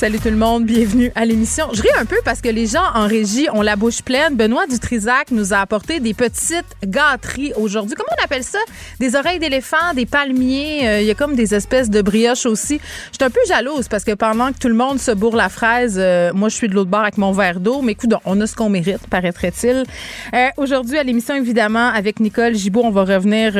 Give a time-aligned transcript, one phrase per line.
[0.00, 1.66] Salut tout le monde, bienvenue à l'émission.
[1.74, 4.34] Je ris un peu parce que les gens en régie ont la bouche pleine.
[4.34, 7.94] Benoît Dutrisac nous a apporté des petites gâteries aujourd'hui.
[7.94, 8.60] Comment on appelle ça?
[8.98, 10.88] Des oreilles d'éléphant, des palmiers.
[10.88, 12.80] Euh, il y a comme des espèces de brioches aussi.
[13.12, 15.50] Je suis un peu jalouse parce que pendant que tout le monde se bourre la
[15.50, 17.82] fraise, euh, moi je suis de l'autre bord avec mon verre d'eau.
[17.82, 19.84] Mais écoute, on a ce qu'on mérite, paraîtrait-il.
[20.32, 23.52] Euh, aujourd'hui à l'émission, évidemment, avec Nicole Gibault, on va revenir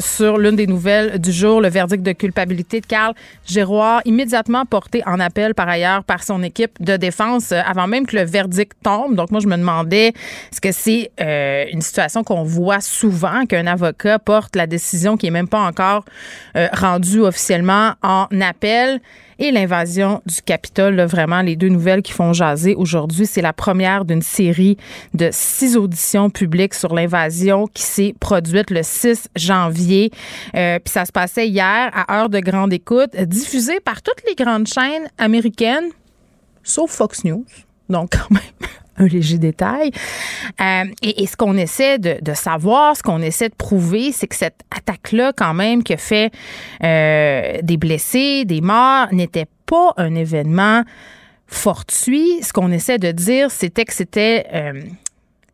[0.00, 5.02] sur l'une des nouvelles du jour, le verdict de culpabilité de Carl Géroir, immédiatement porté
[5.04, 8.72] en appel par ailleurs par son équipe de défense euh, avant même que le verdict
[8.82, 9.14] tombe.
[9.14, 13.66] Donc moi, je me demandais, est-ce que c'est euh, une situation qu'on voit souvent, qu'un
[13.66, 16.04] avocat porte la décision qui est même pas encore
[16.56, 19.00] euh, rendue officiellement en appel?
[19.38, 21.00] Et l'invasion du Capitole.
[21.02, 24.76] vraiment, les deux nouvelles qui font jaser aujourd'hui, c'est la première d'une série
[25.14, 30.10] de six auditions publiques sur l'invasion qui s'est produite le 6 janvier.
[30.54, 34.34] Euh, puis ça se passait hier à heure de grande écoute, diffusée par toutes les
[34.34, 35.88] grandes chaînes américaines,
[36.62, 37.44] sauf Fox News.
[37.88, 39.90] Donc, quand même, un léger détail.
[40.60, 44.60] Euh, et, ce qu'on essaie de, savoir, ce qu'on essaie de prouver, c'est que cette
[44.76, 46.30] attaque-là, quand même, qui a fait
[46.84, 50.82] euh, des blessés, des morts, n'était pas un événement
[51.46, 52.42] fortuit.
[52.42, 54.82] Ce qu'on essaie de dire, c'était que c'était euh,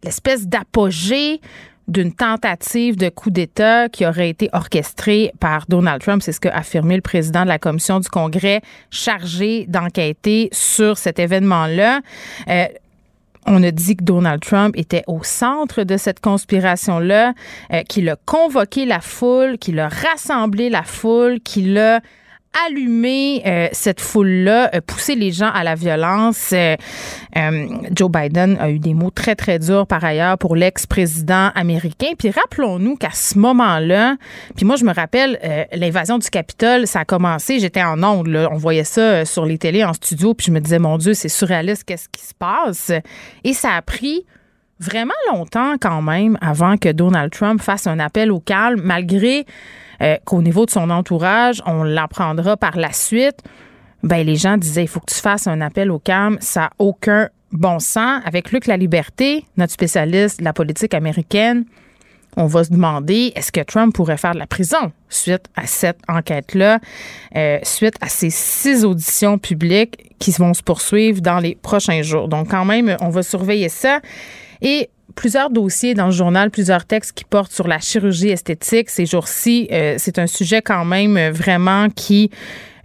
[0.03, 1.41] l'espèce d'apogée
[1.87, 6.23] d'une tentative de coup d'État qui aurait été orchestrée par Donald Trump.
[6.23, 11.19] C'est ce qu'a affirmé le président de la commission du Congrès chargé d'enquêter sur cet
[11.19, 12.01] événement-là.
[13.47, 17.35] On a dit que Donald Trump était au centre de cette conspiration-là,
[17.73, 22.01] euh, qu'il a convoqué la foule, qu'il a rassemblé la foule, qu'il a
[22.67, 26.53] allumer euh, cette foule-là, euh, pousser les gens à la violence.
[26.53, 26.77] Euh,
[27.91, 32.13] Joe Biden a eu des mots très, très durs par ailleurs pour l'ex-président américain.
[32.19, 34.17] Puis rappelons-nous qu'à ce moment-là,
[34.57, 35.39] puis moi, je me rappelle,
[35.73, 39.59] l'invasion du Capitole, ça a commencé, j'étais en ondes, là, on voyait ça sur les
[39.59, 42.93] télés, en studio, puis je me disais, mon Dieu, c'est surréaliste, qu'est-ce qui se passe?
[43.43, 44.25] Et ça a pris
[44.81, 49.47] vraiment longtemps quand même avant que Donald Trump fasse un appel au calme, malgré
[50.03, 53.43] euh, qu'au niveau de son entourage, on l'apprendra par la suite.
[54.03, 56.37] Ben, les gens disaient, il faut que tu fasses un appel au calme.
[56.41, 58.21] Ça n'a aucun bon sens.
[58.27, 61.65] Avec Luc La Liberté, notre spécialiste de la politique américaine,
[62.37, 66.01] on va se demander est-ce que Trump pourrait faire de la prison suite à cette
[66.09, 66.81] enquête-là,
[67.37, 72.29] euh, suite à ces six auditions publiques qui vont se poursuivre dans les prochains jours?
[72.29, 74.01] Donc, quand même, on va surveiller ça.
[74.61, 79.07] Et plusieurs dossiers dans le journal, plusieurs textes qui portent sur la chirurgie esthétique ces
[79.07, 79.69] jours-ci.
[79.73, 82.31] Euh, c'est un sujet quand même vraiment qui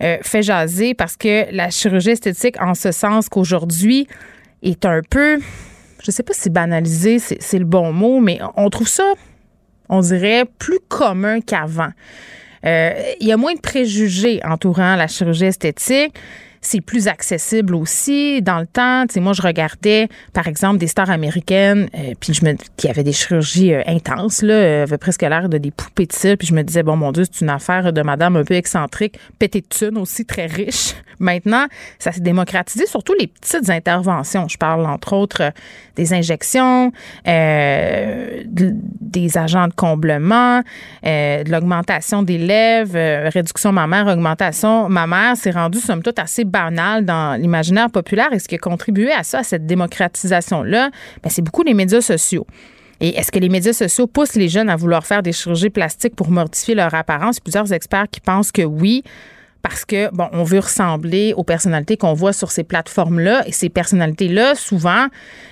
[0.02, 4.08] euh, fait jaser parce que la chirurgie esthétique, en ce sens qu'aujourd'hui,
[4.64, 5.40] est un peu,
[6.04, 9.14] je sais pas si banalisé, c'est le bon mot, mais on trouve ça,
[9.90, 11.92] on dirait, plus commun qu'avant.
[12.66, 16.14] Euh, il y a moins de préjugés entourant la chirurgie esthétique
[16.62, 18.42] c'est plus accessible aussi.
[18.42, 22.34] Dans le temps, tu sais, moi, je regardais, par exemple, des stars américaines, euh, puis
[22.34, 25.72] je me, qui avaient des chirurgies euh, intenses, là, euh, avaient presque l'air de des
[25.72, 28.36] poupées de cire, puis je me disais, bon, mon Dieu, c'est une affaire de madame
[28.36, 30.96] un peu excentrique, pété de thunes aussi, très riche.
[31.20, 34.48] Maintenant, ça s'est démocratisé, surtout les petites interventions.
[34.48, 35.52] Je parle, entre autres,
[35.98, 36.94] des injections,
[37.26, 38.48] des
[39.38, 40.62] agents de comblement,
[41.04, 45.34] de l'augmentation des lèvres, réduction mammaire, augmentation mammaire.
[45.36, 48.34] C'est rendu, somme toute, assez banal dans l'imaginaire populaire.
[48.34, 50.90] Et ce qui a contribué à ça, à cette démocratisation-là,
[51.24, 52.46] ben, c'est beaucoup les médias sociaux.
[53.02, 56.16] Et est-ce que les médias sociaux poussent les jeunes à vouloir faire des chirurgies plastiques
[56.16, 57.40] pour mortifier leur apparence?
[57.40, 59.04] Plusieurs experts qui pensent que oui
[59.62, 63.70] parce que bon, on veut ressembler aux personnalités qu'on voit sur ces plateformes-là et ces
[63.70, 65.08] personnalités-là, souvent,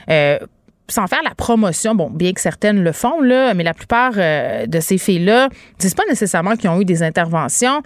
[0.10, 0.40] euh,
[0.88, 4.80] sans faire la promotion, bon, bien que certaines le font mais la plupart euh, de
[4.80, 5.50] ces filles-là
[5.80, 7.82] disent pas nécessairement qu'ils ont eu des interventions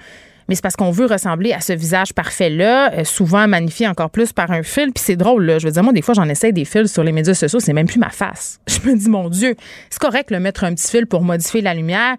[0.52, 4.34] mais c'est parce qu'on veut ressembler à ce visage parfait-là, euh, souvent magnifié encore plus
[4.34, 4.92] par un fil.
[4.92, 5.60] Puis c'est drôle, là.
[5.60, 7.72] Je veux dire, moi, des fois, j'en essaie des fils sur les médias sociaux, c'est
[7.72, 8.60] même plus ma face.
[8.68, 9.56] Je me dis, mon Dieu,
[9.90, 12.18] c'est correct de mettre un petit fil pour modifier la lumière.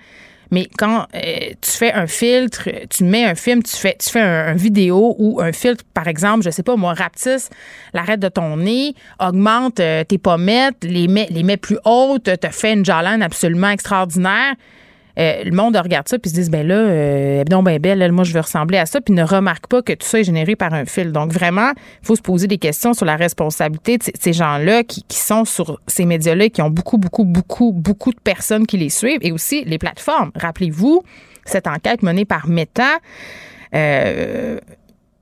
[0.51, 1.21] Mais quand euh,
[1.61, 5.39] tu fais un filtre, tu mets un film, tu fais, tu fais un, vidéo ou
[5.43, 7.51] un filtre, par exemple, je sais pas, moi, rapetisse
[7.93, 12.49] l'arrêt de ton nez, augmente euh, tes pommettes, les met, les met plus hautes, te
[12.49, 14.55] fait une jawline absolument extraordinaire
[15.19, 18.25] euh, le monde regarde ça puis se dit ben là, euh, non ben belle, moi
[18.25, 20.73] je veux ressembler à ça, puis ne remarque pas que tout ça est généré par
[20.75, 21.13] un fil.
[21.13, 21.73] Donc vraiment,
[22.03, 25.45] il faut se poser des questions sur la responsabilité de ces gens-là qui, qui, sont
[25.45, 29.33] sur ces médias-là, qui ont beaucoup, beaucoup, beaucoup, beaucoup de personnes qui les suivent, et
[29.33, 30.33] aussi les plateformes.
[30.35, 31.03] Rappelez-vous
[31.45, 32.99] cette enquête menée par Meta.
[33.75, 34.59] Euh,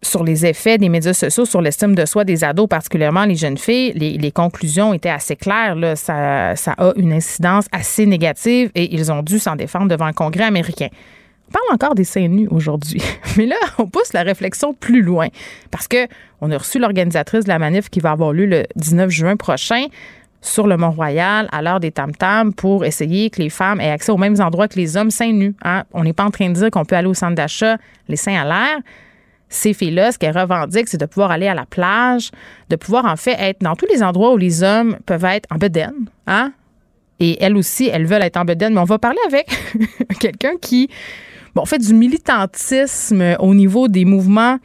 [0.03, 3.59] sur les effets des médias sociaux sur l'estime de soi des ados, particulièrement les jeunes
[3.59, 5.77] filles, les, conclusions étaient assez claires.
[5.97, 10.45] Ça a une incidence assez négative et ils ont dû s'en défendre devant le Congrès
[10.45, 10.89] américain.
[11.49, 13.03] On parle encore des seins nus aujourd'hui,
[13.37, 15.29] mais là, on pousse la réflexion plus loin
[15.71, 16.07] parce que
[16.41, 19.87] on a reçu l'organisatrice de la manif qui va avoir lieu le 19 juin prochain
[20.41, 24.17] sur le Mont-Royal à l'heure des tam-tams pour essayer que les femmes aient accès aux
[24.17, 25.55] mêmes endroits que les hommes seins nus.
[25.63, 25.83] Hein.
[25.93, 27.77] On n'est pas en train de dire qu'on peut aller au centre d'achat
[28.09, 28.81] les seins à l'air
[29.51, 32.31] ces filles-là, ce qu'elles revendiquent, c'est de pouvoir aller à la plage,
[32.71, 35.57] de pouvoir en fait être dans tous les endroits où les hommes peuvent être en
[35.57, 36.53] bedaine, hein?
[37.19, 38.73] Et elles aussi, elles veulent être en bedaine.
[38.73, 39.47] Mais on va parler avec
[40.21, 40.89] quelqu'un qui,
[41.55, 44.59] bon, fait du militantisme au niveau des mouvements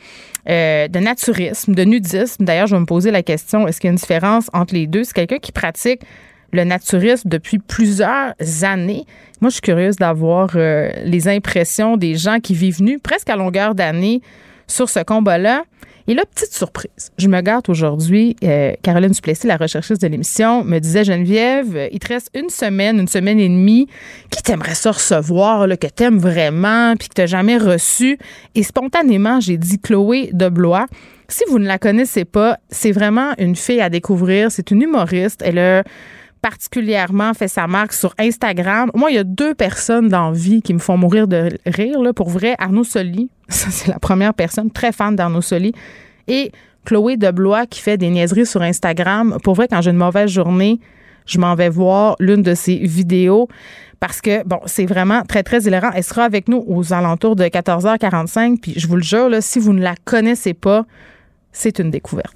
[0.48, 2.46] euh, de naturisme, de nudisme.
[2.46, 4.88] D'ailleurs, je vais me poser la question, est-ce qu'il y a une différence entre les
[4.88, 5.04] deux?
[5.04, 6.02] C'est quelqu'un qui pratique
[6.54, 9.06] le naturisme depuis plusieurs années.
[9.42, 13.36] Moi, je suis curieuse d'avoir euh, les impressions des gens qui vivent nus presque à
[13.36, 14.22] longueur d'année
[14.68, 15.64] sur ce combat-là.
[16.08, 18.36] Et là, petite surprise, je me gâte aujourd'hui.
[18.44, 23.00] Euh, Caroline Duplessis, la recherchiste de l'émission, me disait Geneviève, il te reste une semaine,
[23.00, 23.88] une semaine et demie.
[24.30, 28.20] Qui t'aimerait ça recevoir, là, que t'aimes vraiment, puis que t'as jamais reçu?
[28.54, 30.86] Et spontanément, j'ai dit Chloé de Blois.
[31.28, 34.52] Si vous ne la connaissez pas, c'est vraiment une fille à découvrir.
[34.52, 35.42] C'est une humoriste.
[35.44, 35.84] Elle a
[36.44, 38.92] particulièrement fait sa marque sur Instagram.
[38.94, 41.98] Moi, il y a deux personnes dans vie qui me font mourir de rire.
[42.16, 45.74] Pour vrai, Arnaud Soli, ça c'est la première personne, très fan d'Arnaud Soli,
[46.28, 46.52] et
[46.86, 49.38] Chloé Deblois qui fait des niaiseries sur Instagram.
[49.44, 50.80] Pour vrai, quand j'ai une mauvaise journée,
[51.26, 53.50] je m'en vais voir l'une de ses vidéos
[54.00, 55.92] parce que, bon, c'est vraiment très, très hilarant.
[55.96, 58.60] Elle sera avec nous aux alentours de 14h45.
[58.60, 60.86] Puis je vous le jure, là, si vous ne la connaissez pas,
[61.52, 62.36] c'est une découverte.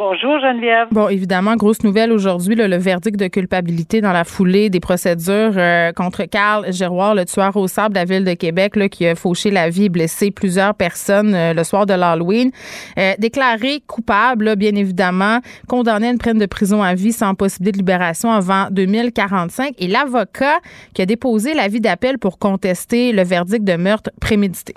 [0.00, 0.88] Bonjour Geneviève.
[0.92, 5.92] Bon, évidemment, grosse nouvelle aujourd'hui, le verdict de culpabilité dans la foulée des procédures euh,
[5.92, 9.14] contre Carl Giroir, le tueur au sable de la ville de Québec, là, qui a
[9.14, 12.50] fauché la vie et blessé plusieurs personnes euh, le soir de l'Halloween.
[12.98, 17.72] Euh, déclaré coupable, bien évidemment, condamné à une peine de prison à vie sans possibilité
[17.72, 19.74] de libération avant 2045.
[19.80, 20.60] Et l'avocat
[20.94, 24.72] qui a déposé l'avis d'appel pour contester le verdict de meurtre prémédité.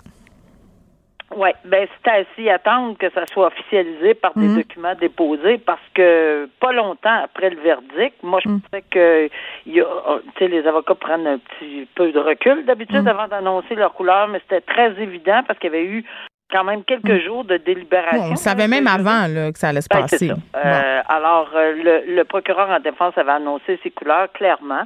[1.35, 4.57] Oui, ben c'est à s'y attendre que ça soit officialisé par des mhm.
[4.57, 8.61] documents déposés parce que pas longtemps après le verdict, moi je mhm.
[8.61, 9.29] pensais que
[9.65, 13.07] y a, oh, les avocats prennent un petit peu de recul d'habitude mhm.
[13.07, 16.05] avant d'annoncer leur couleur, mais c'était très évident parce qu'il y avait eu
[16.51, 18.31] quand même quelques jours de délibération.
[18.31, 20.29] on savait même avant là, que ça allait se ben, passer.
[20.31, 24.83] Euh, alors, euh, le, le, procureur en défense avait annoncé ses couleurs clairement.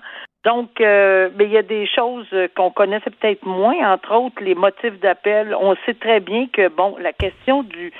[0.47, 4.97] Donc, euh, il y a des choses qu'on connaissait peut-être moins, entre autres les motifs
[5.01, 5.53] d'appel.
[5.53, 7.91] On sait très bien que, bon, la question du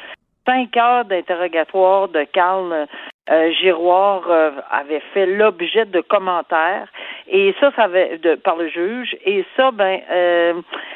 [0.46, 2.88] cinq heures d'interrogatoire de Carl
[3.30, 6.88] euh, Giroir euh, avait fait l'objet de commentaires
[7.28, 10.54] et ça, ça avait de, par le juge et ça, ben euh,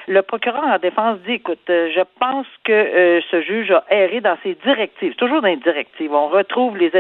[0.08, 4.56] le procureur en défense dit écoute, je pense que ce juge a erré dans ses
[4.64, 6.14] directives, toujours dans les directives.
[6.14, 6.92] On retrouve les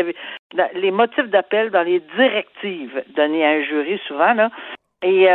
[0.74, 4.50] les motifs d'appel dans les directives données à un jury souvent là
[5.04, 5.28] et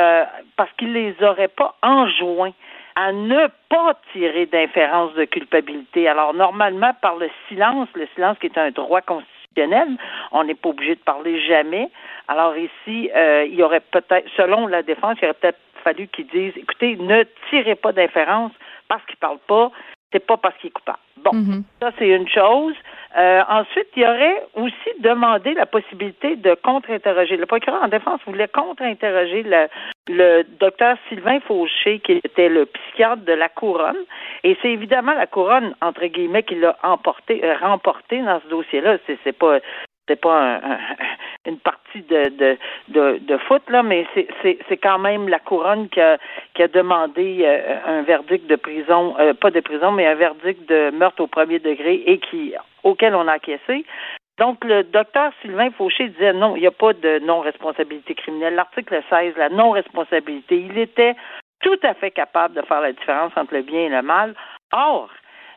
[0.56, 2.52] parce qu'il les aurait pas enjoints
[2.96, 6.08] à ne pas tirer d'inférence de culpabilité.
[6.08, 9.35] Alors, normalement, par le silence, le silence qui est un droit constitutionnel,
[10.32, 11.90] on n'est pas obligé de parler jamais.
[12.28, 16.26] Alors ici, euh, il y aurait peut-être, selon la défense, il aurait peut-être fallu qu'ils
[16.26, 18.52] disent, écoutez, ne tirez pas d'inférence
[18.88, 19.70] parce qu'il ne parle pas,
[20.12, 20.98] c'est pas parce qu'il est coupable.
[21.18, 21.62] Bon, mm-hmm.
[21.80, 22.74] ça c'est une chose.
[23.16, 27.36] Euh, ensuite, il aurait aussi demandé la possibilité de contre-interroger.
[27.38, 29.68] Le procureur en défense voulait contre-interroger le,
[30.08, 33.96] le docteur Sylvain Fauché, qui était le psychiatre de la couronne.
[34.44, 38.98] Et c'est évidemment la couronne, entre guillemets, qui l'a emporté, euh, remporté dans ce dossier-là.
[39.06, 39.60] C'est pas
[40.08, 40.60] c'est pas
[41.46, 42.58] une partie de, de,
[42.88, 44.06] de, de, foot, là, mais
[44.42, 46.18] c'est, quand même la couronne qui a,
[46.54, 50.68] qui a demandé euh, un verdict de prison, euh, pas de prison, mais un verdict
[50.68, 53.84] de meurtre au premier degré et qui auquel on a acquiescé.
[54.38, 58.54] Donc, le docteur Sylvain Fauché disait non, il n'y a pas de non-responsabilité criminelle.
[58.54, 61.16] L'article 16, la non-responsabilité, il était
[61.60, 64.34] tout à fait capable de faire la différence entre le bien et le mal.
[64.72, 65.08] Or,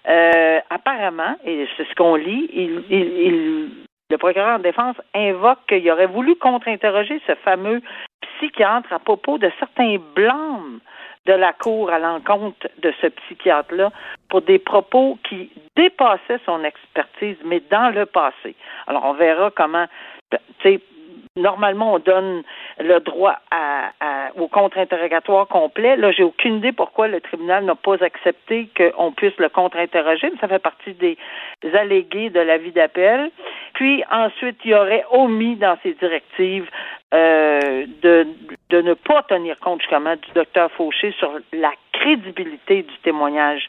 [0.08, 3.70] euh, apparemment, et c'est ce qu'on lit, il, il,
[4.10, 7.82] le procureur en défense invoque qu'il aurait voulu contre-interroger ce fameux
[8.22, 10.80] psychiatre à propos de certains blâmes
[11.26, 13.92] de la Cour à l'encontre de ce psychiatre-là
[14.30, 18.56] pour des propos qui dépassaient son expertise, mais dans le passé.
[18.88, 19.86] Alors, on verra comment,
[20.32, 20.82] tu sais,
[21.40, 22.44] normalement, on donne
[22.80, 23.92] le droit à,
[24.38, 25.96] au contre-interrogatoire complet.
[25.96, 30.40] Là, j'ai aucune idée pourquoi le tribunal n'a pas accepté qu'on puisse le contre-interroger, mais
[30.40, 31.18] ça fait partie des
[31.74, 33.32] allégués de l'avis d'appel.
[33.74, 36.70] Puis ensuite, il aurait omis dans ses directives
[37.14, 38.28] euh, de,
[38.70, 43.68] de ne pas tenir compte justement du docteur Fauché sur la crédibilité du témoignage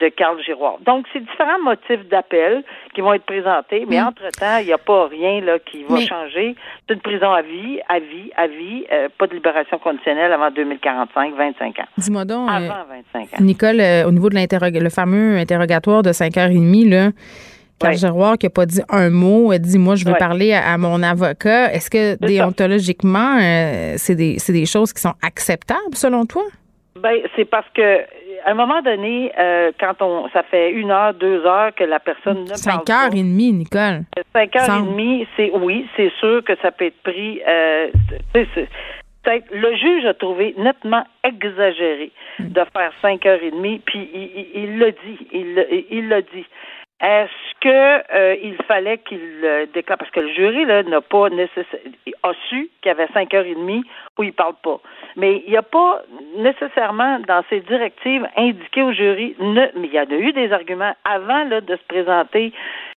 [0.00, 0.78] de Carl Giroir.
[0.84, 2.64] Donc, c'est différents motifs d'appel
[2.94, 4.06] qui vont être présentés, mais mm.
[4.06, 6.56] entre-temps, il n'y a pas rien là, qui va changer.
[6.88, 10.50] C'est une prison à vie, à vie, à vie, euh, pas de libération conditionnelle avant
[10.50, 11.82] 2045, 25 ans.
[11.98, 13.42] Dis-moi donc, avant 25 ans.
[13.42, 17.10] Nicole, euh, au niveau de le fameux interrogatoire de 5h30, là,
[17.78, 20.76] Carl Giroir qui n'a pas dit un mot, a dit moi je veux parler à,
[20.78, 21.72] mon avocat.
[21.72, 26.44] Est-ce que déontologiquement, euh, c'est des, des choses qui sont acceptables selon toi?
[27.02, 28.04] Ben, c'est parce que
[28.44, 32.00] à un moment donné, euh, quand on, ça fait une heure, deux heures que la
[32.00, 34.02] personne ne Cinq heures et demie, Nicole.
[34.32, 37.40] Cinq heures et demie, c'est oui, c'est sûr que ça peut être pris.
[37.46, 37.88] Euh,
[38.34, 44.08] le juge a trouvé nettement exagéré de faire cinq heures et demie, puis
[44.54, 45.26] il l'a dit,
[45.90, 46.46] il l'a dit.
[47.02, 51.30] Est-ce que euh, il fallait qu'il euh, déclare parce que le jury là n'a pas
[51.30, 53.82] nécessairement a su qu'il y avait cinq heures et demie
[54.18, 54.80] où il parle pas.
[55.16, 56.02] Mais il n'y a pas
[56.36, 60.52] nécessairement dans ses directives indiqué au jury ne, mais il y en a eu des
[60.52, 62.52] arguments avant là, de se présenter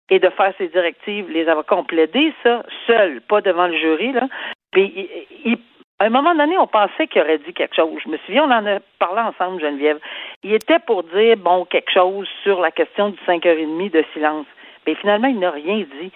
[0.10, 1.30] et de faire ses directives.
[1.30, 4.12] Les avocats ont plaidé ça seuls, pas devant le jury.
[4.12, 4.28] Là.
[4.72, 5.10] Puis
[5.46, 5.58] il,
[6.04, 7.98] à un moment donné, on pensait qu'il aurait dit quelque chose.
[8.04, 10.00] Je me souviens, on en a parlé ensemble, Geneviève.
[10.44, 14.46] Il était pour dire, bon, quelque chose sur la question du 5h30 de silence.
[14.86, 16.12] Mais finalement, il n'a rien dit.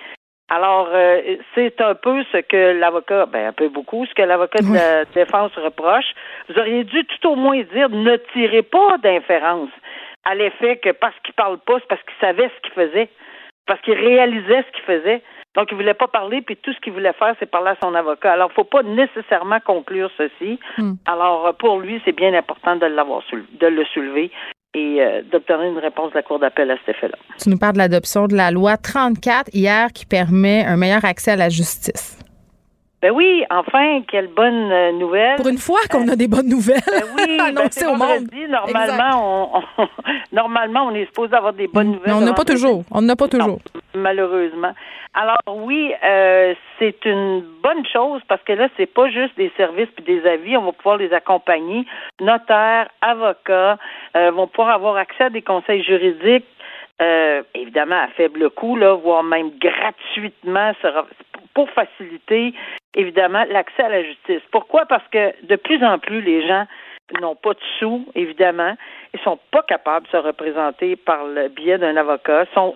[0.50, 4.60] Alors, euh, c'est un peu ce que l'avocat, ben un peu beaucoup, ce que l'avocat
[4.60, 6.13] de la défense reproche.
[6.50, 9.70] Vous auriez dû tout au moins dire ne tirez pas d'inférence
[10.25, 13.10] à l'effet que parce qu'il parle pas, c'est parce qu'il savait ce qu'il faisait,
[13.65, 15.22] parce qu'il réalisait ce qu'il faisait.
[15.58, 17.96] Donc, il voulait pas parler, puis tout ce qu'il voulait faire, c'est parler à son
[17.96, 18.34] avocat.
[18.34, 20.60] Alors, il faut pas nécessairement conclure ceci.
[20.78, 20.94] Hmm.
[21.06, 23.24] Alors, pour lui, c'est bien important de l'avoir
[23.60, 24.32] de le soulever
[24.76, 27.18] et euh, d'obtenir une réponse de la Cour d'appel à cet effet-là.
[27.40, 31.32] Tu nous parles de l'adoption de la loi 34 hier qui permet un meilleur accès
[31.32, 32.20] à la justice.
[33.00, 35.36] Ben oui, enfin, quelle bonne euh, nouvelle.
[35.36, 36.82] Pour une fois qu'on a des bonnes nouvelles.
[36.88, 38.27] Ben oui, annoncées ben, au monde.
[38.50, 39.86] normalement, on,
[40.32, 42.08] normalement, on est supposé avoir des bonnes nouvelles.
[42.08, 42.84] Mais on n'a pas toujours.
[42.89, 43.60] On n'a pas toujours.
[43.94, 44.74] malheureusement.
[45.13, 49.89] Alors oui, euh, c'est une bonne chose parce que là, c'est pas juste des services
[49.96, 50.58] puis des avis.
[50.58, 51.86] On va pouvoir les accompagner.
[52.20, 53.77] Notaires, avocats
[54.16, 56.46] euh, vont pouvoir avoir accès à des conseils juridiques
[57.01, 60.72] euh, évidemment à faible coût, là, voire même gratuitement,
[61.54, 62.54] pour faciliter
[62.96, 64.42] évidemment l'accès à la justice.
[64.51, 64.86] Pourquoi?
[64.86, 66.66] Parce que de plus en plus, les gens
[67.22, 68.75] n'ont pas de sous, évidemment,
[69.13, 72.75] ils sont pas capables de se représenter par le biais d'un avocat, sont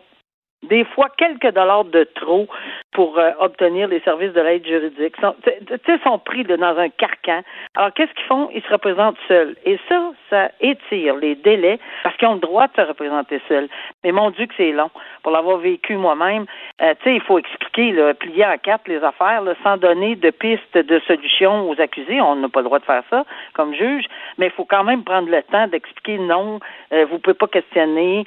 [0.63, 2.48] des fois quelques dollars de trop
[2.91, 5.15] pour euh, obtenir les services de l'aide juridique.
[5.44, 5.51] Tu
[5.86, 7.41] sais, sont pris dans un carcan.
[7.75, 8.50] Alors, qu'est-ce qu'ils font?
[8.53, 9.56] Ils se représentent seuls.
[9.65, 13.70] Et ça, ça étire les délais parce qu'ils ont le droit de se représenter seuls.
[14.03, 14.91] Mais mon Dieu que c'est long.
[15.24, 16.46] Pour l'avoir vécu moi-même,
[16.82, 20.77] euh, tu sais, il faut expliquer, plier en quatre les affaires, sans donner de pistes
[20.77, 22.20] de solution aux accusés.
[22.22, 24.06] On n'a pas le droit de faire ça comme juge,
[24.38, 26.60] mais il faut quand même prendre le temps d'expliquer non,
[26.94, 28.25] euh, vous pouvez pas questionner,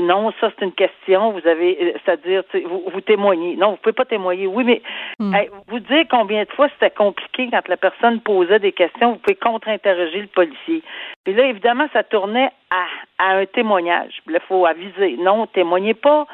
[0.00, 1.57] non, ça c'est une question, vous avez,
[2.04, 3.56] c'est-à-dire, vous, vous témoignez.
[3.56, 4.46] Non, vous pouvez pas témoigner.
[4.46, 4.82] Oui, mais
[5.18, 5.34] hmm.
[5.68, 9.36] vous dire combien de fois c'était compliqué quand la personne posait des questions, vous pouvez
[9.36, 10.82] contre-interroger le policier.
[11.24, 12.84] Puis là, évidemment, ça tournait à,
[13.18, 14.20] un témoignage.
[14.28, 15.16] il faut aviser.
[15.18, 16.26] Non, témoignez pas.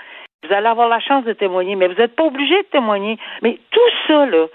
[0.45, 3.19] Vous allez avoir la chance de témoigner, mais vous n'êtes pas obligé de témoigner.
[3.43, 4.47] Mais tout ça, là,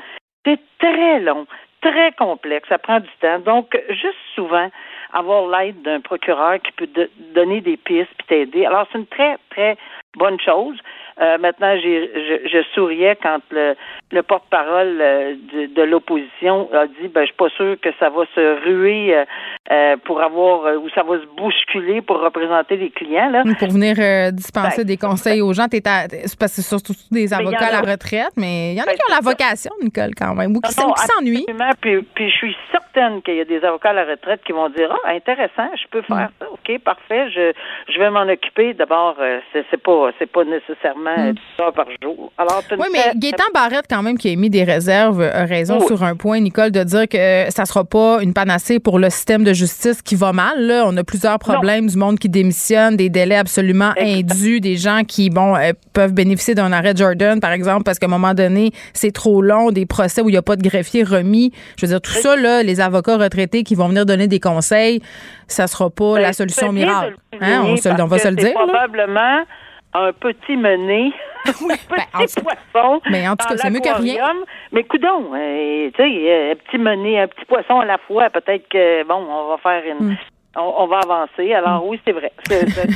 [0.45, 1.47] c'est très long,
[1.81, 3.39] très complexe, ça prend du temps.
[3.39, 4.69] Donc, juste souvent,
[5.13, 6.89] avoir l'aide d'un procureur qui peut
[7.33, 8.65] donner des pistes puis t'aider.
[8.65, 9.77] Alors, c'est une très, très
[10.17, 10.77] bonne chose.
[11.21, 13.75] Euh, maintenant, je, je, souriais quand le,
[14.11, 18.09] le porte-parole euh, de, de l'opposition a dit ben je suis pas sûr que ça
[18.09, 19.25] va se ruer euh,
[19.69, 23.43] euh pour avoir ou ça va se bousculer pour représenter les clients là.
[23.59, 23.95] Pour venir
[24.31, 27.81] dispenser ben, des conseils aux gens, t'es parce que c'est surtout des ben, avocats à
[27.81, 30.55] la retraite, mais il y en a ben, qui ont la vocation, Nicole, quand même,
[30.55, 31.45] ou qui s'ennuient.
[31.81, 34.69] Puis, puis je suis certaine qu'il y a des avocats à la retraite qui vont
[34.69, 36.39] dire ah intéressant, je peux faire mm.
[36.39, 37.51] ça, ok parfait, je
[37.89, 38.73] je vais m'en occuper.
[38.73, 39.17] D'abord,
[39.51, 41.71] c'est, c'est pas c'est pas nécessairement Hmm.
[41.75, 42.31] par jour.
[42.71, 46.15] oui, mais Gaétan Barrette, quand même, qui a émis des réserves, a raison sur un
[46.15, 49.53] point, Nicole, de dire que ça ne sera pas une panacée pour le système de
[49.53, 50.61] justice qui va mal.
[50.61, 50.83] Là.
[50.87, 55.29] On a plusieurs problèmes, du monde qui démissionne, des délais absolument indus, des gens qui,
[55.29, 59.11] bon, euh, peuvent bénéficier d'un arrêt Jordan, par exemple, parce qu'à un moment donné, c'est
[59.11, 61.51] trop long, des procès où il n'y a pas de greffier remis.
[61.77, 65.01] Je veux dire, tout ça, là, les avocats retraités qui vont venir donner des conseils,
[65.47, 67.15] ça sera pas Ben, la solution miracle.
[67.41, 67.63] Hein?
[67.65, 68.53] On, se, souligner on va se le dire.
[68.53, 69.43] là.
[69.93, 71.11] Un petit mené,
[71.45, 73.01] un petit ben, en tout- poisson.
[73.09, 74.33] Mais en tout cas, c'est mieux que rien.
[74.71, 78.29] Mais coudon, euh, tu sais, euh, un petit mené, un petit poisson à la fois,
[78.29, 80.09] peut-être que, bon, on va faire une...
[80.11, 80.15] Hmm.
[80.55, 81.53] On, on va avancer.
[81.53, 82.31] Alors oui, c'est vrai.
[82.43, 82.53] Tout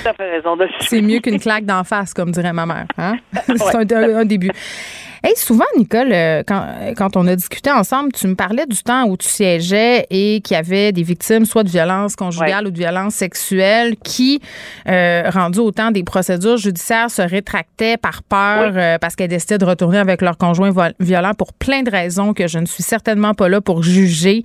[0.09, 2.87] à fait raison de C'est mieux qu'une claque d'en face, comme dirait ma mère.
[2.97, 3.13] Hein?
[3.45, 3.93] c'est Ouais.
[3.93, 4.49] un, un début.
[5.25, 6.65] Hey, souvent, Nicole, euh, quand,
[6.97, 10.53] quand on a discuté ensemble, tu me parlais du temps où tu siégeais et qu'il
[10.53, 14.41] y avait des victimes, soit de violence conjugale ou de violence sexuelle, qui,
[14.89, 19.57] euh, rendues au temps des procédures judiciaires, se rétractaient par peur euh, parce qu'elles décidaient
[19.57, 23.33] de retourner avec leur conjoint violent pour plein de raisons que je ne suis certainement
[23.33, 24.41] pas là pour juger,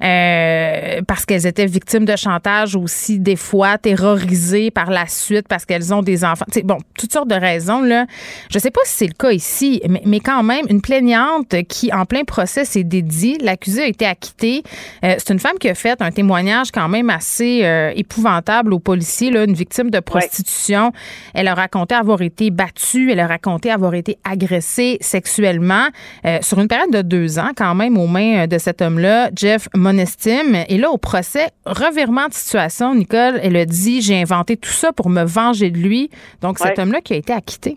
[0.00, 5.64] euh, parce qu'elles étaient victimes de chantage aussi, des fois terrorisées par la suite parce
[5.64, 6.46] qu'elles ont des enfants.
[6.52, 7.82] Tu sais, bon, toutes sortes de raisons.
[7.82, 8.06] Là.
[8.48, 11.92] Je sais pas si c'est le cas ici, mais, mais quand même, une plaignante qui,
[11.92, 14.62] en plein procès, s'est dédiée, l'accusé a été acquitté.
[15.04, 18.78] Euh, c'est une femme qui a fait un témoignage quand même assez euh, épouvantable aux
[18.78, 20.92] policiers, là, une victime de prostitution.
[21.34, 25.86] Elle a raconté avoir été battue, elle a raconté avoir été agressée sexuellement
[26.24, 29.68] euh, sur une période de deux ans quand même aux mains de cet homme-là, Jeff
[29.74, 30.64] Monestime.
[30.68, 34.92] Et là, au procès, revirement de situation, Nicole, elle a dit, j'ai inventé tout ça
[34.92, 36.10] pour me venger de lui.
[36.40, 37.76] Donc, cet homme-là qui a été acquitté.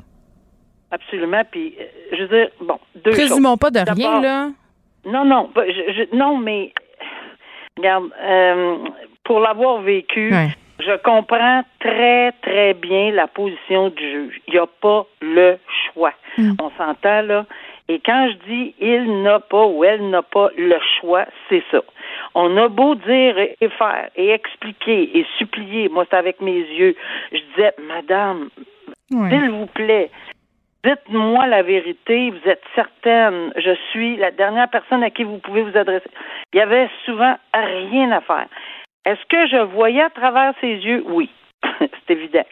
[0.94, 1.42] Absolument.
[1.50, 1.84] Puis, euh,
[2.16, 3.60] je veux dire, bon, deux Présumons choses.
[3.60, 4.50] pas de rien, là.
[5.06, 6.72] Non, non, pas- je- je- non, mais
[7.78, 8.78] regarde, euh,
[9.24, 10.50] pour l'avoir vécu, Ouais.
[10.80, 14.42] je comprends très, très bien la position du juge.
[14.48, 15.58] Il n'y a pas le
[15.94, 16.14] choix.
[16.38, 16.52] Mm.
[16.62, 17.46] On s'entend là.
[17.90, 21.82] Et quand je dis il n'a pas ou elle n'a pas le choix, c'est ça.
[22.36, 25.90] On a beau dire et faire et expliquer et supplier.
[25.90, 26.96] Moi, c'est avec mes yeux.
[27.34, 28.50] Je disais, Madame,
[29.12, 30.10] s'il vous plaît,
[30.84, 32.32] dites-moi la vérité.
[32.32, 33.52] Vous êtes certaine.
[33.56, 36.10] Je suis la dernière personne à qui vous pouvez vous adresser.
[36.54, 38.48] Il y avait souvent rien à faire.
[39.06, 41.04] Est-ce que je voyais à travers ses yeux?
[41.08, 41.30] Oui,
[41.80, 42.46] c'est évident.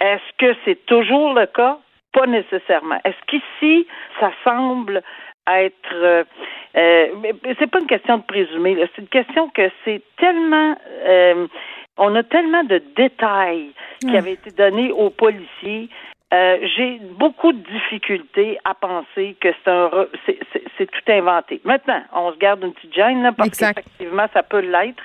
[0.00, 1.78] Est-ce que c'est toujours le cas?
[2.12, 2.98] Pas nécessairement.
[3.04, 3.86] Est-ce qu'ici,
[4.20, 5.02] ça semble
[5.48, 5.94] être...
[5.94, 6.24] Euh,
[6.76, 7.06] euh,
[7.58, 10.76] c'est pas une question de présumer, c'est une question que c'est tellement...
[11.06, 11.46] euh,
[11.98, 13.70] on a tellement de détails
[14.00, 15.88] qui avaient été donnés aux policiers.
[16.34, 21.60] Euh, J'ai beaucoup de difficultés à penser que c'est un re- c'est- tout inventé.
[21.64, 25.02] Maintenant, on se garde une petite gêne là, parce qu'effectivement, ça peut l'être.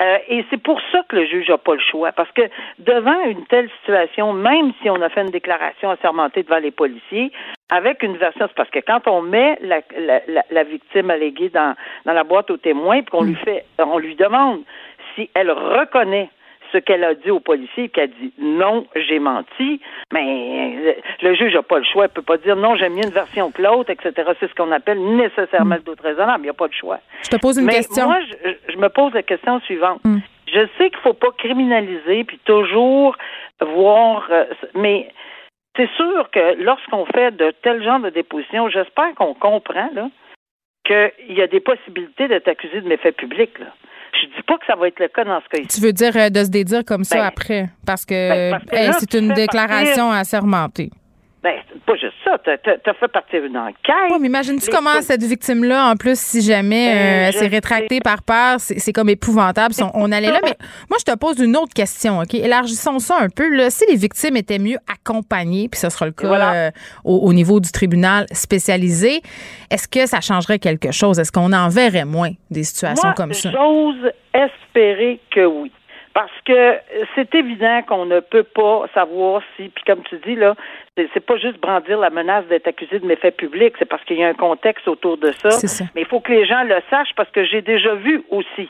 [0.00, 2.12] Euh, et c'est pour ça que le juge n'a pas le choix.
[2.12, 2.42] Parce que
[2.78, 7.32] devant une telle situation, même si on a fait une déclaration assermentée devant les policiers,
[7.70, 11.48] avec une version, c'est parce que quand on met la, la, la, la victime alléguée
[11.48, 14.60] dans, dans la boîte aux témoins, puis qu'on lui fait, on lui demande
[15.16, 16.28] si elle reconnaît
[16.72, 19.80] ce qu'elle a dit au policier, qu'elle dit non, j'ai menti,
[20.12, 22.06] mais euh, le juge n'a pas le choix.
[22.06, 24.32] Il peut pas dire non, j'aime mieux une version que l'autre, etc.
[24.40, 26.40] C'est ce qu'on appelle nécessairement le doute raisonnable.
[26.40, 26.98] Il n'y a pas de choix.
[27.22, 28.06] Je te pose une Mais question.
[28.06, 30.00] moi, je, je me pose la question suivante.
[30.04, 30.18] Mm.
[30.52, 33.16] Je sais qu'il faut pas criminaliser puis toujours
[33.60, 35.10] voir, euh, mais
[35.76, 40.08] c'est sûr que lorsqu'on fait de tels genres de dépositions, j'espère qu'on comprend là
[40.84, 43.58] qu'il y a des possibilités d'être accusé de méfaits publics.
[43.58, 43.66] Là.
[44.20, 45.68] Je dis pas que ça va être le cas dans ce cas-ci.
[45.68, 47.68] Tu veux dire euh, de se dédire comme ça Ben, après?
[47.86, 50.90] Parce que, ben, que hey, c'est une déclaration assermentée.
[51.40, 52.36] Ben, c'est pas juste ça.
[52.44, 53.94] T'as as, fait partir une enquête.
[54.10, 58.00] Oui, mais imagine-tu comment cette victime-là, en plus, si jamais Ben, euh, elle s'est rétractée
[58.00, 59.72] par peur, c'est c'est comme épouvantable.
[59.72, 60.40] si on, on allait là.
[60.44, 60.56] Mais
[60.90, 62.34] moi, je te pose une autre question, OK?
[62.34, 63.48] Élargissons ça un peu.
[63.54, 63.70] Là.
[63.70, 66.52] Si les victimes étaient mieux accompagnées, puis ce sera le cas Voilà.
[66.54, 66.70] euh,
[67.04, 69.22] au, au niveau du tribunal spécialisé,
[69.70, 71.18] est-ce que ça changerait quelque chose?
[71.20, 73.50] Est-ce qu'on en verrait moins des situations Moi, comme ça?
[73.52, 75.70] J'ose espérer que oui.
[76.18, 76.80] Parce que
[77.14, 80.56] c'est évident qu'on ne peut pas savoir si, puis comme tu dis, là,
[80.96, 84.24] c'est pas juste brandir la menace d'être accusé de méfaits publics, c'est parce qu'il y
[84.24, 85.52] a un contexte autour de ça.
[85.52, 85.84] Ça.
[85.94, 88.68] Mais il faut que les gens le sachent parce que j'ai déjà vu aussi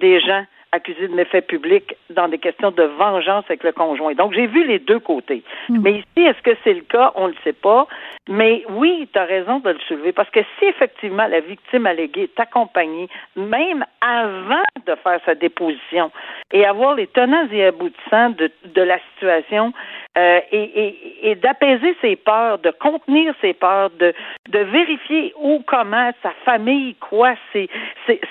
[0.00, 4.14] des gens accusés de méfaits publics dans des questions de vengeance avec le conjoint.
[4.14, 5.42] Donc, j'ai vu les deux côtés.
[5.68, 7.12] Mais ici, est-ce que c'est le cas?
[7.14, 7.86] On ne le sait pas.
[8.28, 12.22] Mais oui, tu as raison de le soulever parce que si effectivement la victime alléguée
[12.22, 16.12] est accompagnée, même avant de faire sa déposition
[16.52, 19.72] et avoir les tenants et aboutissants de, de la situation,
[20.18, 24.12] euh, et, et, d'apaiser ses peurs, de contenir ses peurs, de,
[24.50, 27.70] de vérifier où, comment, sa famille, quoi, c'est,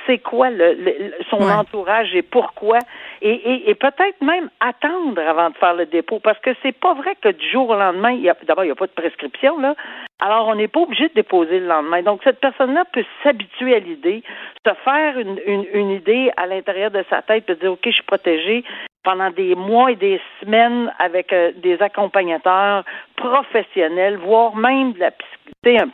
[0.06, 2.78] c'est, quoi le, son entourage et pourquoi,
[3.24, 7.16] et, et, peut-être même attendre avant de faire le dépôt, parce que c'est pas vrai
[7.20, 8.16] que du jour au lendemain,
[8.48, 9.74] d'abord, il n'y a pas de prescription, là,
[10.20, 12.04] alors on n'est pas obligé de déposer le lendemain.
[12.04, 14.22] Donc, cette personne-là peut s'habituer à l'idée,
[14.68, 17.92] se faire une, une, une idée à l'intérieur de sa tête, de dire, OK, je
[17.92, 18.64] suis protégé,
[19.04, 22.84] pendant des mois et des semaines avec euh, des accompagnateurs
[23.16, 25.92] professionnels, voire même de la psychologie,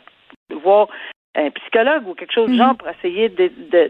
[0.62, 0.88] voire
[1.36, 2.76] un psychologue ou quelque chose de genre mhm.
[2.76, 3.28] pour essayer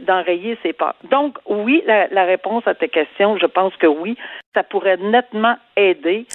[0.06, 0.94] d'enrayer ces peurs.
[1.10, 4.16] Donc, oui, la, réponse à tes questions, je pense que oui,
[4.54, 6.26] ça pourrait nettement aider.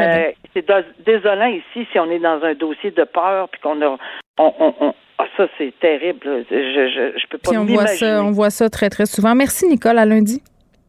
[0.00, 0.66] Euh, c'est
[1.04, 3.96] désolant ici si on est dans un dossier de peur puis qu'on a
[4.38, 6.44] on, ah, ça c'est terrible.
[6.50, 9.34] Je, je, je peux pas on voit ça, on voit ça très très souvent.
[9.34, 10.42] Merci Nicole, à lundi.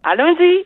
[0.04, 0.65] À lundi.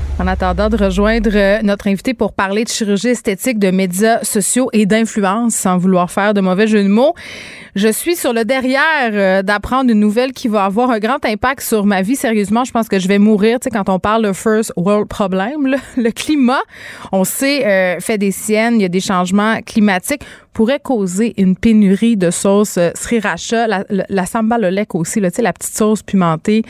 [0.21, 4.69] En attendant de rejoindre euh, notre invité pour parler de chirurgie esthétique, de médias sociaux
[4.71, 7.15] et d'influence, sans vouloir faire de mauvais jeu de mots,
[7.73, 11.61] je suis sur le derrière euh, d'apprendre une nouvelle qui va avoir un grand impact
[11.61, 12.15] sur ma vie.
[12.15, 13.59] Sérieusement, je pense que je vais mourir.
[13.59, 16.61] Tu sais, quand on parle de first world problem, le climat,
[17.11, 20.21] on sait, euh, fait des siennes, il y a des changements climatiques
[20.53, 24.61] pourrait causer une pénurie de sauce euh, sriracha, la, la, la sambal
[24.93, 26.63] aussi, là, la petite sauce pimentée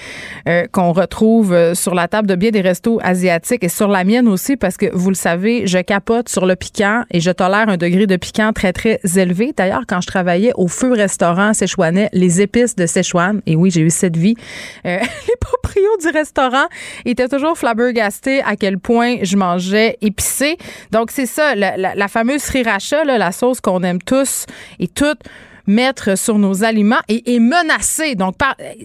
[0.47, 4.03] euh, qu'on retrouve euh, sur la table de bien des restos asiatiques et sur la
[4.03, 7.69] mienne aussi parce que vous le savez, je capote sur le piquant et je tolère
[7.69, 9.53] un degré de piquant très très élevé.
[9.55, 13.81] D'ailleurs, quand je travaillais au feu restaurant Sichuanais, les épices de Sichuan, et oui, j'ai
[13.81, 14.35] eu cette vie,
[14.83, 14.99] les
[15.39, 16.65] proprios du restaurant
[17.05, 20.57] étaient toujours flabbergastés à quel point je mangeais épicé.
[20.91, 24.45] Donc c'est ça, la, la, fameuse sriracha, là, la sauce qu'on on aime tous
[24.79, 25.21] et toutes
[25.67, 28.15] mettre sur nos aliments et, menacer.
[28.15, 28.35] Donc,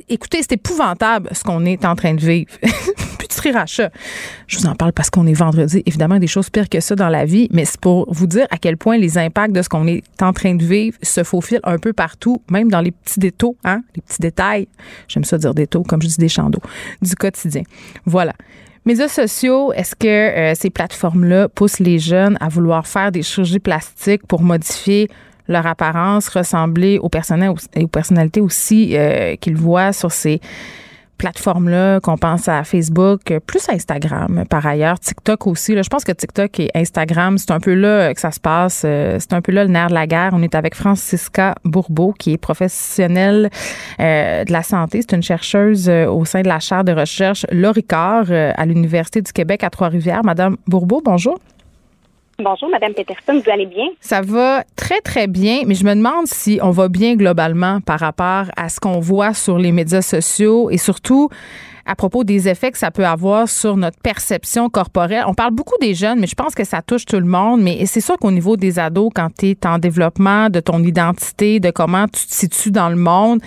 [0.08, 2.50] écoutez, c'est épouvantable ce qu'on est en train de vivre.
[3.18, 3.90] Plus de.
[4.46, 5.82] Je vous en parle parce qu'on est vendredi.
[5.86, 8.58] Évidemment, des choses pires que ça dans la vie, mais c'est pour vous dire à
[8.58, 11.78] quel point les impacts de ce qu'on est en train de vivre se faufilent un
[11.78, 14.68] peu partout, même dans les petits détails, hein, les petits détails.
[15.08, 16.50] J'aime ça dire détails, comme je dis des chants
[17.02, 17.62] du quotidien.
[18.04, 18.34] Voilà.
[18.86, 23.58] Médias sociaux, est-ce que euh, ces plateformes-là poussent les jeunes à vouloir faire des chirurgies
[23.58, 25.10] plastiques pour modifier
[25.48, 30.40] leur apparence, ressembler aux, personnalités aussi euh, qu'ils voient sur ces
[31.16, 35.74] plateformes-là, qu'on pense à Facebook, plus Instagram par ailleurs, TikTok aussi.
[35.74, 38.82] Là, je pense que TikTok et Instagram, c'est un peu là que ça se passe.
[38.84, 40.30] Euh, c'est un peu là le nerf de la guerre.
[40.32, 43.50] On est avec Francisca Bourbeau, qui est professionnelle
[44.00, 45.02] euh, de la santé.
[45.02, 49.32] C'est une chercheuse euh, au sein de la chaire de recherche Loricard à l'Université du
[49.32, 50.24] Québec à Trois-Rivières.
[50.24, 51.38] Madame Bourbeau, bonjour.
[52.38, 53.86] Bonjour, Madame Peterson, vous allez bien?
[54.02, 57.98] Ça va très, très bien, mais je me demande si on va bien globalement par
[57.98, 61.30] rapport à ce qu'on voit sur les médias sociaux et surtout
[61.86, 65.24] à propos des effets que ça peut avoir sur notre perception corporelle.
[65.26, 67.62] On parle beaucoup des jeunes, mais je pense que ça touche tout le monde.
[67.62, 71.60] Mais c'est sûr qu'au niveau des ados, quand tu es en développement de ton identité,
[71.60, 73.40] de comment tu te situes dans le monde,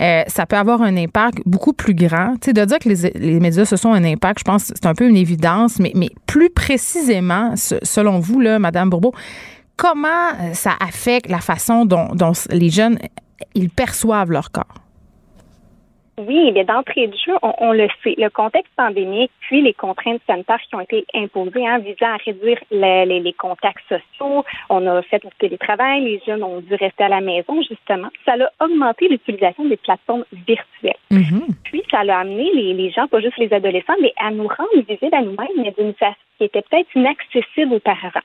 [0.00, 2.34] euh, ça peut avoir un impact beaucoup plus grand.
[2.40, 4.72] Tu sais, de dire que les, les médias ce sont un impact, je pense que
[4.74, 9.14] c'est un peu une évidence, mais, mais plus précisément, selon vous, là, Madame Bourbeau,
[9.76, 10.08] comment
[10.40, 12.98] euh, ça affecte la façon dont, dont les jeunes
[13.54, 14.83] ils perçoivent leur corps?
[16.16, 18.14] Oui, bien d'entrée de jeu, on, le sait.
[18.16, 22.58] Le contexte pandémique, puis les contraintes sanitaires qui ont été imposées, hein, visant à réduire
[22.70, 24.44] les, les, contacts sociaux.
[24.70, 28.10] On a fait le télétravail, les jeunes ont dû rester à la maison, justement.
[28.24, 30.94] Ça a augmenté l'utilisation des plateformes virtuelles.
[31.10, 31.48] Mm-hmm.
[31.64, 34.86] Puis, ça a amené les, les, gens, pas juste les adolescents, mais à nous rendre
[34.88, 38.20] visibles à nous-mêmes, mais d'une façon qui était peut-être inaccessible auparavant.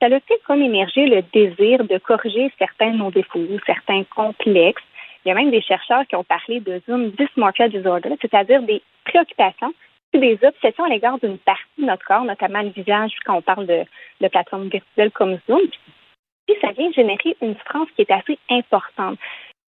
[0.00, 4.82] Ça a fait comme émerger le désir de corriger certains de nos défauts, certains complexes,
[5.24, 8.82] il y a même des chercheurs qui ont parlé de Zoom dysmorphia disorder, c'est-à-dire des
[9.04, 9.72] préoccupations
[10.18, 13.66] des obsessions à l'égard d'une partie de notre corps, notamment le visage, quand on parle
[13.66, 13.84] de,
[14.20, 15.60] de plateformes virtuelles comme Zoom.
[16.46, 19.18] Puis ça vient générer une souffrance qui est assez importante.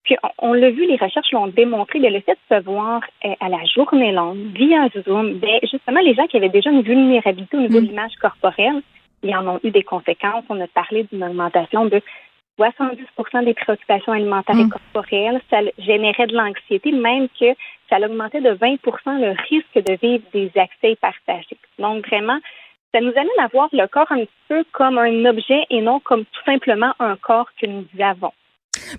[0.03, 3.49] Puis on, l'a vu, les recherches l'ont démontré, le fait de se voir euh, à
[3.49, 7.61] la journée longue via Zoom, ben, justement, les gens qui avaient déjà une vulnérabilité au
[7.61, 7.89] niveau de mm.
[7.89, 8.81] l'image corporelle,
[9.23, 10.45] ils en ont eu des conséquences.
[10.47, 12.01] On a parlé d'une augmentation de
[12.57, 14.69] 70% des préoccupations alimentaires et mm.
[14.69, 15.41] corporelles.
[15.49, 17.53] Ça générait de l'anxiété, même que
[17.89, 18.79] ça augmentait de 20%
[19.19, 21.57] le risque de vivre des accès partagés.
[21.79, 22.39] Donc, vraiment,
[22.93, 25.99] ça nous amène à voir le corps un petit peu comme un objet et non
[25.99, 28.33] comme tout simplement un corps que nous avons.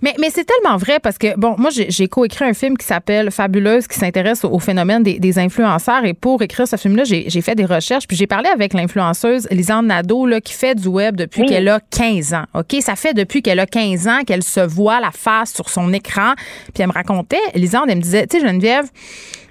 [0.03, 3.31] Mais, mais c'est tellement vrai parce que, bon, moi, j'ai coécrit un film qui s'appelle
[3.31, 6.05] Fabuleuse, qui s'intéresse au, phénomène des, influenceurs.
[6.05, 8.07] Et pour écrire ce film-là, j'ai fait des recherches.
[8.07, 11.81] Puis j'ai parlé avec l'influenceuse Lisande Nadeau, là, qui fait du web depuis qu'elle a
[11.81, 12.45] 15 ans.
[12.55, 12.77] OK?
[12.81, 16.35] Ça fait depuis qu'elle a 15 ans qu'elle se voit la face sur son écran.
[16.75, 18.87] Puis elle me racontait, Lisande, elle me disait, tu sais, Geneviève,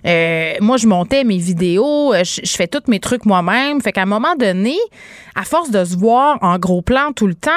[0.05, 3.81] euh, moi, je montais mes vidéos, euh, je, fais tous mes trucs moi-même.
[3.81, 4.75] Fait qu'à un moment donné,
[5.35, 7.51] à force de se voir en gros plan tout le temps,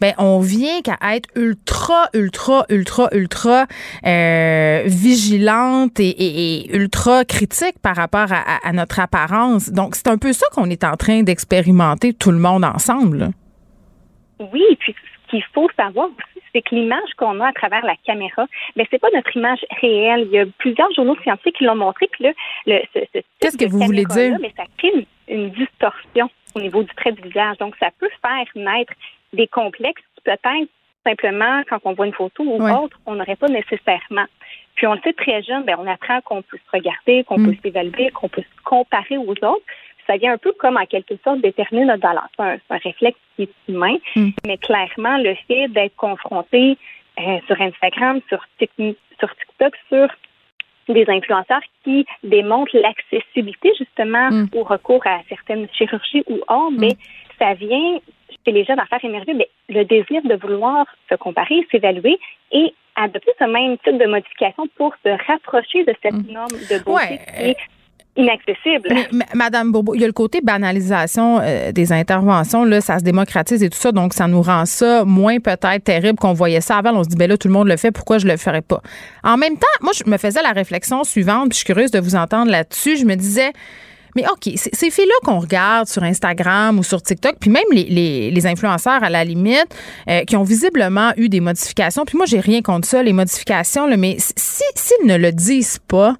[0.00, 3.66] ben on vient qu'à être ultra, ultra, ultra, ultra
[4.06, 9.70] euh, vigilante et, ultra critique par rapport à, notre apparence.
[9.70, 13.30] Donc, c'est un peu ça qu'on est en train d'expérimenter tout le monde ensemble.
[14.40, 14.94] Oui, puis
[15.26, 16.08] ce qu'il faut savoir
[16.54, 20.22] c'est que l'image qu'on a à travers la caméra, ben c'est pas notre image réelle.
[20.26, 22.24] Il y a plusieurs journaux scientifiques qui l'ont montré que
[22.66, 23.00] le, ce,
[23.40, 24.38] Qu'est-ce que vous voulez dire?
[24.40, 27.58] Mais ça crée une, distorsion au niveau du trait du visage.
[27.58, 28.92] Donc ça peut faire naître
[29.32, 30.68] des complexes qui peut-être
[31.04, 34.26] simplement quand on voit une photo ou autre, on n'aurait pas nécessairement.
[34.74, 37.46] Puis on le sait très jeune, ben on apprend qu'on peut se regarder, qu'on mm.
[37.46, 39.64] peut s'évaluer, qu'on peut se comparer aux autres
[40.06, 42.28] ça vient un peu comme en quelque sorte déterminer notre valeur.
[42.36, 44.30] C'est un, réflexe qui est humain, mm.
[44.46, 46.76] mais clairement, le fait d'être confronté
[47.20, 50.08] euh, sur Instagram, sur, sur TikTok, sur
[50.88, 54.48] des influenceurs qui démontrent l'accessibilité justement mm.
[54.54, 56.80] au recours à certaines chirurgies ou autres, mm.
[56.80, 56.96] mais
[57.38, 57.98] ça vient
[58.44, 62.18] chez les jeunes à faire émerger mais le désir de vouloir se comparer, s'évaluer
[62.52, 67.56] et adopter ce même type de modification pour se rapprocher de cette norme de beauté
[68.16, 68.88] inaccessible.
[69.34, 73.62] Madame Bobo, il y a le côté banalisation euh, des interventions, là, ça se démocratise
[73.62, 76.92] et tout ça, donc ça nous rend ça moins peut-être terrible qu'on voyait ça avant.
[76.94, 78.80] On se dit, ben là, tout le monde le fait, pourquoi je le ferais pas?
[79.22, 81.98] En même temps, moi, je me faisais la réflexion suivante, puis je suis curieuse de
[81.98, 82.96] vous entendre là-dessus.
[82.96, 83.52] Je me disais,
[84.16, 89.02] mais OK, ces filles-là qu'on regarde sur Instagram ou sur TikTok, puis même les, influenceurs
[89.02, 89.74] à la limite,
[90.08, 93.86] euh, qui ont visiblement eu des modifications, puis moi, j'ai rien contre ça, les modifications,
[93.86, 96.14] là, mais s'ils si, ne le disent pas,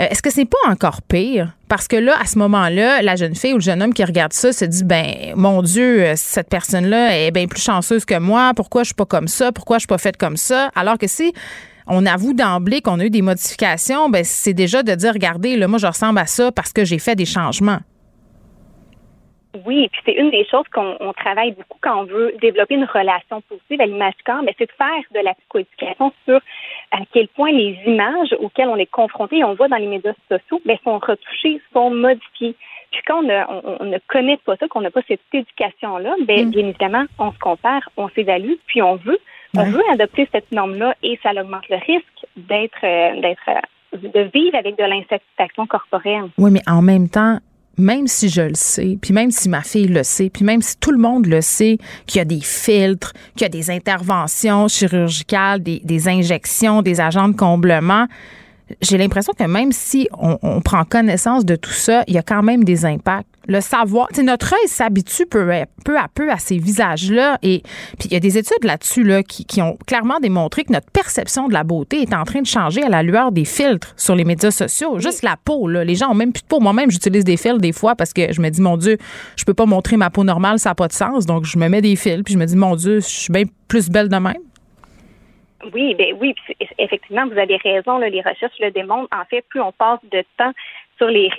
[0.00, 1.52] euh, est-ce que c'est pas encore pire?
[1.68, 4.32] Parce que là, à ce moment-là, la jeune fille ou le jeune homme qui regarde
[4.32, 8.52] ça se dit, ben, mon Dieu, euh, cette personne-là est bien plus chanceuse que moi.
[8.54, 9.52] Pourquoi je suis pas comme ça?
[9.52, 10.70] Pourquoi je suis pas faite comme ça?
[10.74, 11.32] Alors que si
[11.86, 15.68] on avoue d'emblée qu'on a eu des modifications, ben, c'est déjà de dire, regardez, là,
[15.68, 17.80] moi, je ressemble à ça parce que j'ai fait des changements.
[19.64, 23.40] Oui, puis c'est une des choses qu'on travaille beaucoup quand on veut développer une relation
[23.42, 26.40] positive à l'image corps, mais c'est de faire de la psychoéducation sur
[26.90, 30.60] à quel point les images auxquelles on est confronté, on voit dans les médias sociaux,
[30.64, 32.54] mais sont retouchées, sont modifiées.
[32.90, 36.50] Puis quand on, ne connaît pas ça, qu'on n'a pas cette éducation-là, bien, mm.
[36.50, 39.18] bien évidemment, on se compare, on s'évalue, puis on veut,
[39.56, 44.30] on veut adopter cette norme-là et ça augmente le risque d'être, euh, d'être, euh, de
[44.32, 46.30] vivre avec de l'insatisfaction corporelle.
[46.38, 47.38] Oui, mais en même temps,
[47.78, 50.76] même si je le sais, puis même si ma fille le sait, puis même si
[50.76, 54.68] tout le monde le sait, qu'il y a des filtres, qu'il y a des interventions
[54.68, 58.06] chirurgicales, des, des injections, des agents de comblement,
[58.80, 62.42] j'ai l'impression que même si on, prend connaissance de tout ça, il y a quand
[62.42, 63.28] même des impacts.
[63.46, 65.48] Le savoir, notre œil s'habitue peu,
[65.82, 67.38] peu, à peu à ces visages-là.
[67.42, 67.62] Et
[67.98, 70.90] puis il y a des études là-dessus là, qui, qui, ont clairement démontré que notre
[70.90, 74.14] perception de la beauté est en train de changer à la lueur des filtres sur
[74.14, 74.98] les médias sociaux.
[74.98, 75.82] Juste la peau, là.
[75.82, 76.60] les gens ont même plus de peau.
[76.60, 78.98] Moi-même, j'utilise des filtres des fois parce que je me dis, mon Dieu,
[79.36, 81.24] je peux pas montrer ma peau normale, ça n'a pas de sens.
[81.24, 83.44] Donc je me mets des fils, puis je me dis, mon Dieu, je suis bien
[83.66, 84.36] plus belle de même.
[85.72, 86.34] Oui, ben oui,
[86.78, 87.98] effectivement, vous avez raison.
[87.98, 89.08] les recherches le démontrent.
[89.12, 90.52] En fait, plus on passe de temps
[90.98, 91.30] sur les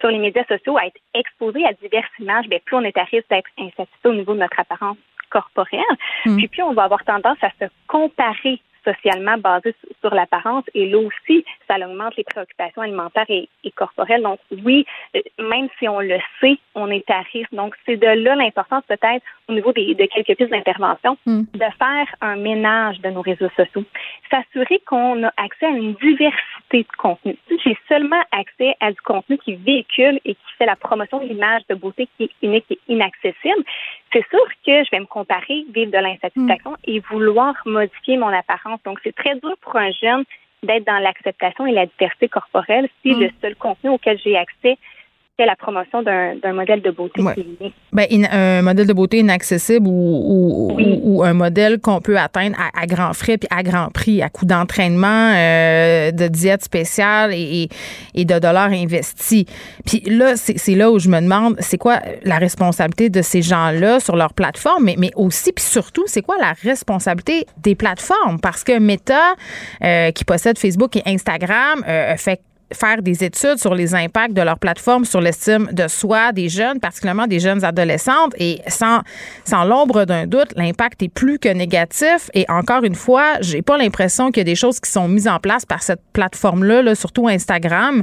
[0.00, 3.04] sur les médias sociaux à être exposé à diverses images, ben plus on est à
[3.04, 4.96] risque d'être insatisfait au niveau de notre apparence
[5.30, 5.82] corporelle.
[6.24, 6.36] Mm.
[6.36, 10.64] Puis plus on va avoir tendance à se comparer socialement basé sur l'apparence.
[10.74, 14.22] Et là aussi, ça augmente les préoccupations alimentaires et, corporelles.
[14.22, 17.52] Donc oui, euh, même si on le sait, on est à risque.
[17.52, 21.42] Donc c'est de là l'importance peut-être au niveau des, de quelques pistes d'intervention hmm.
[21.54, 23.84] de faire un ménage de nos réseaux sociaux.
[24.30, 27.36] S'assurer qu'on a accès à une diversité de contenu.
[27.48, 31.26] Si j'ai seulement accès à du contenu qui véhicule et qui fait la promotion de
[31.26, 33.64] l'image de beauté qui est unique et inaccessible,
[34.12, 36.84] c'est sûr que je vais me comparer, vivre de l'insatisfaction hmm.
[36.84, 38.80] et vouloir modifier mon apparence.
[38.84, 40.24] Donc, c'est très dur pour un jeune
[40.62, 43.20] d'être dans l'acceptation et la diversité corporelle si hmm.
[43.20, 44.76] le seul contenu auquel j'ai accès
[45.46, 47.22] la promotion d'un modèle de beauté
[47.92, 53.12] ben, un modèle de beauté inaccessible ou, ou, un modèle qu'on peut atteindre à, grands
[53.12, 57.68] frais puis à grand prix, à coût d'entraînement, euh, de diète spéciale et,
[58.14, 59.44] et, de dollars investis.
[59.86, 64.00] Puis là, c'est là où je me demande, c'est quoi la responsabilité de ces gens-là
[64.00, 68.40] sur leur plateforme, mais, mais aussi, puis surtout, c'est quoi la responsabilité des plateformes?
[68.40, 69.34] Parce que Meta,
[69.84, 72.40] euh, qui possède Facebook et Instagram, euh, fait
[72.72, 76.80] faire des études sur les impacts de leur plateforme sur l'estime de soi des jeunes,
[76.80, 78.34] particulièrement des jeunes adolescentes.
[78.38, 79.00] Et sans,
[79.44, 82.30] sans l'ombre d'un doute, l'impact est plus que négatif.
[82.34, 85.28] Et encore une fois, j'ai pas l'impression qu'il y a des choses qui sont mises
[85.28, 88.02] en place par cette plateforme-là, là, surtout Instagram,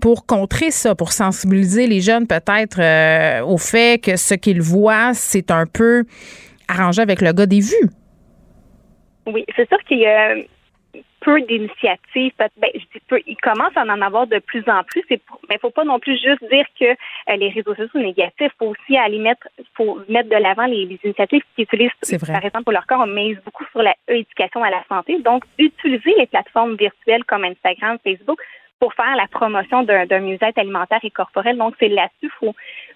[0.00, 5.14] pour contrer ça, pour sensibiliser les jeunes peut-être euh, au fait que ce qu'ils voient,
[5.14, 6.04] c'est un peu
[6.68, 7.90] arrangé avec le gars des vues.
[9.26, 10.34] Oui, c'est sûr qu'il y a
[11.22, 12.32] peu d'initiatives.
[12.38, 15.02] Ben, je dis peu, il commence à en avoir de plus en plus.
[15.08, 15.18] Mais
[15.50, 18.32] il ne faut pas non plus juste dire que euh, les réseaux sociaux sont négatifs.
[18.40, 21.90] Il faut aussi aller mettre, faut mettre de l'avant les, initiatives qui utilisent,
[22.26, 25.18] par exemple, pour leur corps, on mise beaucoup sur la éducation à la santé.
[25.20, 28.40] Donc, utiliser les plateformes virtuelles comme Instagram, Facebook
[28.82, 31.56] pour faire la promotion d'un mieux-être alimentaire et corporel.
[31.56, 32.54] Donc, c'est là-dessus qu'il faut,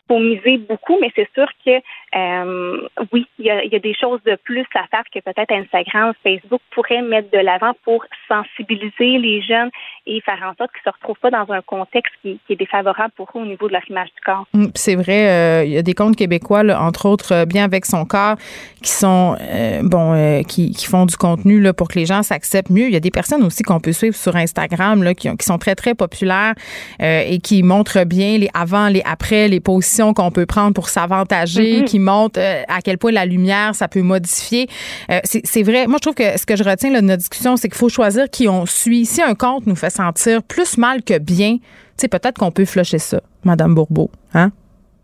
[0.08, 1.80] faut miser beaucoup, mais c'est sûr que
[2.16, 6.62] euh, oui, il y, a, des choses de plus à faire que peut-être Instagram, Facebook
[6.70, 9.68] pourraient mettre de l'avant pour sensibiliser les jeunes
[10.06, 13.12] et faire en sorte qu'ils ne se retrouvent pas dans un contexte qui, est défavorable
[13.16, 14.46] pour eux au niveau de leur image du corps.
[14.54, 17.84] Mm, c'est vrai, euh, il y a des comptes québécois, entre autres, euh, bien avec
[17.84, 18.36] son corps,
[18.82, 19.36] qui sont
[19.82, 22.86] bon, qui, font du contenu là, pour que les gens s'acceptent mieux.
[22.86, 25.58] Il y a des personnes aussi qu'on peut suivre sur Instagram là, qui, qui sont
[25.58, 26.54] très très populaires
[27.00, 31.80] et qui montrent bien les avant, les après, les positions qu'on peut prendre pour s'avantager,
[31.80, 31.84] mm-hmm.
[31.84, 34.68] qui montre euh, à quel point la lumière, ça peut modifier.
[35.10, 35.86] Euh, c'est vrai.
[35.86, 38.30] Moi, je trouve que ce que je retiens de notre discussion, c'est qu'il faut choisir
[38.30, 39.04] qui on suit.
[39.04, 41.58] Si un compte nous fait sentir plus mal que bien,
[41.98, 44.10] tu peut-être qu'on peut flusher ça, Madame Bourbeau.
[44.34, 44.50] Hein?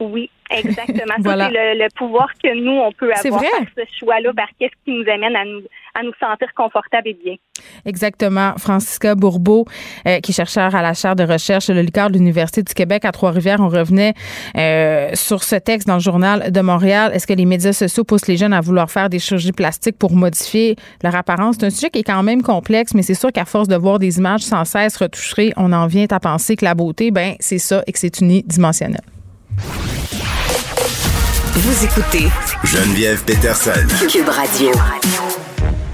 [0.01, 1.15] Oui, exactement.
[1.21, 1.51] voilà.
[1.51, 3.49] c'est le, pouvoir que nous, on peut avoir vrai.
[3.77, 5.62] ce choix-là vers qu'est-ce qui nous amène à nous,
[5.95, 7.35] à nous sentir confortables et bien.
[7.85, 8.55] Exactement.
[8.59, 9.67] Francisca Bourbeau,
[10.07, 13.05] euh, qui est chercheur à la chaire de recherche le LICAR de l'Université du Québec
[13.05, 13.61] à Trois-Rivières.
[13.61, 14.15] On revenait
[14.57, 17.12] euh, sur ce texte dans le journal de Montréal.
[17.15, 20.12] Est-ce que les médias sociaux poussent les jeunes à vouloir faire des chirurgies plastiques pour
[20.12, 21.57] modifier leur apparence?
[21.59, 23.99] C'est un sujet qui est quand même complexe, mais c'est sûr qu'à force de voir
[23.99, 27.59] des images sans cesse retouchées, on en vient à penser que la beauté, ben c'est
[27.59, 29.03] ça et que c'est unidimensionnel.
[31.55, 32.29] Vous écoutez
[32.65, 33.87] Geneviève Peterson.
[34.11, 34.71] Cube Radio.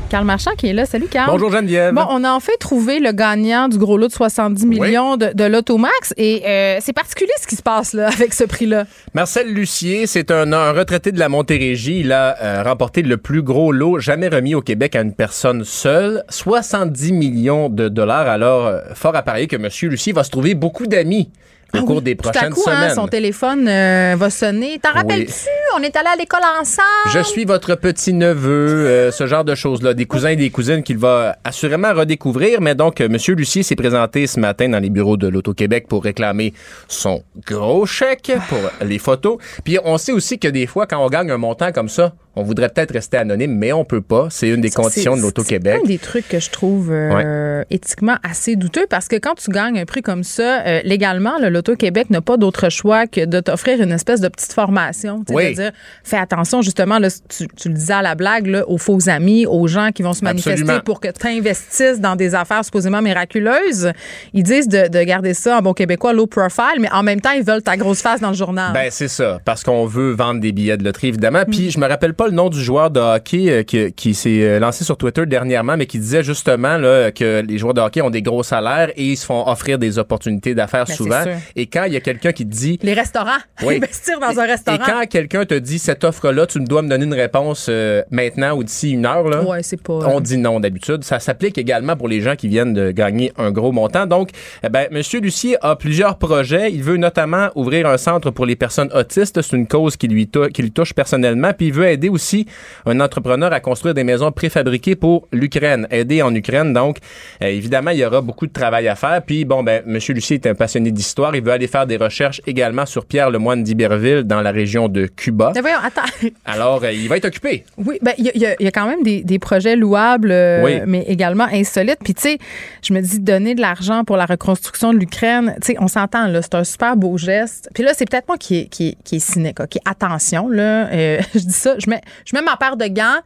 [0.09, 0.87] Carl Marchand qui est là.
[0.87, 1.29] Salut, Carl.
[1.33, 1.92] Bonjour, Geneviève.
[1.94, 5.33] Bon, on a en fait trouvé le gagnant du gros lot de 70 millions de,
[5.35, 8.85] de l'Automax et euh, c'est particulier ce qui se passe là avec ce prix-là.
[9.14, 11.99] Marcel Lucier, c'est un, un, retraité de la Montérégie.
[12.01, 15.64] Il a euh, remporté le plus gros lot jamais remis au Québec à une personne
[15.64, 16.23] seule.
[16.29, 18.29] 70 millions de dollars.
[18.29, 19.68] Alors, euh, fort à parier que M.
[19.90, 21.31] Lucier va se trouver beaucoup d'amis
[21.74, 24.78] au ah cours des prochaines Tout à coup, hein, son téléphone euh, va sonner.
[24.78, 25.48] T'en rappelles-tu?
[25.76, 26.87] On est allé à l'école ensemble.
[27.12, 29.94] Je suis votre petit neveu, euh, ce genre de choses-là.
[29.94, 32.61] Des cousins et des cousines qu'il va assurément redécouvrir.
[32.61, 33.16] Mais donc, M.
[33.28, 36.54] Lucier s'est présenté ce matin dans les bureaux de l'Auto-Québec pour réclamer
[36.88, 39.38] son gros chèque pour les photos.
[39.64, 42.42] Puis on sait aussi que des fois, quand on gagne un montant comme ça, on
[42.44, 44.28] voudrait peut-être rester anonyme, mais on peut pas.
[44.31, 45.78] C'est une des conditions de l'Auto-Québec.
[45.78, 49.50] C'est un des trucs que je trouve euh, éthiquement assez douteux parce que quand tu
[49.50, 53.83] gagnes un prix comme ça, euh, légalement, l'Auto-Québec n'a pas d'autre choix que de t'offrir
[53.83, 55.24] une espèce de petite formation.
[55.31, 55.58] Oui.
[55.62, 59.47] Dire fais attention, justement, là, tu, le disais à la blague, là, aux faux amis,
[59.47, 63.92] aux gens qui vont se manifester pour que tu investisses dans des affaires supposément miraculeuses.
[64.33, 67.42] Ils disent de, garder ça en bon québécois, low profile, mais en même temps, ils
[67.42, 68.73] veulent ta grosse face dans le journal.
[68.73, 69.40] Ben, c'est ça.
[69.44, 71.44] Parce qu'on veut vendre des billets de loterie, évidemment.
[71.49, 71.71] Puis, mm.
[71.71, 74.59] je me rappelle pas le nom du joueur de hockey euh, qui, qui s'est euh,
[74.59, 78.11] lancé sur Twitter dernièrement, mais qui disait justement là, que les joueurs de hockey ont
[78.11, 81.23] des gros salaires et ils se font offrir des opportunités d'affaires ben, souvent.
[81.57, 82.79] Et quand il y a quelqu'un qui te dit...
[82.83, 83.38] Les restaurants.
[83.62, 84.79] Investir dans un restaurant.
[84.79, 88.56] Et quand quelqu'un te dit cette offre-là, tu dois me donner une réponse euh, maintenant
[88.56, 89.94] ou d'ici une heure, là, ouais, c'est pas...
[89.94, 91.02] on dit non d'habitude.
[91.04, 94.06] Ça s'applique également pour les gens qui viennent de gagner un gros montant.
[94.06, 94.30] Donc,
[94.62, 95.02] eh ben, M.
[95.22, 96.70] Lucier a plusieurs projets.
[96.70, 99.40] Il veut notamment ouvrir un centre pour les personnes autistes.
[99.40, 101.52] C'est une cause qui lui, qui lui touche personnellement.
[101.56, 102.46] Puis il veut aider aussi
[102.87, 106.72] un entrepreneur à construire des maisons préfabriquées pour l'Ukraine, aider en Ukraine.
[106.72, 106.98] Donc,
[107.42, 109.22] euh, évidemment, il y aura beaucoup de travail à faire.
[109.24, 109.98] Puis, bon, ben, M.
[110.08, 111.34] Lucie est un passionné d'histoire.
[111.34, 114.88] Il veut aller faire des recherches également sur Pierre le moine d'Iberville dans la région
[114.88, 115.38] de Cuba.
[115.55, 116.03] Mais voyons, attends.
[116.44, 117.64] Alors, euh, il va être occupé.
[117.77, 121.46] Oui, ben, il y, y, a quand même des, des projets louables, euh, mais également
[121.51, 121.98] insolites.
[122.03, 122.38] Puis, tu sais,
[122.83, 126.27] je me dis, donner de l'argent pour la reconstruction de l'Ukraine, tu sais, on s'entend,
[126.27, 127.70] là, c'est un super beau geste.
[127.74, 129.79] Puis là, c'est peut-être moi qui est, qui, qui est cynique, OK?
[129.85, 130.90] Attention, là,
[131.35, 133.20] je dis ça, je mets, je mets ma paire de gants.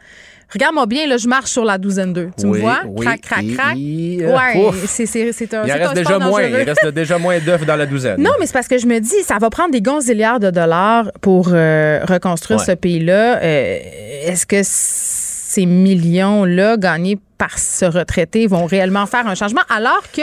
[0.53, 2.31] Regarde-moi bien, là, je marche sur la douzaine d'eux.
[2.38, 2.81] Tu me vois?
[3.01, 3.75] crac, crac, crac.
[3.75, 6.43] ouais, c'est, c'est, un, il reste déjà moins.
[6.43, 8.21] Il reste déjà moins d'œufs dans la douzaine.
[8.21, 11.11] Non, mais c'est parce que je me dis, ça va prendre des gonzillards de dollars
[11.23, 13.38] pour euh, reconstruire ce pays-là.
[13.43, 13.79] Euh,
[14.25, 19.62] est-ce que ces millions-là gagnés par ce retraité vont réellement faire un changement?
[19.75, 20.23] Alors que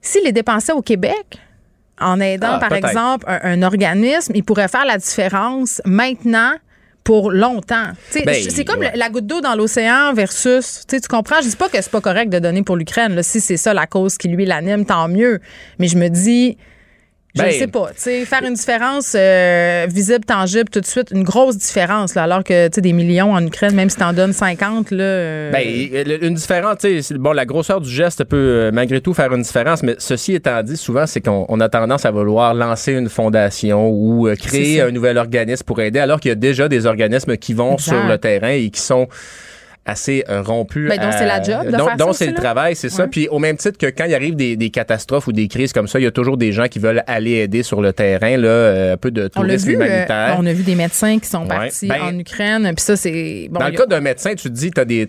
[0.00, 1.38] s'ils les dépensaient au Québec,
[2.00, 6.52] en aidant, ah, par exemple, un, un organisme, ils pourraient faire la différence maintenant
[7.04, 7.92] pour longtemps.
[8.24, 8.92] Ben, c'est comme ouais.
[8.94, 11.40] la goutte d'eau dans l'océan versus, tu comprends?
[11.42, 13.22] Je dis pas que c'est pas correct de donner pour l'Ukraine.
[13.22, 15.40] Si c'est ça la cause qui lui l'anime, tant mieux.
[15.78, 16.58] Mais je me dis,
[17.34, 20.86] je Ben, ne sais pas, tu sais, faire une différence euh, visible, tangible, tout de
[20.86, 24.12] suite, une grosse différence, là, alors que, tu des millions en Ukraine, même si t'en
[24.12, 25.04] donnes 50, là.
[25.04, 25.62] euh, Ben,
[26.22, 29.82] une différence, tu bon, la grosseur du geste peut euh, malgré tout faire une différence,
[29.82, 33.88] mais ceci étant dit, souvent, c'est qu'on on a tendance à vouloir lancer une fondation
[33.88, 37.36] ou euh, créer un nouvel organisme pour aider, alors qu'il y a déjà des organismes
[37.36, 37.94] qui vont Exact.
[37.94, 39.06] sur le terrain et qui sont
[39.88, 40.88] assez euh, rompus.
[40.88, 43.06] Ben, donc, c'est la job de donc, c'est le travail, c'est ça.
[43.06, 45.88] Puis au même titre que quand il arrive des, des catastrophes ou des crises comme
[45.88, 48.48] ça, il y a toujours des gens qui veulent aller aider sur le terrain, là,
[48.48, 50.36] euh, un peu de on tourisme vu, euh, humanitaire.
[50.38, 51.48] on a vu des médecins qui sont Ouais.
[51.48, 53.48] partis Ben, en Ukraine, puis ça, c'est.
[53.50, 55.06] Bon, Dans le a- cas d'un médecin, tu te dis, tu as, des,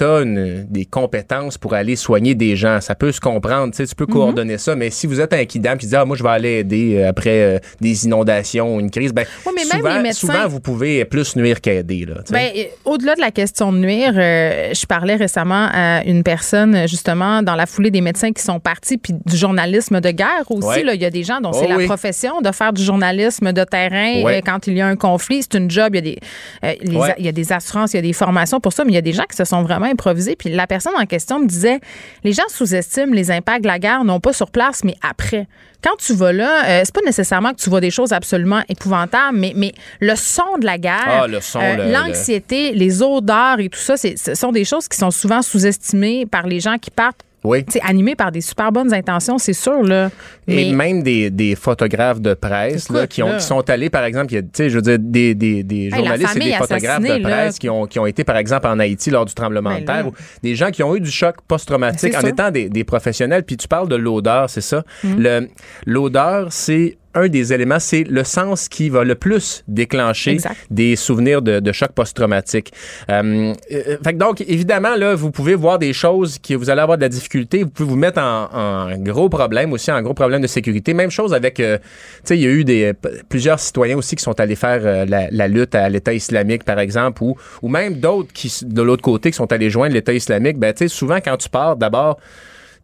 [0.00, 2.80] une- des compétences pour aller soigner des gens.
[2.80, 4.12] Ça peut se comprendre, tu peux Mhm.
[4.12, 6.58] coordonner ça, mais si vous êtes un kidam qui dit, ah, moi, je vais aller
[6.60, 10.18] aider après euh, des inondations ou une crise, ben, Ouais, mais même souvent, les médecins-
[10.26, 12.06] souvent, vous pouvez plus nuire qu'aider.
[12.30, 12.48] Ben,
[12.84, 17.54] au-delà de la question de nuire, euh, je parlais récemment à une personne, justement, dans
[17.54, 20.66] la foulée des médecins qui sont partis, puis du journalisme de guerre aussi.
[20.68, 20.82] Ouais.
[20.84, 20.94] là.
[20.94, 21.86] Il y a des gens dont Oh c'est la oui.
[21.86, 24.38] profession de faire du journalisme de terrain Ouais.
[24.38, 25.42] euh, quand il y a un conflit.
[25.42, 25.94] C'est une job.
[25.94, 26.18] Il y, a des,
[26.64, 27.10] euh, les Ouais.
[27.10, 28.94] a- il y a des assurances, il y a des formations pour ça, mais il
[28.94, 30.36] y a des gens qui se sont vraiment improvisés.
[30.36, 31.80] Puis la personne en question me disait
[32.24, 35.46] les gens sous-estiment les impacts de la guerre, non pas sur place, mais après.
[35.82, 39.36] Quand tu vas là, euh, c'est pas nécessairement que tu vois des choses absolument épouvantables,
[39.36, 41.22] mais, mais le son de la guerre,
[41.60, 45.10] Ah, le- le- l'anxiété, les odeurs et tout ça, ce sont des choses qui sont
[45.10, 47.22] souvent sous-estimées par les gens qui partent.
[47.44, 47.64] Oui.
[47.64, 50.10] tu sais, animés par des super bonnes intentions, c'est sûr, là.
[50.46, 53.36] Et même des, des photographes de presse là, qui, ont, là.
[53.38, 56.52] qui sont allés, par exemple, il je veux dire, des, des, des journalistes et des
[56.52, 59.70] photographes de presse qui ont, qui ont été, par exemple, en Haïti lors du tremblement
[59.70, 60.06] Ben de terre, là.
[60.06, 60.12] ou
[60.42, 62.28] des gens qui ont eu du choc post-traumatique C'est en sûr.
[62.28, 63.44] étant des, des professionnels.
[63.44, 64.82] Puis tu parles de l'odeur, c'est ça?
[65.04, 65.14] Mm.
[65.18, 65.48] Le
[65.86, 70.56] L'odeur, c'est un des éléments, c'est le sens qui va le plus déclencher Exact.
[70.70, 72.72] des souvenirs de, de choc post-traumatique.
[73.10, 76.80] Euh, euh, fait que donc, évidemment, là, vous pouvez voir des choses que vous allez
[76.80, 77.62] avoir de la difficulté.
[77.62, 80.94] Vous pouvez vous mettre en, en gros problème aussi, en gros problème de sécurité.
[80.94, 81.84] Même chose avec, euh, tu
[82.24, 82.92] sais, il y a eu des,
[83.28, 86.78] plusieurs citoyens aussi qui sont allés faire euh, la, la lutte à l'État islamique, par
[86.78, 90.58] exemple, ou, ou même d'autres qui, de l'autre côté, qui sont allés joindre l'État islamique.
[90.58, 92.18] Ben, tu sais, souvent, quand tu pars, d'abord,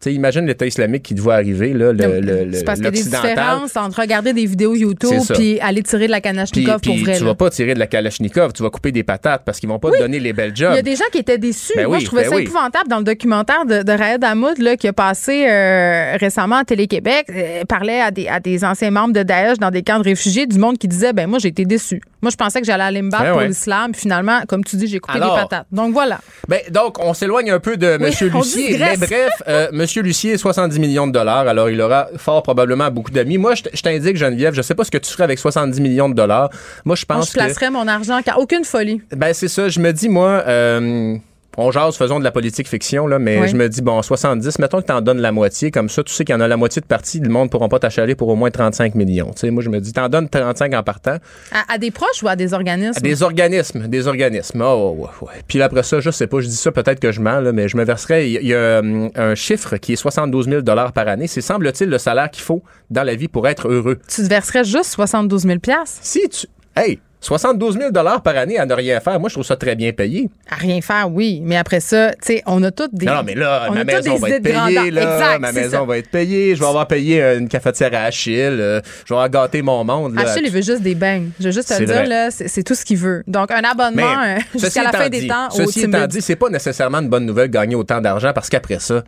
[0.00, 2.88] sais, imagine l'État islamique qui te voit arriver, là, le, le, c'est parce qu'il y
[2.88, 6.96] a des différences entre regarder des vidéos YouTube puis aller tirer de la Kalachnikov pour
[6.96, 7.14] vrai.
[7.14, 7.26] tu là.
[7.26, 9.90] vas pas tirer de la Kalachnikov, tu vas couper des patates parce qu'ils vont pas
[9.90, 10.70] te donner les belles jobs.
[10.72, 11.72] Il y a des gens qui étaient déçus.
[11.76, 12.42] Ben Moi, oui, je trouvais ben ça oui.
[12.42, 16.64] épouvantable dans le documentaire de, de Raed Hamoud là, qui a passé euh, récemment à
[16.64, 17.26] Télé-Québec.
[17.30, 20.46] Euh, parlait à des, à des anciens membres de Daesh dans des camps de réfugiés,
[20.46, 22.00] du monde qui disait ben moi, j'ai été déçu.
[22.20, 23.48] Moi, je pensais que j'allais aller me battre Ben pour ouais.
[23.48, 23.94] l'islam.
[23.94, 25.66] Finalement, comme tu dis, j'ai coupé Alors, des patates.
[25.70, 26.18] Donc voilà.
[26.48, 28.10] Ben, donc, on s'éloigne un peu de M.
[28.34, 28.76] Lucier.
[28.76, 29.86] Mais bref, euh, M.
[29.96, 31.48] Lucier, 70 millions de dollars.
[31.48, 33.38] Alors, il aura fort probablement beaucoup d'amis.
[33.38, 36.14] Moi, je t'indique, Geneviève, je sais pas ce que tu ferais avec 70 millions de
[36.14, 36.50] dollars.
[36.84, 39.00] Moi, je pense je placerais mon argent car aucune folie.
[39.10, 39.16] que...
[39.16, 39.68] Ben, c'est ça.
[39.68, 40.42] Je me dis, moi...
[40.46, 41.16] euh,
[41.58, 43.48] on jase, faisons de la politique fiction, là, mais Oui.
[43.48, 46.24] je me dis, bon, 70, mettons que t'en donnes la moitié, comme ça, tu sais
[46.24, 48.28] qu'il y en a la moitié de partie, le monde ne pourra pas t'achaler pour
[48.28, 49.32] au moins 35 millions.
[49.32, 51.16] Tu sais, moi, je me dis, t'en donnes 35 en partant.
[51.52, 53.00] À, à des proches ou à des organismes?
[53.02, 54.62] Des organismes, des organismes.
[54.62, 55.42] Oh, ouais, ouais.
[55.46, 57.68] Puis après ça, je sais pas, je dis ça, peut-être que je mens, là, mais
[57.68, 58.28] je me verserais.
[58.30, 61.26] Il y a, il y a, hum, un chiffre qui est 72 000 par année.
[61.26, 63.98] C'est, semble-t-il, le salaire qu'il faut dans la vie pour être heureux.
[64.08, 65.58] Tu te verserais juste 72 000
[66.00, 66.46] Si tu.
[66.76, 67.00] Hey!
[67.20, 70.30] 72 000 par année à ne rien faire, moi, je trouve ça très bien payé.
[70.48, 71.40] À rien faire, oui.
[71.42, 73.06] Mais après ça, tu sais, on a toutes des.
[73.06, 75.02] Non, non, mais là, on ma maison des va être payée, là.
[75.02, 75.84] Exact, ma maison ça.
[75.84, 76.54] va être payée.
[76.54, 78.38] Je vais avoir payé une cafetière à Achille.
[78.38, 80.14] euh, je vais avoir gâté mon monde.
[80.14, 80.22] Là.
[80.22, 81.30] Achille, il veut juste des beignes.
[81.40, 82.06] Je veux juste te dire, vrai.
[82.06, 83.24] là, c'est tout ce qu'il veut.
[83.26, 86.16] Donc, un abonnement euh, jusqu'à la étant fin des temps au Ceci étant Timbits.
[86.18, 89.02] dit, c'est pas nécessairement une bonne nouvelle gagner autant d'argent parce qu'après ça,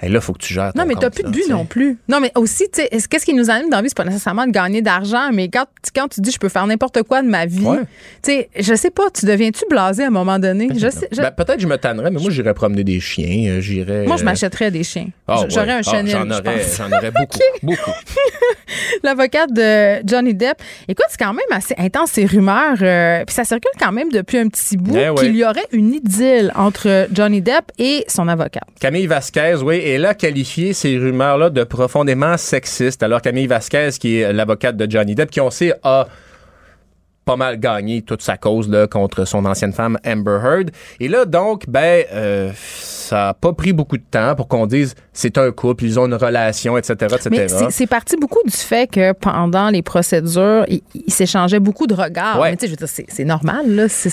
[0.00, 0.72] hey, là, faut que tu gères.
[0.72, 1.98] ton Non, mais t'as compte, plus de but tu non plus.
[2.08, 3.88] Non, mais aussi, tu sais, est-ce- qu'est-ce qui nous anime dans la vie?
[3.88, 7.02] C'est pas nécessairement de gagner d'argent, mais quand, quand tu dis je peux faire n'importe
[7.02, 7.78] quoi de ma vie, Ouais.
[8.22, 10.68] tu sais, je sais pas, tu deviens-tu blasé à un moment donné?
[10.76, 13.50] Je sais, je- Ben, peut-être que je me tannerais, mais moi, j'irais promener des chiens.
[13.56, 14.04] euh, J'irais.
[14.06, 15.08] moi, je euh, m'achèterais des chiens.
[15.26, 15.72] ah, J'aurais ouais.
[15.74, 16.76] un chenil, J'en je aurais, pense.
[16.76, 17.38] j'en aurais beaucoup.
[17.62, 17.90] beaucoup.
[19.02, 20.58] L'avocate de Johnny Depp.
[20.88, 22.76] Écoute, c'est quand même assez intense ces rumeurs.
[22.82, 25.14] euh, Puis ça circule quand même depuis un petit bout Eh ouais.
[25.16, 28.60] qu'il y aurait une idylle entre Johnny Depp et son avocat.
[28.80, 33.02] Camille Vasquez, oui, elle a qualifié ces rumeurs-là de profondément sexistes.
[33.02, 36.06] Alors, Camille Vasquez, qui est l'avocate de Johnny Depp, qui on sait a
[37.28, 40.70] pas mal gagné toute sa cause là, contre son ancienne femme Amber Heard.
[40.98, 44.94] Et là, donc, ben, euh, ça a pas pris beaucoup de temps pour qu'on dise
[45.12, 47.28] c'est un couple, ils ont une relation, etc., etc.
[47.30, 51.92] Mais c'est parti beaucoup du fait que pendant les procédures, il, il s'échangeait beaucoup de
[51.92, 52.40] regards.
[52.40, 52.50] Ouais.
[52.52, 53.88] Mais tu sais, je veux dire, c'est- normal, là.
[53.88, 54.08] C'est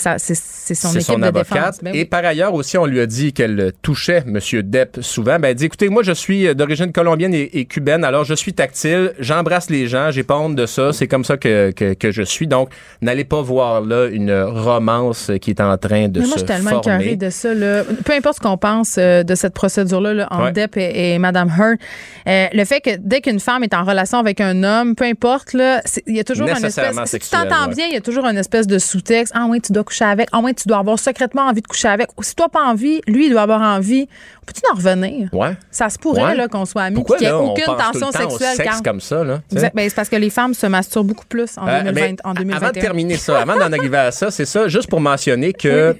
[0.75, 1.53] son équipe son de avocate.
[1.53, 1.77] défense.
[1.83, 1.99] Ben oui.
[1.99, 4.39] Et par ailleurs aussi, on lui a dit qu'elle touchait M.
[4.63, 5.39] Depp souvent.
[5.39, 8.53] Ben, elle dit, écoutez, moi, je suis d'origine colombienne et, et cubaine, alors je suis
[8.53, 12.11] tactile, j'embrasse les gens, j'ai pas honte de ça, c'est comme ça que, que, que
[12.11, 12.47] je suis.
[12.47, 12.69] Donc,
[13.05, 16.39] n'allez pas voir là une romance qui est en train de Mais se moi, je
[16.39, 16.95] suis tellement former.
[16.95, 17.53] écœurée de ça.
[17.53, 17.83] Là.
[18.03, 20.51] Peu importe ce qu'on pense euh, de cette procédure-là là, entre Ouais.
[20.51, 21.77] Depp et, et Mme Heard,
[22.27, 25.53] euh, le fait que dès qu'une femme est en relation avec un homme, peu importe,
[25.53, 26.95] là, il y a toujours un espèce.
[27.05, 27.75] Si tu t'entends ouais.
[27.75, 29.33] bien, il y a toujours un espèce de sous-texte.
[29.35, 30.27] Ah ouais, tu dois coucher avec.
[30.31, 32.09] Ah ouais, tu dois avoir secrètement envie de coucher avec.
[32.21, 34.07] Si toi pas envie, lui, il doit avoir envie.
[34.45, 35.29] Peux-tu en revenir?
[35.33, 35.55] Ouais.
[35.71, 36.35] Ça se pourrait Ouais.
[36.35, 38.29] là, qu'on soit amis puis qu'il n'y ait là, on aucune tout tension le temps
[38.29, 38.53] sexuelle.
[38.53, 39.41] au sexe comme ça, là?
[39.51, 42.29] Ben, c'est parce que les femmes se masturbent beaucoup plus en, Euh, 2020, mais en
[42.31, 42.71] Avant 2021.
[42.71, 45.95] de terminer ça, avant d'en arriver à ça, c'est ça, juste pour mentionner que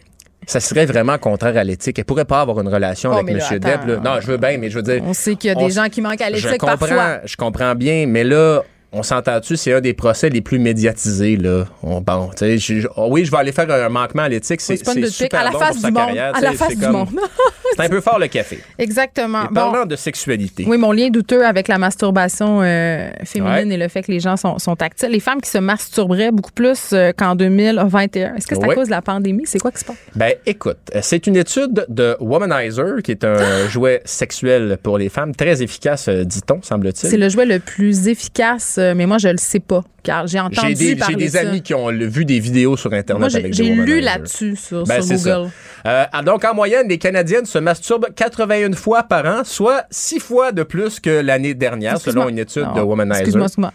[0.48, 1.98] ça serait vraiment contraire à l'éthique.
[1.98, 3.60] Elle pourrait pas avoir une relation Oh, avec M.
[3.60, 3.86] Depp.
[3.88, 3.96] là.
[3.98, 5.02] Non, je veux bien, mais je veux dire.
[5.04, 7.22] On sait qu'il y a on des gens qui manquent à l'éthique parfois.
[7.26, 8.62] je comprends bien, mais là,
[8.98, 11.66] on s'entend-tu, c'est un des procès les plus médiatisés, là.
[11.84, 14.74] On, bon, je- je- oh oui, je vais aller faire un manquement à l'éthique, c'est
[14.74, 16.06] Oui, c'est super à la bon face pour du sa monde.
[16.06, 16.32] carrière.
[16.36, 17.10] À la face du comme- monde.
[17.76, 18.60] C'est un peu fort le café.
[18.80, 19.44] Exactement.
[19.44, 19.54] Et Bon.
[19.54, 20.66] parlant de sexualité.
[20.68, 23.76] Oui, mon lien douteux avec la masturbation euh, féminine Ouais.
[23.76, 25.10] et le fait que les gens sont, sont tactiles.
[25.10, 28.36] Les femmes qui se masturberaient beaucoup plus euh, qu'en 2021.
[28.36, 29.44] Est-ce que c'est à cause de la pandémie?
[29.46, 29.96] C'est quoi qui se passe?
[30.16, 35.10] Ben, écoute, euh, c'est une étude de Womanizer, qui est un jouet sexuel pour les
[35.10, 37.10] femmes, très efficace, dit-on, semble-t-il.
[37.10, 40.76] C'est le jouet le plus efficace, mais moi, je le sais pas, car j'ai entendu
[40.78, 41.40] J'ai des, parler j'ai des ça.
[41.40, 43.80] amis qui ont le- vu des vidéos sur Internet Moi, j'ai avec j'ai des lu
[43.80, 44.02] womanizers.
[44.02, 45.16] là-dessus sur, Ben, sur.
[45.18, 45.50] Google.
[45.88, 50.20] Euh, ah, donc, en moyenne, les Canadiennes se masturbent 81 fois par an, soit 6
[50.20, 53.20] fois de plus que l'année dernière, selon une étude Non, de Womanizer.
[53.22, 53.74] Excuse-moi, excuse-moi.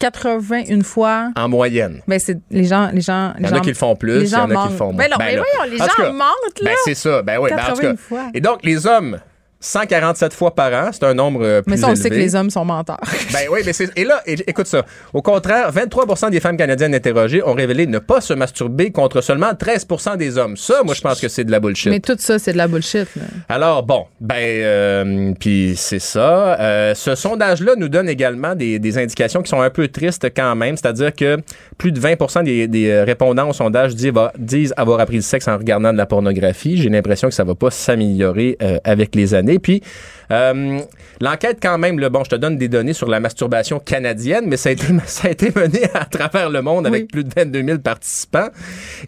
[0.00, 1.30] 81 fois.
[1.36, 2.00] En moyenne.
[2.08, 4.28] Ben, c'est les gens, les gens, Il y en a qui le font plus, il
[4.28, 5.04] y en a qui le font moins.
[5.04, 5.42] Ben non, Ben mais là.
[5.56, 6.70] voyons, les gens cas, mentent, là.
[6.70, 7.22] Ben, c'est ça.
[7.22, 7.96] Ben oui, ben, en tout 81 cas.
[8.00, 8.24] fois.
[8.34, 9.20] Et donc, les hommes,
[9.64, 12.34] 147 fois par an, c'est un nombre euh, plus mais ça, on sait que les
[12.36, 13.00] hommes sont menteurs.
[13.32, 13.90] Ben oui, mais c'est.
[13.96, 14.84] Et là, écoute ça.
[15.12, 19.52] Au contraire, 23% des femmes canadiennes interrogées ont révélé ne pas se masturber contre seulement
[19.52, 20.56] 13% des hommes.
[20.56, 21.90] Ça, moi, je pense que c'est de la bullshit.
[21.90, 23.08] mais tout ça, c'est de la bullshit.
[23.16, 23.22] Là.
[23.48, 26.60] Alors, bon, ben, euh, puis c'est ça.
[26.60, 30.54] Euh, ce sondage-là nous donne également des, des indications qui sont un peu tristes quand
[30.54, 30.76] même.
[30.76, 31.38] C'est-à-dire que
[31.78, 35.92] plus de 20 des, des répondants au sondage disent, avoir appris le sexe en regardant
[35.92, 36.76] de la pornographie.
[36.76, 39.53] J'ai l'impression que ça va pas s'améliorer euh, avec les années.
[39.58, 39.82] Puis,
[40.30, 40.80] euh,
[41.20, 44.56] l'enquête quand même, là, bon, je te donne des données sur la masturbation canadienne, mais
[44.56, 47.08] ça a été, ça a été mené à travers le monde avec Oui.
[47.08, 48.48] plus de 22 000 participants.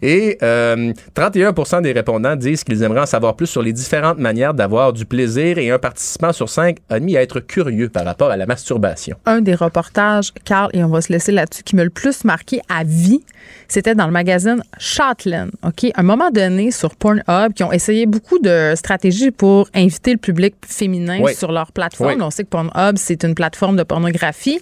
[0.01, 4.53] Et euh, 31% des répondants disent qu'ils aimeraient en savoir plus sur les différentes manières
[4.53, 8.29] d'avoir du plaisir et un participant sur cinq a admis à être curieux par rapport
[8.31, 9.17] à la masturbation.
[9.25, 12.59] un des reportages, Carl, et on va se laisser là-dessus, qui m'a le plus marqué
[12.69, 13.21] à vie,
[13.67, 15.51] c'était dans le magazine Shotland.
[15.63, 15.85] OK?
[15.93, 20.17] À un moment donné, sur Pornhub, qui ont essayé beaucoup de stratégies pour inviter le
[20.17, 21.35] public féminin Oui.
[21.35, 22.13] sur leur plateforme.
[22.15, 22.21] Oui.
[22.21, 24.59] On sait que Pornhub, c'est une plateforme de pornographie.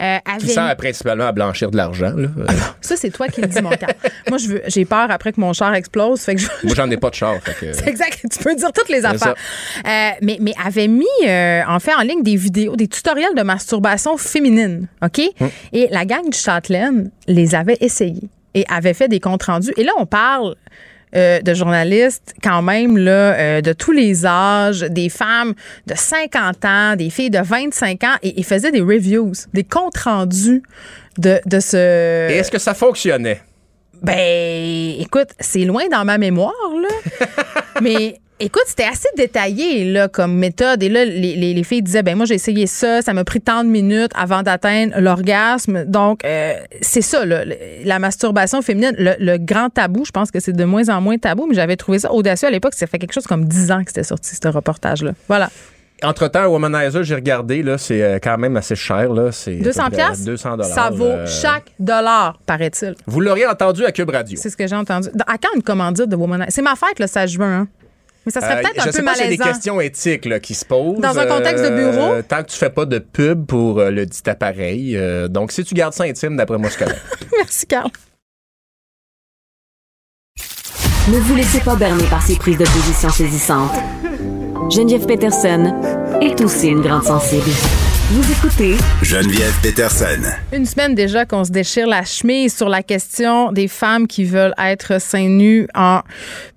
[0.00, 2.14] Euh, Qui sert principalement à blanchir de l'argent.
[2.16, 2.28] là.
[2.38, 2.46] Euh,
[2.80, 3.92] Ça, c'est toi qui le dis, mon Carl.
[4.30, 6.20] Moi, je veux, j'ai peur après que mon char explose.
[6.22, 7.34] Fait que je, Moi, j'en ai pas de char.
[7.42, 8.18] fait que- C'est exact.
[8.32, 9.34] Tu peux dire toutes les C'est affaires.
[9.86, 13.42] Euh, mais, mais avait mis, euh, en fait, en ligne des vidéos, des tutoriels de
[13.42, 14.86] masturbation féminine.
[15.04, 15.20] OK?
[15.38, 15.50] Hum.
[15.74, 19.74] Et la gang du Châtelaine les avait essayés et avait fait des comptes rendus.
[19.76, 20.54] Et là, on parle.
[21.16, 25.54] Euh, de journalistes quand même là euh, de tous les âges, des femmes
[25.86, 29.98] de 50 ans, des filles de 25 ans et ils faisaient des reviews, des comptes
[29.98, 30.62] rendus
[31.18, 33.42] de, de ce Et est-ce que ça fonctionnait?
[34.02, 37.26] ben, écoute, c'est loin dans ma mémoire, là.
[37.82, 40.82] Mais écoute, c'était assez détaillé, là, comme méthode.
[40.82, 43.40] Et là, les, les- les filles disaient, ben moi, j'ai essayé ça, ça m'a pris
[43.40, 45.84] tant de minutes avant d'atteindre l'orgasme.
[45.84, 47.44] Donc, euh, c'est ça, là,
[47.84, 50.04] la masturbation féminine, le, le grand tabou.
[50.04, 52.50] Je pense que c'est de moins en moins tabou, mais j'avais trouvé ça audacieux à
[52.50, 52.74] l'époque.
[52.74, 55.12] Ça fait quelque chose comme 10 ans que c'était sorti, ce reportage-là.
[55.28, 55.50] Voilà.
[56.02, 59.12] Entre-temps, Womanizer, j'ai regardé, là, c'est euh, quand même assez cher.
[59.12, 62.94] Là, c'est 200 à peu près piastres, 200 ça vaut euh, chaque dollar, paraît-il.
[63.06, 64.38] Vous l'auriez entendu à Cube Radio.
[64.40, 65.08] C'est ce que j'ai entendu.
[65.26, 66.46] À quand une commandite de Womanizer?
[66.50, 67.68] C'est ma fête, le 16 juin, hein?
[68.26, 69.52] Mais ça serait Euh, peut-être je un sais peu pas s'il y a des malaisant.
[69.54, 70.98] questions éthiques là, qui se posent.
[71.00, 72.12] Dans un contexte de bureau?
[72.14, 74.96] Euh, tant que tu fais pas de pub pour euh, le dit appareil.
[74.96, 77.00] euh, donc, si tu gardes ça intime, d'après moi, c'est correct.
[77.36, 77.90] Merci, Carl.
[81.08, 83.72] Ne vous laissez pas berner par ces prises de position saisissantes.
[84.70, 85.74] Geneviève Peterson
[86.20, 87.50] est aussi une grande sensible.
[88.12, 90.20] Vous écoutez Geneviève Peterson.
[90.52, 94.54] Une semaine déjà qu'on se déchire la chemise sur la question des femmes qui veulent
[94.58, 96.00] être seins nus en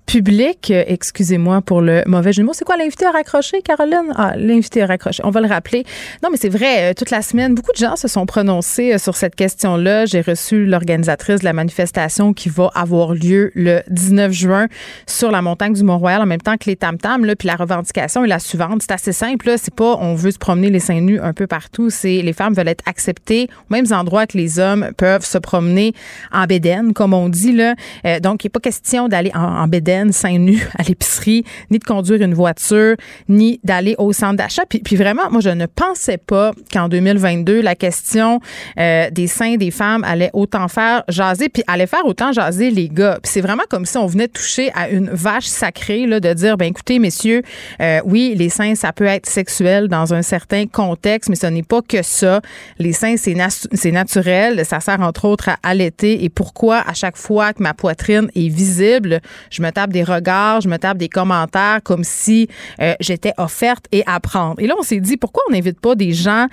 [0.06, 2.52] public, euh, excusez-moi pour le mauvais jeu de mots.
[2.52, 4.12] C'est quoi l'invité à raccrocher, Caroline?
[4.16, 5.22] Ah, l'invité à raccrocher.
[5.24, 5.84] On va le rappeler.
[6.22, 8.98] Non, mais c'est vrai, euh, toute la semaine, beaucoup de gens se sont prononcés euh,
[8.98, 10.06] sur cette question-là.
[10.06, 14.66] J'ai reçu l'organisatrice de la manifestation qui va avoir lieu le 19 juin
[15.06, 17.34] sur la montagne du Mont-Royal en même temps que les tam-tams.
[17.38, 18.82] Puis la revendication est la suivante.
[18.82, 19.52] C'est assez simple.
[19.56, 21.90] C'est pas on veut se promener les seins nus un peu partout.
[21.90, 25.94] C'est les femmes veulent être acceptées aux mêmes endroits que les hommes peuvent se promener
[26.32, 27.52] en bédaine, comme on dit.
[27.52, 27.74] Là.
[28.20, 29.68] donc, il n'est pas question d'aller en, en
[30.12, 32.96] seins nus à l'épicerie, ni de conduire une voiture,
[33.28, 34.64] ni d'aller au centre d'achat.
[34.68, 38.40] Puis, puis, vraiment, moi, je ne pensais pas qu'en 2022, la question
[38.78, 42.88] euh, des seins des femmes allait autant faire jaser, puis allait faire autant jaser les
[42.88, 43.18] gars.
[43.22, 46.56] Puis c'est vraiment comme si on venait toucher à une vache sacrée, là, de dire,
[46.56, 47.42] ben écoutez, messieurs,
[47.80, 51.62] euh, oui, les seins, ça peut être sexuel dans un certain contexte, mais ce n'est
[51.62, 52.40] pas que ça.
[52.78, 53.36] Les seins, c'est,
[53.72, 54.64] c'est naturel.
[54.64, 56.24] Ça sert entre autres à allaiter.
[56.24, 59.20] Et pourquoi à chaque fois que ma poitrine est visible,
[59.50, 62.48] je me tape des regards, je me tape des commentaires comme si
[62.80, 64.60] euh, j'étais offerte et à prendre.
[64.60, 66.46] Et là, on s'est dit, pourquoi on n'invite pas des gens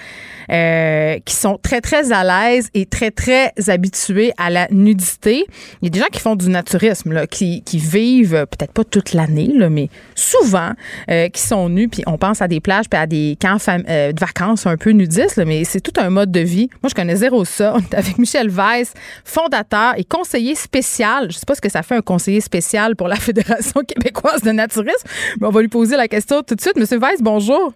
[0.51, 5.45] euh, qui sont très, très à l'aise et très, très habitués à la nudité?
[5.82, 8.84] Il y a des gens qui font du naturisme, là, qui, qui vivent peut-être pas
[8.84, 10.71] toute l'année, mais souvent,
[11.09, 14.19] euh, qui sont nus, puis on pense à des plages, puis à des camps de
[14.19, 16.69] vacances un peu nudistes, mais c'est tout un mode de vie.
[16.82, 17.73] Moi, je connais zéro ça.
[17.75, 21.32] On est avec Michel Weiss, fondateur et conseiller spécial.
[21.32, 24.51] Je sais pas ce que ça fait un conseiller spécial pour la Fédération québécoise de
[24.51, 25.07] naturisme.
[25.39, 26.76] Mais on va lui poser la question tout de suite.
[26.78, 27.74] Monsieur Weiss, bonjour.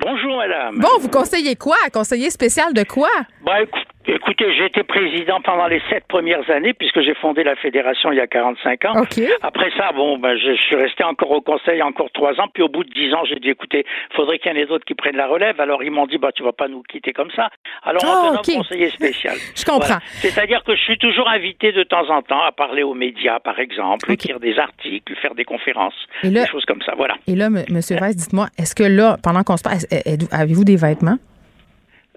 [0.00, 0.78] Bonjour, madame.
[0.78, 1.76] Bon, vous conseillez quoi?
[1.92, 3.08] Conseiller spécial de quoi?
[3.44, 8.12] Ben, Écoutez, j'ai été président pendant les sept premières années puisque j'ai fondé la fédération
[8.12, 9.04] il y a 45 ans.
[9.42, 12.48] Après ça, bon, ben, je suis resté encore au conseil encore trois ans.
[12.52, 13.84] Puis au bout de dix ans, j'ai dit, écoutez,
[14.14, 15.60] faudrait qu'il y en ait d'autres qui prennent la relève.
[15.60, 17.50] Alors ils m'ont dit, bah tu vas pas nous quitter comme ça.
[17.82, 19.36] Alors on oh, conseiller spécial.
[19.56, 19.98] je comprends.
[20.20, 23.58] C'est-à-dire que je suis toujours invité de temps en temps à parler aux médias, par
[23.58, 26.94] exemple, écrire des articles, faire des conférences, des choses comme ça.
[26.96, 27.14] Voilà.
[27.26, 29.86] Et là, Monsieur Weiss, dites-moi, est-ce que là, pendant qu'on se passe,
[30.32, 31.18] avez-vous des vêtements?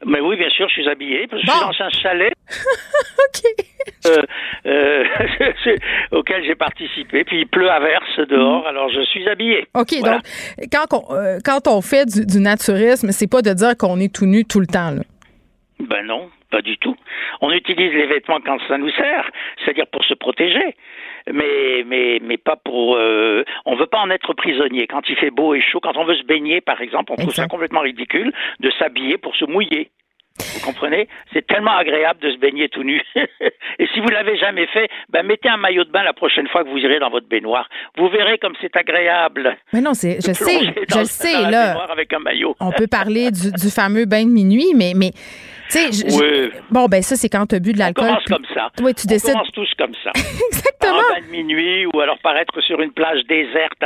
[0.06, 1.28] Mais oui, bien sûr, je suis habillé.
[1.28, 2.34] Parce que Je suis dans un chalet.
[3.28, 3.66] OK.
[4.06, 4.22] Euh,
[4.68, 5.04] euh,
[6.12, 7.24] auquel j'ai participé.
[7.24, 8.68] Puis il pleut à verse dehors, mm.
[8.68, 9.68] alors je suis habillé.
[9.74, 10.22] OK, donc
[10.72, 14.14] quand on, euh, quand on fait du, du naturisme, c'est pas de dire qu'on est
[14.14, 14.92] tout nu tout le temps.
[14.92, 15.02] Là.
[15.80, 16.96] Ben non, pas du tout.
[17.42, 19.30] On utilise les vêtements quand ça nous sert,
[19.64, 20.76] c'est-à-dire pour se protéger
[21.32, 22.96] mais mais mais pas pour.
[22.96, 24.88] Euh, on veut pas en être prisonnier.
[24.88, 27.34] Quand il fait beau et chaud, quand on veut se baigner, par exemple, on trouve
[27.34, 29.90] ça complètement ridicule de s'habiller pour se mouiller.
[30.56, 31.08] Vous comprenez?
[31.34, 33.02] C'est tellement agréable de se baigner tout nu.
[33.16, 36.64] et si vous l'avez jamais fait, ben mettez un maillot de bain la prochaine fois
[36.64, 37.68] que vous irez dans votre baignoire.
[37.98, 39.58] Vous verrez comme c'est agréable.
[39.74, 41.78] Mais non, c'est, je sais, je le sais là.
[41.92, 42.56] Avec un maillot.
[42.60, 45.12] On peut parler du, du fameux bain de minuit, mais mais
[45.74, 46.52] oui.
[46.70, 48.06] Bon, ben ça, c'est quand tu as bu de l'alcool.
[48.06, 48.72] On commence comme ça.
[48.82, 50.12] Oui, tu on commence tous comme ça.
[50.52, 51.00] Exactement.
[51.00, 53.84] Un bain de minuit ou alors paraître sur une plage déserte,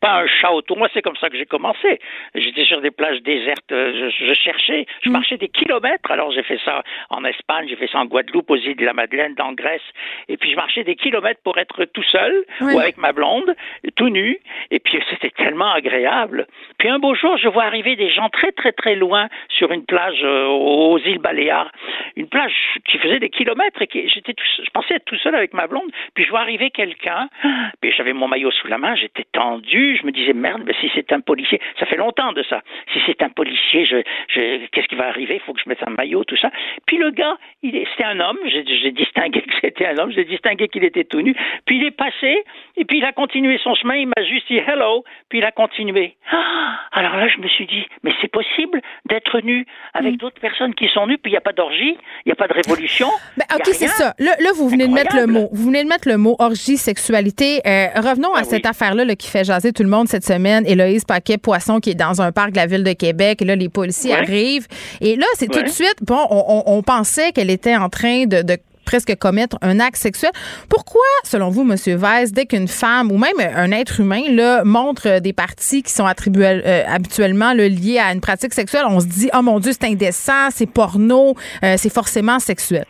[0.00, 0.76] pas un chat autour.
[0.76, 2.00] Moi, c'est comme ça que j'ai commencé.
[2.34, 5.12] J'étais sur des plages désertes, euh, je, cherchais, je mm.
[5.12, 6.11] marchais des kilomètres.
[6.12, 8.92] Alors, j'ai fait ça en Espagne, j'ai fait ça en Guadeloupe, aux îles de la
[8.92, 9.82] Madeleine, dans Grèce.
[10.28, 13.54] Et puis, je marchais des kilomètres pour être tout seul ou avec ma blonde,
[13.96, 14.38] tout nu.
[14.70, 16.46] Et puis, c'était tellement agréable.
[16.78, 19.84] Puis, un beau jour, je vois arriver des gens très, très, très loin sur une
[19.84, 21.72] plage euh, aux îles Baléares,
[22.16, 22.54] une plage
[22.84, 25.90] qui faisait des kilomètres et qui j'étais je pensais être tout seul avec ma blonde,
[26.14, 27.28] puis je vois arriver quelqu'un,
[27.80, 30.90] puis j'avais mon maillot sous la main, j'étais tendu, je me disais merde, mais si
[30.94, 32.62] c'est un policier, ça fait longtemps de ça.
[32.92, 35.34] Si c'est un policier, je, je qu'est-ce qui va arriver?
[35.34, 36.50] Il faut que je mette un maillot, tout ça.
[36.86, 40.68] Puis le gars, il c'était un homme, j'ai distingué que c'était un homme, j'ai distingué
[40.68, 41.34] qu'il était tout nu.
[41.66, 42.44] Puis il est passé
[42.76, 45.52] et puis il a continué son chemin, il m'a juste dit hello, puis il a
[45.52, 46.16] continué.
[46.30, 50.16] Ah, alors là, je me suis dit mais c'est possible d'être nu avec mm.
[50.16, 52.48] d'autres personnes qui sont nues puis il n'y a pas d'orgie, il n'y a pas
[52.48, 53.08] de révolution.
[53.36, 54.14] Ben, OK, c'est ça.
[54.18, 55.48] Là, vous venez de mettre le mot.
[55.52, 57.60] Vous venez de mettre le mot orgie, sexualité.
[57.66, 60.64] Euh, revenons à ben cette affaire-là qui fait jaser tout le monde cette semaine.
[60.66, 63.40] Héloïse Paquet-Poisson qui est dans un parc de la ville de Québec.
[63.40, 64.66] Et là, les policiers arrivent.
[65.00, 68.42] Et là, c'est tout de suite, bon, on, pensait qu'elle était en train de
[68.84, 70.32] presque commettre un acte sexuel.
[70.68, 71.76] Pourquoi, selon vous, M.
[71.98, 76.06] Weiss, dès qu'une femme ou même un être humain là, montre des parties qui sont
[76.06, 79.88] attribuées, euh, habituellement liées à une pratique sexuelle, on se dit, oh mon Dieu, c'est
[79.88, 82.84] indécent, c'est porno, euh, c'est forcément sexuel?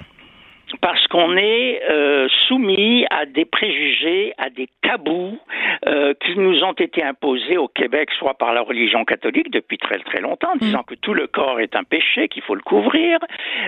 [0.80, 5.38] Parce qu'on est euh, soumis à des préjugés, à des tabous
[5.86, 9.98] euh, qui nous ont été imposés au Québec, soit par la religion catholique depuis très
[9.98, 10.84] très longtemps, disant mm.
[10.84, 13.18] que tout le corps est un péché, qu'il faut le couvrir,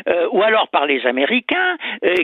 [0.08, 1.76] euh, ou alors par les Américains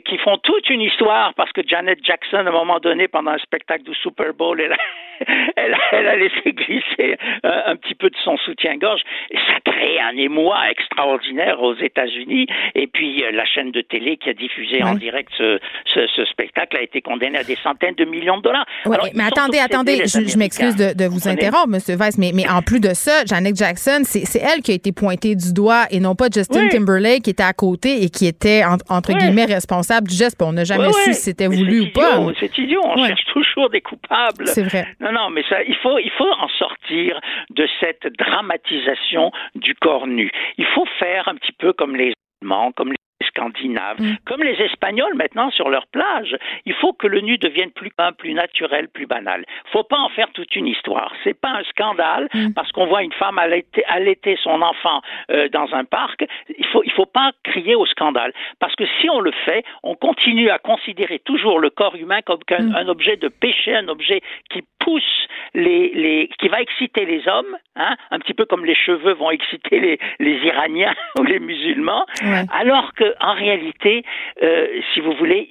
[0.05, 3.39] qui font toute une histoire parce que Janet Jackson, à un moment donné, pendant un
[3.39, 4.77] spectacle du Super Bowl, elle a,
[5.93, 9.03] elle, a laissé glisser un, petit peu de son soutien-gorge.
[9.33, 12.47] Ça crée un émoi extraordinaire aux États-Unis.
[12.75, 15.59] Et puis la chaîne de télé qui a diffusé en direct ce,
[15.95, 18.67] ce, spectacle a été condamnée à des centaines de millions de dollars.
[19.15, 21.97] mais attendez, attendez, je, m'excuse de, de, vous interrompre, M.
[21.99, 25.35] Weiss, mais, mais en plus de ça, Janet Jackson, c'est elle qui a été pointée
[25.35, 29.13] du doigt et non pas Justin Timberlake qui était à côté et qui était, entre
[29.13, 30.41] guillemets, responsable du geste.
[30.43, 32.19] On n'a jamais su si c'était voulu ou pas.
[32.39, 34.47] C'est idiot, on cherche toujours des coupables.
[34.47, 34.87] C'est vrai.
[35.01, 40.07] Non, non, mais ça, il faut, il faut en sortir de cette dramatisation du corps
[40.07, 40.31] nu.
[40.59, 42.13] Il faut faire un petit peu comme les
[42.43, 42.97] Allemands, comme les
[43.31, 44.17] scandinaves, mm.
[44.27, 46.37] comme les Espagnols maintenant sur leur plage.
[46.67, 49.45] Il faut que le nu devienne plus plus naturel, plus banal.
[49.73, 51.13] Faut pas en faire toute une histoire.
[51.25, 52.53] C'est pas un scandale mm.
[52.55, 55.01] parce qu'on voit une femme allaiter, allaiter son enfant
[55.31, 56.25] euh, dans un parc.
[56.59, 59.95] Il faut il faut pas crier au scandale parce que si on le fait, on
[59.95, 62.75] continue à considérer toujours le corps humain comme mm.
[62.75, 64.21] un, objet de péché, un objet
[64.51, 68.75] qui pousse les, les qui va exciter les hommes, hein, un petit peu comme les
[68.75, 72.07] cheveux vont exciter les, les Iraniens ou les musulmans,
[72.53, 74.05] alors que en réalité,
[74.43, 75.49] euh, si vous voulez,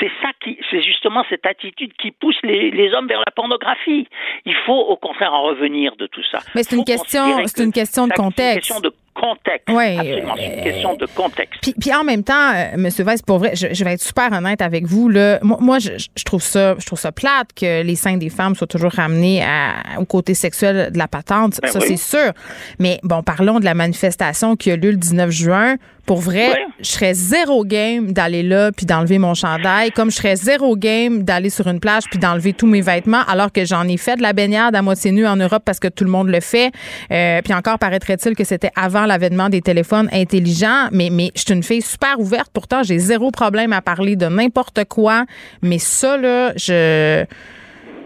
[0.00, 4.08] c'est ça qui, c'est justement cette attitude qui pousse les, les, hommes vers la pornographie.
[4.44, 6.38] Il faut au contraire en revenir de tout ça.
[6.54, 8.70] Mais c'est une question, c'est une question de contexte.
[8.70, 8.92] Une question de
[9.34, 9.68] contexte.
[9.68, 11.60] Oui, Absolument, c'est une question de contexte.
[11.62, 12.88] Puis, puis en même temps, euh, M.
[13.06, 15.08] Weiss, pour vrai, je, vais être super honnête avec vous.
[15.08, 15.38] Là.
[15.42, 18.54] Moi, moi je, je, trouve ça, je trouve ça plate que les seins des femmes
[18.54, 21.58] soient toujours ramenés à, au côté sexuel de la patente.
[21.62, 22.32] Ben ça, c'est sûr.
[22.78, 25.76] Mais bon, parlons de la manifestation qui a lieu le 19 juin.
[26.08, 30.36] Pour vrai, je serais zéro game d'aller là puis d'enlever mon chandail, comme je serais
[30.36, 33.98] zéro game d'aller sur une plage puis d'enlever tous mes vêtements, alors que j'en ai
[33.98, 36.40] fait de la baignade à moitié nue en Europe parce que tout le monde le
[36.40, 36.72] fait.
[37.12, 41.52] Euh, puis encore paraîtrait-il que c'était avant l'avènement des téléphones intelligents, mais mais je suis
[41.52, 42.48] une fille super ouverte.
[42.54, 45.26] Pourtant, j'ai zéro problème à parler de n'importe quoi.
[45.60, 47.26] Mais ça là, je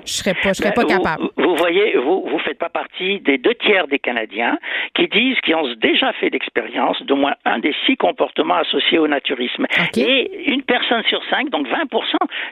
[0.04, 1.24] je serais pas, je serais pas ben, capable.
[1.36, 4.58] Vous, voyez, vous, faites pas partie des deux tiers des Canadiens
[4.94, 9.08] qui disent qu'ils ont déjà fait l'expérience d'au moins un des six comportements associés au
[9.08, 9.66] naturisme.
[9.96, 11.82] Et une personne sur cinq, donc 20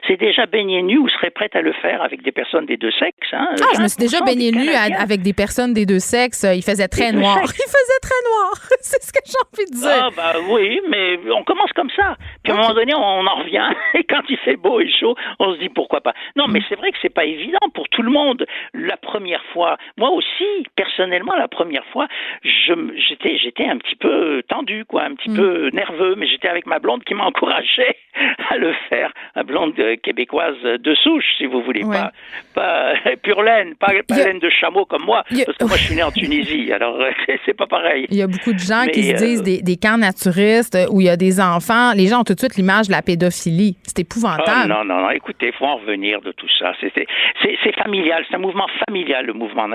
[0.07, 2.91] c'est déjà baigné nu ou serait prête à le faire avec des personnes des deux
[2.91, 3.33] sexes.
[3.33, 6.45] Hein, ah, je me suis déjà baigné nu avec des personnes des deux sexes.
[6.55, 7.37] Il faisait très noir.
[7.41, 8.51] Il faisait très noir.
[8.81, 10.05] C'est ce que j'ai envie de dire.
[10.05, 12.17] Ah, bah oui, mais on commence comme ça.
[12.43, 13.69] Puis à un moment donné, on en revient.
[13.93, 16.13] Et quand il fait beau et chaud, on se dit pourquoi pas.
[16.35, 16.63] Non, mais mm.
[16.69, 18.45] c'est vrai que c'est pas évident pour tout le monde.
[18.73, 22.07] La première fois, moi aussi, personnellement, la première fois,
[22.43, 25.35] j'étais, j'étais un petit peu tendu, quoi, un petit mm.
[25.35, 27.95] peu nerveux, mais j'étais avec ma blonde qui m'encourageait
[28.49, 29.11] à le faire.
[29.35, 29.73] Ma blonde
[30.03, 32.11] québécoise de souche, si vous voulez, pas,
[32.53, 36.03] pas pure laine, pas, laine de chameau comme moi, parce que moi je suis né
[36.03, 36.97] en Tunisie, alors
[37.45, 38.05] c'est pas pareil.
[38.09, 41.07] Il y a beaucoup de gens qui se disent euh, des, camps naturistes où il
[41.07, 41.93] y a des enfants.
[41.95, 43.77] Les gens ont tout de suite l'image de la pédophilie.
[43.83, 44.65] C'est épouvantable.
[44.65, 45.09] Oh, non, non, non.
[45.11, 46.73] Écoutez, il faut en revenir de tout ça.
[46.81, 49.67] C'est familial, c'est un mouvement familial, le mouvement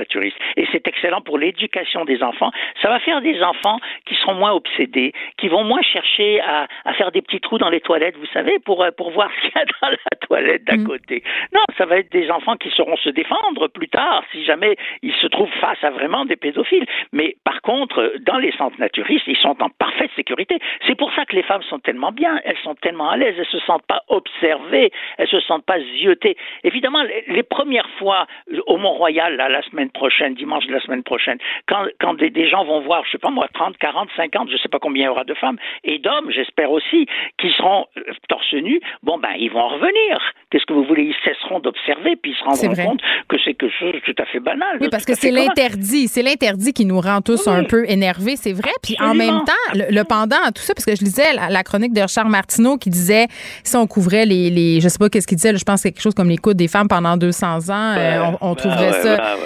[0.56, 2.50] Et c'est excellent pour l'éducation des enfants.
[2.82, 6.92] Ça va faire des enfants qui seront moins obsédés, qui vont moins chercher à, à
[6.94, 9.52] faire des petits trous dans les toilettes, vous savez, pour, euh, pour voir ce qu'il
[9.54, 10.84] y a dans la toilette d'à mm.
[10.84, 11.22] côté.
[11.52, 15.14] Non, ça va être des enfants qui sauront se défendre plus tard si jamais ils
[15.14, 16.86] se trouvent face à vraiment des pédophiles.
[17.12, 20.58] Mais par contre, dans les centres naturistes, ils sont en parfaite sécurité.
[20.86, 23.46] C'est pour ça que les femmes sont tellement bien, elles sont tellement à l'aise, elles
[23.46, 26.36] se sentent pas observées, elles se sentent pas ziotées.
[26.64, 28.26] Évidemment, les première fois
[28.66, 32.64] au Mont-Royal, la semaine prochaine, dimanche de la semaine prochaine, quand, quand des, des, gens
[32.64, 35.08] vont voir, je sais pas moi, 30, 40, 50, je sais pas combien il y
[35.08, 37.06] aura de femmes, et d'hommes, j'espère aussi,
[37.38, 40.32] qui seront euh, torse nu, bon ben, ils vont revenir.
[40.50, 41.02] Qu'est-ce que vous voulez?
[41.02, 44.26] Ils cesseront d'observer, puis ils se rendront compte que c'est quelque chose de tout à
[44.26, 44.78] fait banal.
[44.80, 46.08] Oui, parce que c'est l'interdit.
[46.08, 48.70] C'est l'interdit qui nous rend tous un peu énervés, c'est vrai.
[48.82, 51.92] Puis en même temps, le, pendant à tout ça, parce que je lisais la, chronique
[51.92, 53.26] de Richard Martineau qui disait,
[53.64, 56.14] si on couvrait les, les je sais pas qu'est-ce qu'il disait, je pense quelque chose
[56.14, 59.36] comme les coudes des femmes pendant 200 ans, euh, on, trouverait ça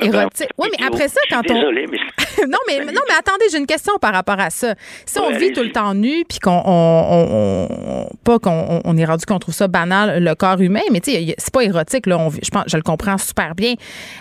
[0.00, 0.48] érotique.
[0.58, 1.54] oui, mais après ça, quand on.
[2.46, 4.74] non, mais, non, mais attendez, j'ai une question par rapport à ça.
[5.06, 6.62] Si on vit tout le temps nu, puis qu'on.
[6.66, 11.12] On, pas qu'on on est rendu qu'on trouve ça banal, le corps humain, mais tu
[11.12, 12.18] sais, c'est pas érotique, là.
[12.42, 13.74] je pense, je le comprends super bien.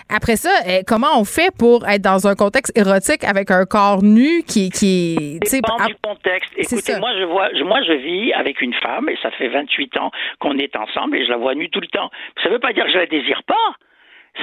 [0.10, 4.04] Après ça, eh, comment on fait pour être dans un contexte érotique avec un corps
[4.04, 5.52] nu qui, qui est.
[5.52, 6.52] dépend du contexte.
[6.58, 10.12] Écoutez, moi, je vois, moi, je vis avec une femme, et ça fait 28 ans
[10.40, 12.10] qu'on est ensemble, et je la vois nue tout le temps.
[12.44, 13.76] Ça veut pas dire que je la désire pas.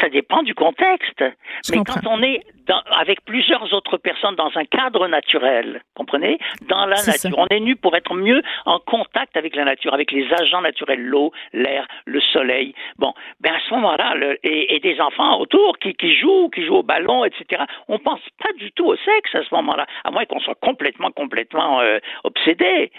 [0.01, 1.22] Ça dépend du contexte.
[1.70, 6.38] Mais quand on est dans, avec plusieurs autres personnes dans un cadre naturel, comprenez?
[6.68, 10.12] Dans la nature, on est nu pour être mieux en contact avec la nature, avec
[10.12, 12.74] les agents naturels, l'eau, l'air, le soleil.
[12.99, 16.76] Bon, ben à ce moment-là, et, et, des enfants autour qui, qui jouent, qui jouent
[16.76, 17.62] au ballon, etc.
[17.88, 21.11] On pense pas du tout au sexe à ce moment-là, à moins qu'on soit complètement,
[21.11, 22.90] complètement euh, obsédé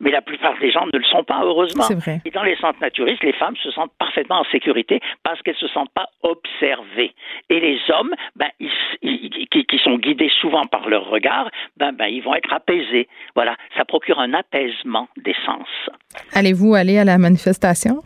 [0.00, 1.84] mais la plupart des gens ne le sont pas, heureusement.
[1.90, 2.20] Vrai.
[2.24, 5.68] Et dans les centres naturistes, les femmes se sentent parfaitement en sécurité parce qu'elles ne
[5.68, 7.14] se sentent pas observées.
[7.50, 8.70] Et les hommes, ben, ils,
[9.82, 13.08] sont guidés souvent par leur regard, ben, ben, ils vont être apaisés.
[13.34, 15.68] Voilà, ça procure un apaisement des sens.
[16.32, 18.02] Allez-vous aller à la manifestation?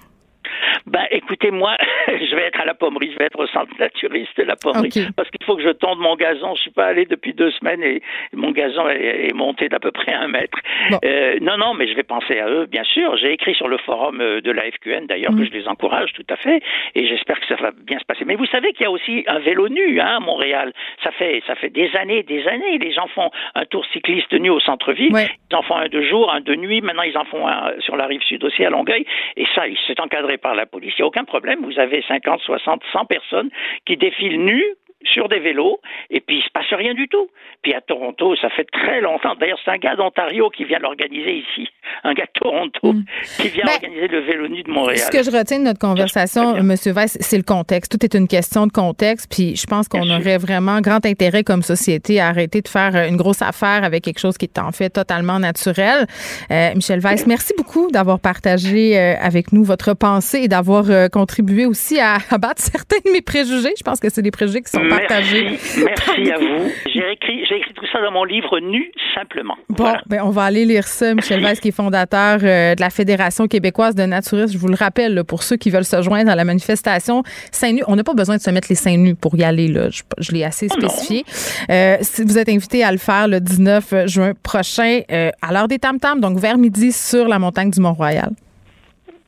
[0.86, 1.76] Ben, écoutez, moi,
[2.08, 4.90] je vais être à la pommerie, je vais être au centre naturiste de la pommerie,
[5.16, 6.54] parce qu'il faut que je tonde mon gazon.
[6.54, 8.02] Je suis pas allé depuis deux semaines et
[8.32, 10.58] mon gazon est, monté d'à peu près un mètre.
[11.04, 13.16] Euh, non, non, mais je vais penser à eux, bien sûr.
[13.16, 15.46] J'ai écrit sur le forum euh, de la FQN, d'ailleurs, que mm.
[15.46, 16.62] je les encourage tout à fait,
[16.94, 18.24] et j'espère que ça va bien se passer.
[18.24, 20.72] Mais vous savez qu'il y a aussi un vélo nu hein, à Montréal.
[21.02, 22.78] Ça fait, ça fait des années, des années.
[22.78, 25.12] Les gens font un tour cycliste nu au centre-ville.
[25.50, 26.80] Ils en font un de jour, un de nuit.
[26.80, 29.04] Maintenant, ils en font un sur la rive sud aussi à Longueuil.
[29.36, 30.94] Et ça, c'est encadré par la police.
[30.98, 31.64] Il n'y a aucun problème.
[31.64, 33.50] Vous avez 50, 60, 100 personnes
[33.86, 34.74] qui défilent nues
[35.04, 35.80] sur des vélos
[36.10, 37.28] et puis il se passe rien du tout.
[37.62, 39.34] Puis à Toronto, ça fait très longtemps.
[39.38, 41.68] D'ailleurs, c'est un gars d'Ontario qui vient l'organiser ici,
[42.04, 43.04] un gars de Toronto mm.
[43.40, 44.98] qui vient ben, organiser le vélo nu de Montréal.
[44.98, 46.74] Ce que je retiens de notre conversation, M.
[46.94, 47.92] Weiss, c'est le contexte.
[47.92, 49.28] Tout est une question de contexte.
[49.30, 53.16] Puis je pense qu'on aurait vraiment grand intérêt comme société à arrêter de faire une
[53.16, 56.06] grosse affaire avec quelque chose qui est en fait totalement naturel.
[56.50, 61.08] Euh, Michel Weiss, merci beaucoup d'avoir partagé euh, avec nous votre pensée et d'avoir euh,
[61.08, 63.74] contribué aussi à abattre certains de mes préjugés.
[63.76, 66.70] Je pense que c'est des préjugés qui sont Merci, merci à vous.
[66.86, 69.54] J'ai écrit, tout ça dans mon livre Nu simplement.
[69.68, 71.14] Bon, ben on va aller lire ça.
[71.14, 74.52] Michel Weiss, qui est fondateur euh, de la Fédération québécoise de naturistes.
[74.52, 77.22] Je vous le rappelle, pour ceux qui veulent se joindre à la manifestation
[77.52, 79.68] seins nus, on n'a pas besoin de se mettre les seins nus pour y aller.
[79.68, 79.88] Là.
[80.18, 81.24] Je, l'ai assez oh spécifié.
[81.70, 85.68] Euh, si vous êtes invité à le faire le 19 juin prochain euh, à l'heure
[85.68, 88.30] des tam tam, donc vers midi sur la montagne du Mont-Royal.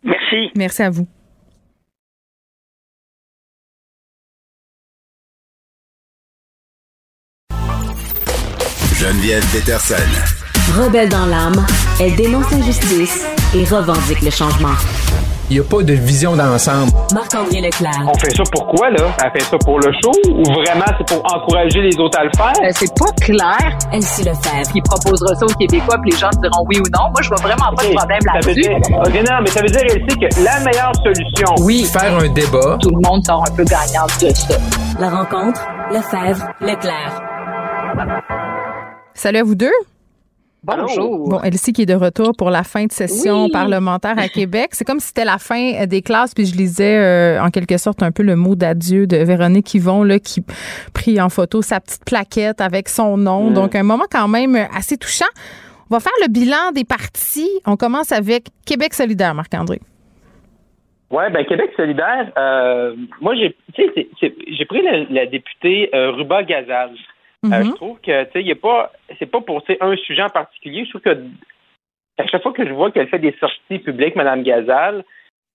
[0.03, 0.51] Merci.
[0.57, 1.07] Merci à vous.
[9.01, 9.95] Geneviève Peterson.
[10.77, 11.65] Rebelle dans l'âme,
[11.99, 13.25] elle dénonce l'injustice
[13.55, 14.77] et revendique le changement.
[15.49, 16.93] Il n'y a pas de vision d'ensemble.
[17.15, 18.05] Marc-André Leclerc.
[18.07, 19.05] On fait ça pour quoi, là?
[19.25, 22.31] Elle fait ça pour le show ou vraiment c'est pour encourager les autres à le
[22.37, 22.53] faire?
[22.63, 23.79] Euh, c'est pas clair.
[23.91, 24.63] Elle suit le faire.
[24.75, 27.09] Il proposera ça aux Québécois puis les gens diront oui ou non.
[27.11, 28.71] Moi, je vois vraiment pas de problème là-dessus.
[28.71, 31.55] OK, non, mais ça veut dire, elle sait que la meilleure solution...
[31.61, 31.89] Oui.
[31.91, 32.77] Faire un débat.
[32.83, 34.59] Tout le monde sort un peu gagnant de ça.
[35.01, 37.23] La rencontre, Lefebvre, Leclerc.
[39.21, 39.68] Salut à vous deux.
[40.62, 41.29] Bonjour.
[41.29, 44.68] Bon, Elsie qui est de retour pour la fin de session parlementaire à Québec.
[44.73, 48.03] C'est comme si c'était la fin des classes, puis je lisais euh, en quelque sorte
[48.03, 50.41] un peu le mot d'adieu de Véronique Yvon, là, qui
[50.95, 53.51] prit en photo sa petite plaquette avec son nom.
[53.51, 55.29] Donc, un moment quand même assez touchant.
[55.91, 57.51] On va faire le bilan des partis.
[57.66, 59.81] On commence avec Québec solidaire, Marc-André.
[61.11, 63.55] Oui, ben Québec solidaire, euh, moi j'ai
[64.64, 66.93] pris la, députée euh, Ruba Gazal.
[67.47, 67.74] Euh, je mhm.
[67.74, 70.84] trouve que, tu sais, il a pas, c'est pas pour un sujet en particulier.
[70.84, 71.24] Je trouve que
[72.18, 75.05] à chaque fois que je vois qu'elle fait des sorties publiques, Mme Gazal,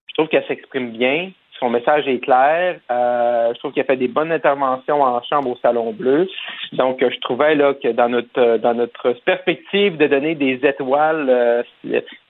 [0.07, 1.31] je trouve qu'elle s'exprime bien.
[1.59, 2.79] Son message est clair.
[2.91, 6.27] Euh, je trouve qu'elle fait des bonnes interventions en chambre au Salon Bleu.
[6.73, 11.63] Donc, je trouvais là que dans notre dans notre perspective de donner des étoiles euh,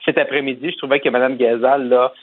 [0.03, 2.13] cet après-midi, je trouvais que Mme Gazal là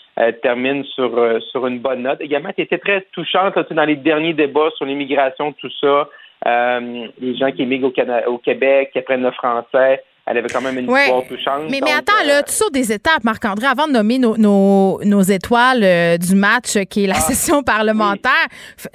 [0.43, 2.21] termine sur sur une bonne note.
[2.21, 6.09] Également, elle était très touchante dans les derniers débats sur l'immigration, tout ça.
[6.47, 10.03] Euh, les gens qui émigrent au, au Québec, qui apprennent le français.
[10.33, 11.65] Elle avait quand même une histoire touchante.
[11.69, 15.23] Mais, mais attends, là, euh, tout ça des étapes, Marc-André, avant de nommer nos, nos,
[15.23, 18.33] étoiles euh, du match qui est la ah, session parlementaire.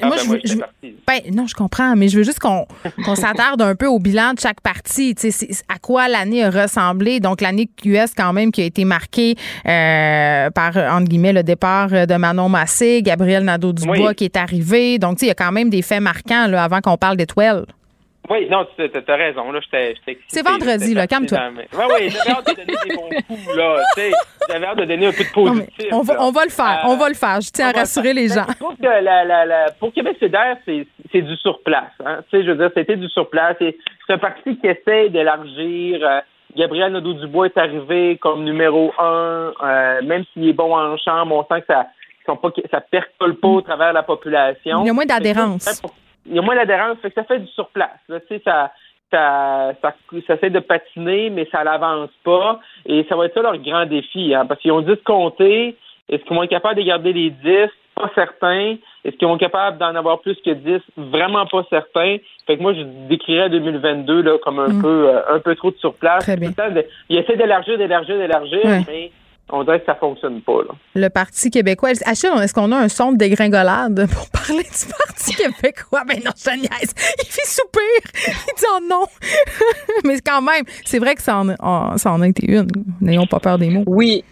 [0.02, 0.56] Ah, moi, ben, je,
[1.06, 2.66] ben, non, je comprends, mais je veux juste qu'on
[3.16, 5.14] s'attarde un peu au bilan de chaque partie.
[5.70, 7.20] À quoi l'année a ressemblé.
[7.20, 9.36] Donc, l'année QS, quand même, qui a été marquée
[9.68, 14.98] euh, par, entre guillemets, le départ de Manon Massé, Gabriel Nadeau-Dubois qui est arrivé.
[14.98, 17.66] Donc, il y a quand même des faits marquants là, avant qu'on parle d'étoiles.
[18.30, 19.52] Oui, non, tu as raison.
[19.52, 19.60] Là,
[20.28, 21.38] C'est vendredi, là, calme-toi.
[21.56, 23.84] Oui, oui, j'avais hâte de donner des bons coups, là.
[24.50, 25.88] J'avais hâte de donner un peu de positif.
[25.92, 27.42] on, va, on va le faire, on va le faire.
[27.42, 28.46] Je tiens à rassurer les gens.
[28.50, 31.92] Je trouve que la, la, la, pour Québec solidaire, c'est du surplace.
[32.06, 32.20] Hein.
[32.30, 33.56] Tu sais, je veux dire, c'était du surplace.
[33.60, 33.76] C'est
[34.10, 36.00] un parti qui essaie d'élargir.
[36.04, 36.20] Euh,
[36.56, 39.54] Gabriel Nadeau-Dubois est arrivé comme numéro un.
[39.64, 41.88] Euh, même s'il est bon en chambre, on sent que ça
[42.72, 44.82] ça percole pas au travers de la population.
[44.82, 45.82] Il y a moins d'adhérence
[46.28, 48.00] il y a moins d'adhérence, fait que ça fait du surplace.
[48.10, 48.72] Là, ça,
[49.12, 49.96] ça, ça,
[50.28, 52.60] ça essaie de patiner, mais ça n'avance pas.
[52.86, 55.76] Et ça va être ça leur grand défi, hein, parce qu'ils ont 10 comptés.
[56.10, 57.70] Est-ce qu'ils vont être capables de garder les 10?
[57.96, 58.76] Pas certain.
[59.04, 60.82] Est-ce qu'ils vont être capables d'en avoir plus que 10?
[60.98, 62.18] Vraiment pas certain.
[62.46, 64.82] Fait que moi, je décrirais 2022 là, comme un mm.
[64.82, 66.24] peu euh, un peu trop de surplace.
[66.24, 66.52] Très bien.
[67.10, 69.12] Ils essaient d'élargir, d'élargir, d'élargir, mais
[69.50, 70.64] on dirait que ça fonctionne pas.
[70.64, 70.76] Là.
[70.96, 71.92] Le Parti québécois.
[72.06, 76.04] Achille, est-ce qu'on a un son de dégringolade pour parler du Parti québécois?
[76.08, 76.94] Ben non, je niaise.
[77.20, 77.82] Il fait soupir.
[78.28, 79.06] Il dit oh non.
[80.04, 82.68] Mais quand même, c'est vrai que ça en, ça en a été une.
[83.02, 83.84] N'ayons pas peur des mots.
[83.88, 84.24] Oui.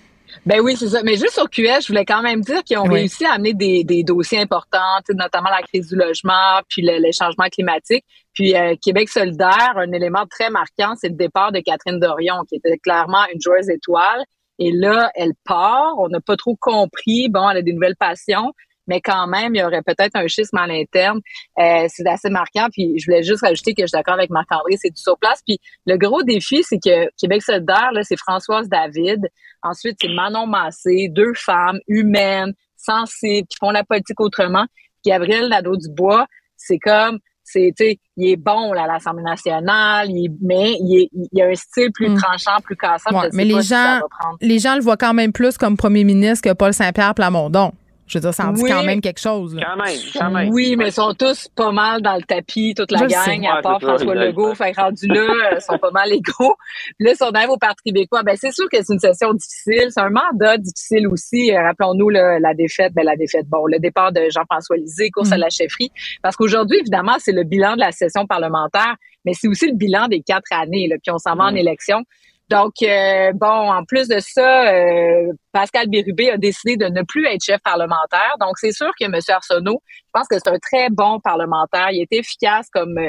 [0.45, 1.01] Ben oui, c'est ça.
[1.03, 3.84] Mais juste au QS, je voulais quand même dire qu'ils ont réussi à amener des,
[3.84, 8.05] des dossiers importants, notamment la crise du logement, puis le, les changements climatiques.
[8.34, 12.55] Puis euh, Québec solidaire, un élément très marquant, c'est le départ de Catherine Dorion, qui
[12.57, 14.24] était clairement une joueuse étoile.
[14.59, 15.95] Et là, elle part.
[15.97, 17.29] On n'a pas trop compris.
[17.29, 18.53] Bon, elle a des nouvelles passions
[18.87, 21.19] mais quand même, il y aurait peut-être un schisme à l'interne.
[21.59, 22.67] Euh, c'est assez marquant.
[22.71, 25.41] Puis je voulais juste rajouter que je suis d'accord avec Marc-André, c'est du sur place.
[25.45, 29.27] Puis le gros défi, c'est que Québec solidaire, là, c'est Françoise David.
[29.63, 34.65] Ensuite, c'est Manon Massé, deux femmes humaines, sensibles, qui font la politique autrement.
[35.03, 36.27] Puis Gabriel Nadeau-Dubois,
[36.57, 37.73] c'est comme c'est
[38.17, 42.09] il est bon là, à l'Assemblée nationale, il mais il, il a un style plus
[42.09, 42.17] mm.
[42.17, 43.09] tranchant, plus cassant.
[43.33, 44.01] mais les gens
[44.41, 47.71] les gens le voient quand même plus comme premier ministre que Paul Saint-Pierre Plamondon.
[48.07, 49.57] Je veux dire, ça en dit quand même quelque chose.
[49.59, 50.49] Quand même, quand même.
[50.49, 53.81] Oui, mais ils sont tous pas mal dans le tapis, toute la gang, à part
[53.81, 54.53] François Legault.
[54.53, 56.55] Fait rendu là, ils sont pas mal égaux.
[56.99, 59.87] Là, si on arrive au Parti québécois, ben c'est sûr que c'est une session difficile.
[59.89, 61.51] C'est un mandat difficile aussi.
[61.51, 65.37] Euh, rappelons-nous la défaite, ben la défaite, bon, le départ de Jean-François Lisée, course à
[65.37, 65.41] mm.
[65.41, 65.91] la chefferie.
[66.21, 68.95] Parce qu'aujourd'hui, évidemment, c'est le bilan de la session parlementaire,
[69.25, 70.87] mais c'est aussi le bilan des quatre années.
[70.87, 72.03] Là, puis on s'en va en élection.
[72.49, 77.25] Donc, euh, bon, en plus de ça, euh, Pascal Bérubé a décidé de ne plus
[77.25, 78.35] être chef parlementaire.
[78.39, 79.19] Donc, c'est sûr que M.
[79.29, 81.89] Arsenault, je pense que c'est un très bon parlementaire.
[81.91, 82.99] Il est efficace comme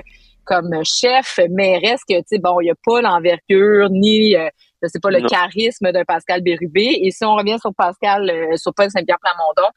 [0.47, 4.49] comme chef, mais reste que, tu sais, bon, il n'y a pas l'envergure ni, euh,
[4.81, 7.01] je sais pas, le charisme d'un Pascal Bérubé.
[7.03, 9.69] Et si on revient sur Pascal, sur Paul Saint-Pierre Plamondon,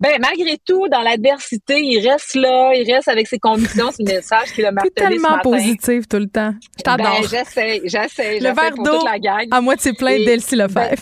[0.00, 4.14] ben, malgré tout, dans l'adversité, il reste là, il reste avec ses convictions, c'est le
[4.14, 6.54] message qu'il a martelé tellement positif tout le temps.
[6.78, 7.20] Je t'adore.
[7.20, 8.38] Ben, j'essaie, j'essaie.
[8.38, 9.00] Le verre d'eau
[9.50, 10.90] à moitié plein d'Elsie Lefebvre.
[10.90, 10.96] Ben,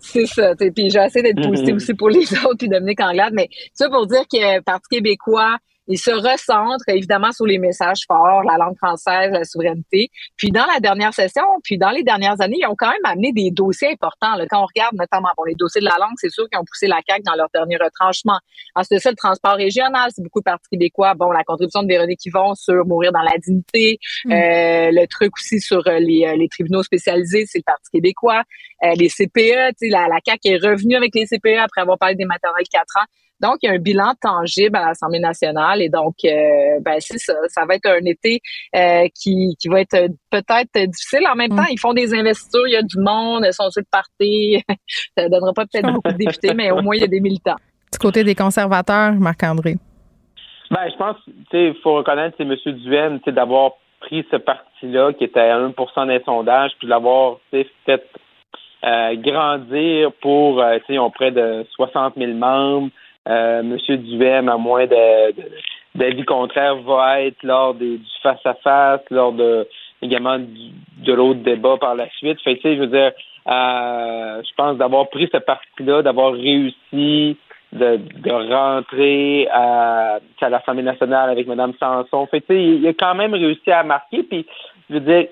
[0.00, 0.54] c'est ça.
[0.56, 1.76] Puis j'essaie d'être positif mm-hmm.
[1.76, 3.32] aussi pour les autres, puis Dominique Anglade.
[3.34, 5.58] Mais ça pour dire que Parti québécois,
[5.88, 10.10] il se recentre évidemment sur les messages forts, la langue française, la souveraineté.
[10.36, 13.32] Puis dans la dernière session, puis dans les dernières années, ils ont quand même amené
[13.32, 14.36] des dossiers importants.
[14.36, 14.46] Là.
[14.48, 16.86] Quand on regarde notamment bon, les dossiers de la langue, c'est sûr qu'ils ont poussé
[16.86, 18.38] la CAQ dans leur dernier retranchement.
[18.74, 21.14] Ensuite, ça, le transport régional, c'est beaucoup Parti québécois.
[21.14, 23.98] Bon, la contribution de Véronique Yvon sur mourir dans la dignité.
[24.24, 24.32] Mm.
[24.32, 28.42] Euh, le truc aussi sur euh, les, euh, les tribunaux spécialisés, c'est le Parti québécois.
[28.82, 32.68] les CPE, la, la CAQ est revenue avec les CPE après avoir parlé des maternelles
[32.70, 33.06] 4 ans.
[33.40, 37.18] Donc, il y a un bilan tangible à l'Assemblée nationale et donc, euh, ben, c'est
[37.18, 37.34] ça.
[37.48, 38.40] Ça va être un été
[38.74, 41.26] euh, qui, qui va être peut-être difficile.
[41.30, 41.56] En même mm.
[41.56, 44.62] temps, ils font des investitures, il y a du monde, ils sont sur le parti.
[45.16, 47.56] ça donnera pas peut-être beaucoup de députés, mais au moins, il y a des militants.
[47.92, 49.76] Du côté des conservateurs, Marc-André?
[50.70, 52.54] Ben, je pense, tu sais, il faut reconnaître, c'est M.
[52.78, 55.72] Duhaime, tu d'avoir pris ce parti-là qui était à 1
[56.06, 57.66] des sondages, puis d'avoir, fait
[58.84, 62.90] euh, grandir pour, tu sais, ils ont près de 60 000 membres.
[63.28, 64.86] Euh, Monsieur Duhem, à moins
[65.94, 69.66] d'avis contraire, va être lors des, du face-à-face, lors de
[70.00, 72.40] également de l'autre débat par la suite.
[72.42, 73.12] Fait que, je veux dire,
[73.48, 77.36] euh, je pense d'avoir pris ce parti-là, d'avoir réussi
[77.72, 82.26] de, de rentrer à, à l'Assemblée nationale avec Mme Sanson.
[82.26, 84.22] Fait il a quand même réussi à marquer.
[84.22, 84.46] Puis,
[84.88, 85.26] je veux dire,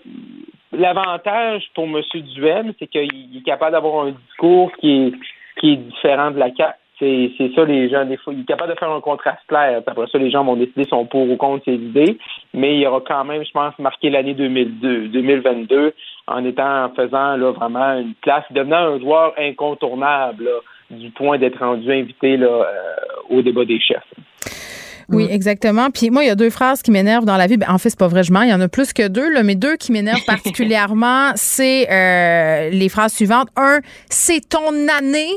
[0.73, 2.03] l'avantage pour M.
[2.35, 5.13] Duhem, c'est qu'il est capable d'avoir un discours qui est,
[5.61, 8.45] qui est différent de la carte c'est, c'est ça, les gens, des fois, il est
[8.45, 9.83] capable de faire un contraste clair.
[9.87, 12.19] Après ça, les gens vont décider son pour ou contre ses idées,
[12.55, 15.95] mais il aura quand même, je pense, marqué l'année 2002, 2022
[16.27, 20.49] en étant, en faisant là, vraiment une place, devenant un joueur incontournable
[20.91, 22.97] du point d'être rendu invité là, euh,
[23.31, 24.07] au débat des chefs.
[25.09, 25.31] Oui, mm.
[25.31, 25.91] exactement.
[25.91, 27.57] Puis moi, il y a deux phrases qui m'énervent dans la vie.
[27.57, 29.43] Ben, en fait, c'est pas vrai, je Il y en a plus que deux, là,
[29.43, 33.49] mais deux qui m'énervent particulièrement, c'est euh, les phrases suivantes.
[33.57, 33.81] Un,
[34.11, 35.33] c'est ton année.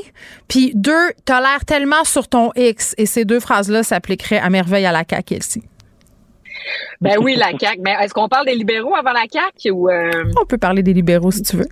[0.48, 2.94] Puis deux, t'as l'air tellement sur ton X.
[2.98, 5.62] Et ces deux phrases-là s'appliqueraient à merveille à la CAQ, ici.
[7.00, 7.80] Ben oui, la CAQ.
[7.82, 9.88] Mais est-ce qu'on parle des libéraux avant la CAQ ou...
[9.88, 10.10] Euh?
[10.40, 11.68] On peut parler des libéraux si tu veux.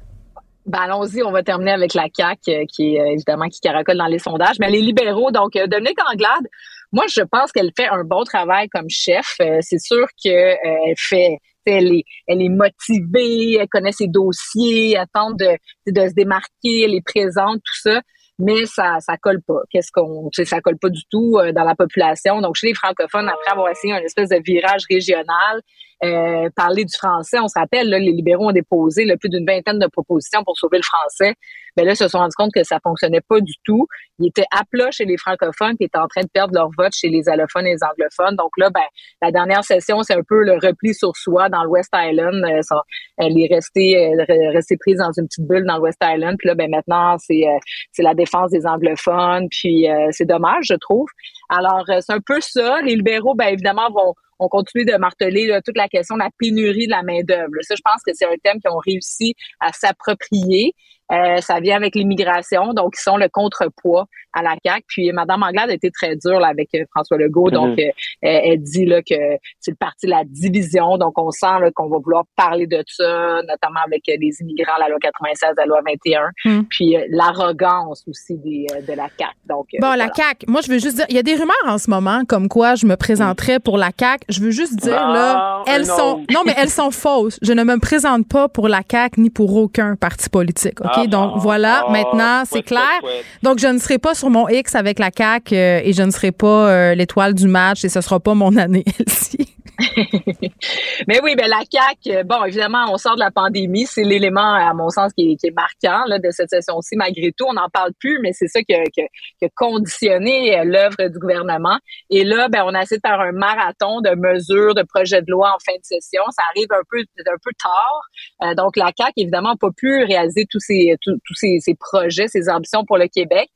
[0.66, 4.06] Ben allons-y, on va terminer avec la CAQ, euh, qui est évidemment qui caracole dans
[4.06, 4.56] les sondages.
[4.60, 6.46] Mais les libéraux, donc Dominique Anglade,
[6.92, 9.34] moi, je pense qu'elle fait un bon travail comme chef.
[9.40, 11.38] Euh, c'est sûr qu'elle euh, fait
[11.70, 15.50] elle est, elle est motivée, elle connaît ses dossiers, elle tente de,
[15.86, 18.00] de se démarquer, elle est présente, tout ça
[18.38, 19.60] mais ça ça colle pas.
[19.70, 22.40] Qu'est-ce qu'on ça colle pas du tout euh, dans la population.
[22.40, 25.60] Donc chez les francophones après avoir essayé un espèce de virage régional,
[26.04, 29.46] euh, parler du français, on se rappelle là, les libéraux ont déposé là, plus d'une
[29.46, 31.34] vingtaine de propositions pour sauver le français.
[31.76, 33.86] Mais là, ils se sont rendus compte que ça fonctionnait pas du tout.
[34.18, 36.92] Ils étaient à plat chez les francophones qui étaient en train de perdre leur vote
[36.92, 38.36] chez les allophones et les anglophones.
[38.36, 38.82] Donc là, ben,
[39.22, 42.44] la dernière session, c'est un peu le repli sur soi dans le West Island.
[42.44, 42.80] Euh,
[43.18, 44.12] elle est restée,
[44.52, 46.36] restée prise dans une petite bulle dans le West Island.
[46.38, 47.44] Puis là, ben maintenant, c'est
[47.92, 51.08] c'est la défense des anglophones, puis euh, c'est dommage, je trouve.
[51.48, 52.80] Alors, euh, c'est un peu ça.
[52.82, 56.86] Les libéraux, bien évidemment, vont, on continue de marteler toute la question de la pénurie
[56.86, 57.50] de la main-d'œuvre.
[57.62, 60.74] Ça, je pense que c'est un thème qu'ils ont réussi à s'approprier.
[61.12, 64.84] Euh, ça vient avec l'immigration, donc ils sont le contrepoids à la CAQ.
[64.88, 67.78] Puis Mme Anglade a été très dure là, avec euh, François Legault, donc Mhm.
[67.78, 67.90] euh,
[68.22, 69.14] elle, dit là, que
[69.58, 72.82] c'est le parti de la division, donc on sent là, qu'on va vouloir parler de
[72.86, 76.62] ça, notamment avec euh, les immigrants, la loi 96, la loi 21, Hmm.
[76.68, 79.32] puis euh, l'arrogance aussi des, euh, de la CAQ.
[79.48, 80.06] Donc, Bon, voilà.
[80.06, 82.22] la CAQ, moi, je veux juste dire, il y a des rumeurs en ce moment
[82.28, 84.24] comme quoi je me présenterais pour la CAQ.
[84.28, 86.24] Je veux juste dire, là, Non, elles un sont.
[86.32, 87.38] Non, mais elles sont fausses.
[87.42, 90.78] Je ne me présente pas pour la CAQ ni pour aucun parti politique.
[90.82, 93.00] Ah, Donc, voilà, ah, maintenant, c'est clair.
[93.42, 96.10] Donc, je ne serai pas sur mon X avec la CAQ euh, et je ne
[96.10, 99.54] serai pas euh, l'étoile du match et ce sera pas mon année, Elsie.
[101.06, 103.86] Mais oui, ben la CAQ, euh, bon, évidemment, on sort de la pandémie.
[103.86, 106.96] C'est l'élément, à mon sens, qui est, marquant là, de cette session-ci.
[106.96, 111.18] Malgré tout, on n'en parle plus, mais c'est ça qui a, conditionné euh, l'œuvre du
[111.18, 111.78] gouvernement.
[112.10, 115.50] Et là, ben, on a essayé de un marathon de mesures, de projets de loi
[115.50, 116.22] en fin de session.
[116.30, 118.02] Ça arrive un peu, un peu tard.
[118.42, 122.48] Euh, donc, la CAQ, évidemment, n'a pas pu réaliser tous ces, tous, tous projets, ces
[122.48, 123.48] ambitions pour le Québec.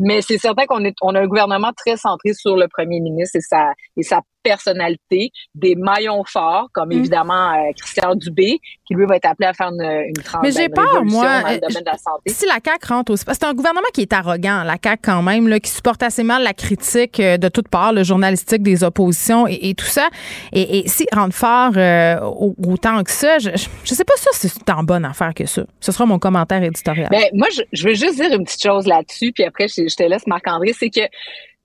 [0.00, 3.72] Mais c'est certain qu'on a un gouvernement très centré sur le premier ministre et sa,
[3.96, 4.20] et sa
[5.54, 6.92] des maillons forts, comme Mm.
[6.92, 10.68] évidemment euh, Christian Dubé, qui lui va être appelé à faire une, une, Mais j'ai
[10.68, 11.42] peur, moi.
[11.42, 12.28] dans le Euh, domaine de la santé.
[12.30, 13.24] Si la CAQ rentre aussi.
[13.28, 16.42] C'est un gouvernement qui est arrogant, la CAQ quand même, là, qui supporte assez mal
[16.42, 20.08] la critique euh, de toutes parts, le journalistique des oppositions et, et tout ça.
[20.52, 24.14] Et, et s'il rentre fort euh, au- autant que ça, je, je, je sais pas
[24.16, 25.62] ça si c'est en bonne affaire que ça.
[25.80, 27.08] Ce sera mon commentaire éditorial.
[27.10, 29.94] Ben, moi, je, je veux juste dire une petite chose là-dessus, puis après, je, je
[29.96, 31.00] te laisse, Marc-André, c'est que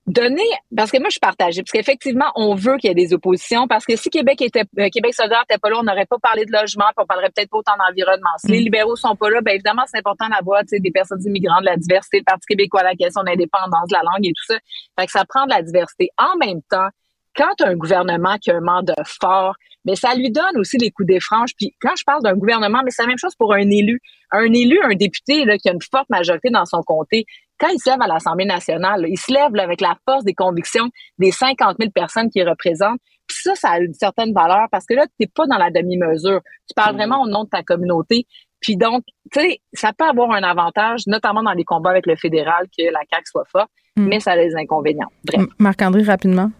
[0.06, 0.44] donner,
[0.76, 3.66] parce que moi, je suis partagée, parce qu'effectivement, on veut qu'il y ait des oppositions,
[3.66, 6.44] parce que si Québec était, euh, Québec solidaire n'était pas là, on n'aurait pas parlé
[6.44, 8.30] de logement, puis on parlerait peut-être pas autant d'environnement.
[8.38, 8.64] Si les Mm.
[8.64, 11.66] libéraux sont pas là, ben évidemment, c'est important d'avoir, tu sais, des personnes immigrantes, de
[11.66, 14.58] la diversité, le Parti québécois, la question de l'indépendance, de la langue et tout ça.
[14.98, 16.10] Fait que ça prend de la diversité.
[16.18, 16.88] En même temps,
[17.36, 21.08] quand un gouvernement qui a un mandat fort, mais ça lui donne aussi les coups
[21.08, 21.50] des franges.
[21.58, 24.00] Puis quand je parle d'un gouvernement, mais c'est la même chose pour un élu.
[24.30, 27.26] Un élu, un député là, qui a une forte majorité dans son comté,
[27.58, 30.24] quand il se lève à l'Assemblée nationale, là, il se lève là, avec la force
[30.24, 30.88] des convictions
[31.18, 32.98] des 50 000 personnes qu'il représente.
[33.26, 35.70] Puis ça, ça a une certaine valeur parce que là, tu n'es pas dans la
[35.70, 36.40] demi-mesure.
[36.68, 38.26] Tu parles vraiment au nom de ta communauté.
[38.60, 42.16] Puis donc, tu sais, ça peut avoir un avantage, notamment dans les combats avec le
[42.16, 44.08] fédéral, que la CAQ soit forte, Mm.
[44.08, 45.06] mais ça a des inconvénients.
[45.24, 45.46] Bref.
[45.60, 46.50] Marc-André, rapidement.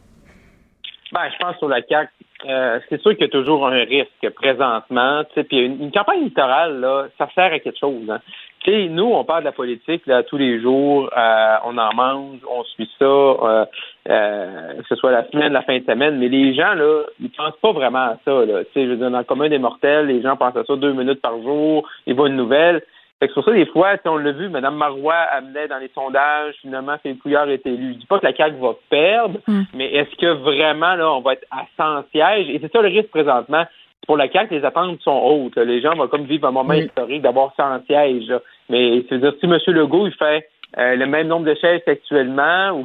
[1.13, 2.11] Ben, je pense sur la CAQ,
[2.49, 5.23] euh, c'est sûr qu'il y a toujours un risque présentement.
[5.35, 8.09] Puis une, une campagne électorale, là, ça sert à quelque chose.
[8.09, 8.21] Hein.
[8.67, 12.65] Nous, on parle de la politique là, tous les jours, euh, on en mange, on
[12.65, 13.65] suit ça, euh,
[14.09, 17.31] euh, que ce soit la semaine, la fin de semaine, mais les gens, là, ils
[17.31, 18.45] pensent pas vraiment à ça.
[18.45, 18.63] Là.
[18.75, 21.21] Je veux dire, dans le commun des mortels, les gens pensent à ça deux minutes
[21.21, 22.83] par jour, ils voient une nouvelle.
[23.25, 25.89] Fait que sur ça, des fois, sais, on l'a vu, Mme Marois amenait dans les
[25.95, 27.95] sondages, finalement, Philippe Couillard est élu.
[27.95, 29.63] Je dis pas que la CAQ va perdre, Mm.
[29.73, 32.51] mais est-ce que vraiment, là, on va être à 100 sièges?
[32.51, 33.65] Et c'est ça le risque présentement.
[34.07, 35.57] Pour la CAQ, les attentes sont hautes.
[35.57, 38.29] Les gens vont comme vivre un moment historique d'avoir 100 sièges.
[38.29, 38.41] là.
[38.69, 39.57] Mais c'est-à-dire, si M.
[39.75, 40.47] Legault, il fait
[40.77, 42.85] euh, le même nombre de sièges qu'actuellement, ou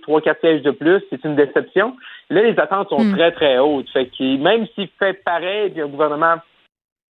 [0.00, 1.94] trois, quatre sièges de plus, c'est une déception.
[2.30, 3.14] Là, les attentes sont Mm.
[3.16, 3.90] très, très hautes.
[3.90, 6.36] Fait que même s'il fait pareil, puis un gouvernement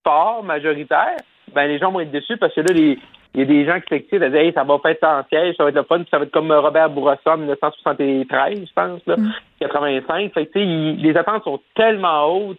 [0.06, 1.18] fort, majoritaire,
[1.54, 2.98] ben les gens vont être déçus parce que là, les,
[3.34, 5.56] il y a des gens qui s'excitent à dire hey, ça va faire 100 sièges,
[5.58, 8.74] ça va être le fun, puis ça va être comme Robert Bourassa en 1973, je
[8.74, 9.32] pense, là, Mm.
[9.60, 10.34] 85.
[10.34, 12.58] Fait que, tu sais, il- les attentes sont tellement hautes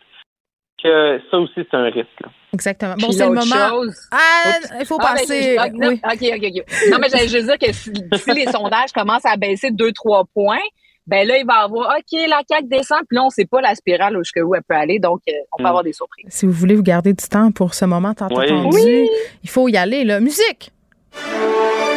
[0.83, 2.21] que ça aussi, c'est un risque.
[2.23, 2.29] là.
[2.53, 2.95] Exactement.
[2.99, 3.69] Bon, c'est le moment.
[3.71, 5.43] chose- Ah, il faut Ah, ben, passer.
[5.55, 6.01] je- ah, non, oui.
[6.05, 6.91] OK, OK, OK.
[6.91, 10.25] Non, mais j'allais juste dire que si, si les sondages commencent à baisser de 2-3
[10.35, 10.59] points,
[11.07, 13.75] ben là, il va avoir, OK, la CAQ descend, puis là, on sait pas la
[13.75, 15.67] spirale jusqu'où elle peut aller, donc euh, on peut Mm.
[15.67, 16.27] avoir des surprises.
[16.31, 18.45] Si vous voulez vous garder du temps pour ce moment tant Oui.
[18.45, 19.09] attendu, Oui.
[19.45, 20.05] il faut y aller.
[20.05, 20.19] Là.
[20.21, 20.71] Musique!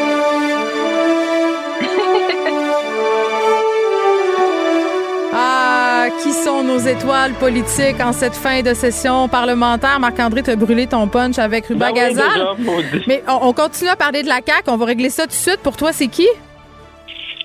[5.32, 10.00] Ah, qui sont nos étoiles politiques en cette fin de session parlementaire?
[10.00, 12.30] Marc-André, tu as brûlé ton punch avec Ruba Ben oui, Gazal.
[12.34, 13.04] déjà, maudit.
[13.08, 14.70] Mais on, on continue à parler de la CAQ.
[14.70, 15.60] On va régler ça tout de suite.
[15.60, 16.28] Pour toi, c'est qui?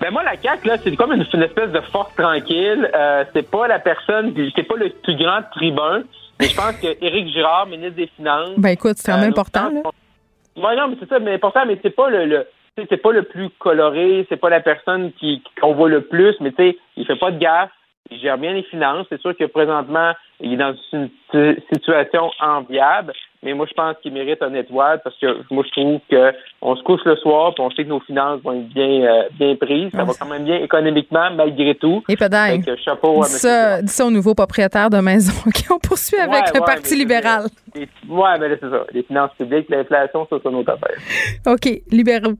[0.01, 2.91] Ben moi, la CAQ, là, c'est comme une, une espèce de force tranquille.
[2.95, 6.03] Euh, c'est pas la personne, c'est pas le plus grand tribun.
[6.41, 8.55] Mais je pense que Éric Girard, ministre des Finances.
[8.57, 9.71] Ben écoute, c'est quand même euh, important.
[9.71, 9.83] Là.
[10.57, 13.23] Ouais, non, mais c'est ça, mais important, mais c'est pas le, le c'est pas le
[13.23, 17.07] plus coloré, c'est pas la personne qui qu'on voit le plus, mais tu sais, il
[17.07, 17.71] fait pas de gaffe,
[18.11, 19.07] il gère bien les finances.
[19.09, 23.97] C'est sûr que présentement, il est dans une si- situation enviable, mais moi je pense
[24.03, 27.55] qu'il mérite un étoile parce que moi je trouve que on se couche le soir,
[27.55, 30.27] puis on sait que nos finances vont être bien euh, bien prises, ça va quand
[30.29, 32.03] même bien économiquement malgré tout.
[32.09, 32.77] Et peut-être.
[32.85, 35.33] Chapeau à Dis ça, dis ça aux nouveaux propriétaires de maison.
[35.47, 37.45] OK, on poursuit avec Ouais, le ouais, Parti mais- libéral.
[38.09, 38.85] Ouais, mais là, c'est ça.
[38.93, 40.97] Les finances publiques, l'inflation, ça, c'est notre affaire.
[41.47, 42.35] OK, libéraux.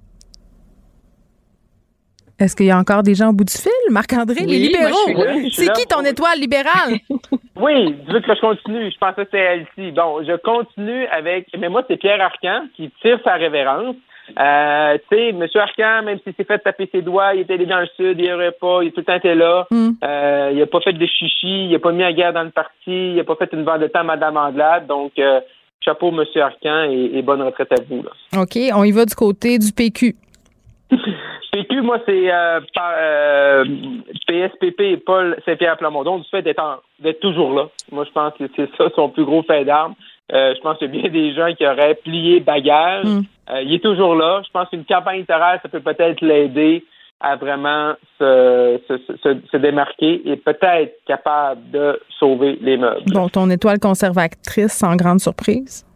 [2.39, 3.71] Est-ce qu'il y a encore des gens au bout du fil?
[3.91, 5.51] Marc-André, les libéraux.
[5.53, 6.99] C'est qui ton étoile libérale?
[7.57, 8.91] Oui, tu veux que je continue?
[8.91, 9.93] Je pensais que c'était Elsie.
[9.93, 11.47] Bon, je continue avec.
[11.57, 13.95] Mais moi, c'est Pierre Arcan qui tire sa révérence.
[14.39, 15.47] Euh, tu sais, M.
[15.55, 18.33] Arcan, même s'il s'est fait taper ses doigts, il était allé dans le sud, il
[18.33, 19.67] aurait pas, il a tout le temps été là.
[19.73, 22.51] Euh, il a pas fait de chichi, il a pas mis la guerre dans le
[22.51, 24.87] parti, il a pas fait une vendetta à Mme Anglade.
[24.89, 25.41] Donc, euh,
[25.81, 26.25] chapeau, M.
[26.43, 28.03] Arcan, et, et bonne retraite à vous.
[28.03, 28.43] Là.
[28.43, 30.17] OK, on y va du côté du PQ.
[31.55, 33.65] PQ, moi, c'est euh, par- euh,
[34.27, 37.69] PSPP et Paul Saint-Pierre Plamondon du fait d'être toujours là.
[37.93, 39.95] Moi, je pense que c'est ça son plus gros fait d'armes.
[40.33, 43.05] Euh, je pense qu'il y a bien des gens qui auraient plié bagage.
[43.51, 44.43] Euh, il est toujours là.
[44.45, 46.85] Je pense qu'une campagne littéraire, ça peut peut-être l'aider
[47.21, 53.03] à vraiment se, se, se, se démarquer et peut-être capable de sauver les meubles.
[53.13, 55.87] Bon, ton étoile conservatrice, sans grande surprise?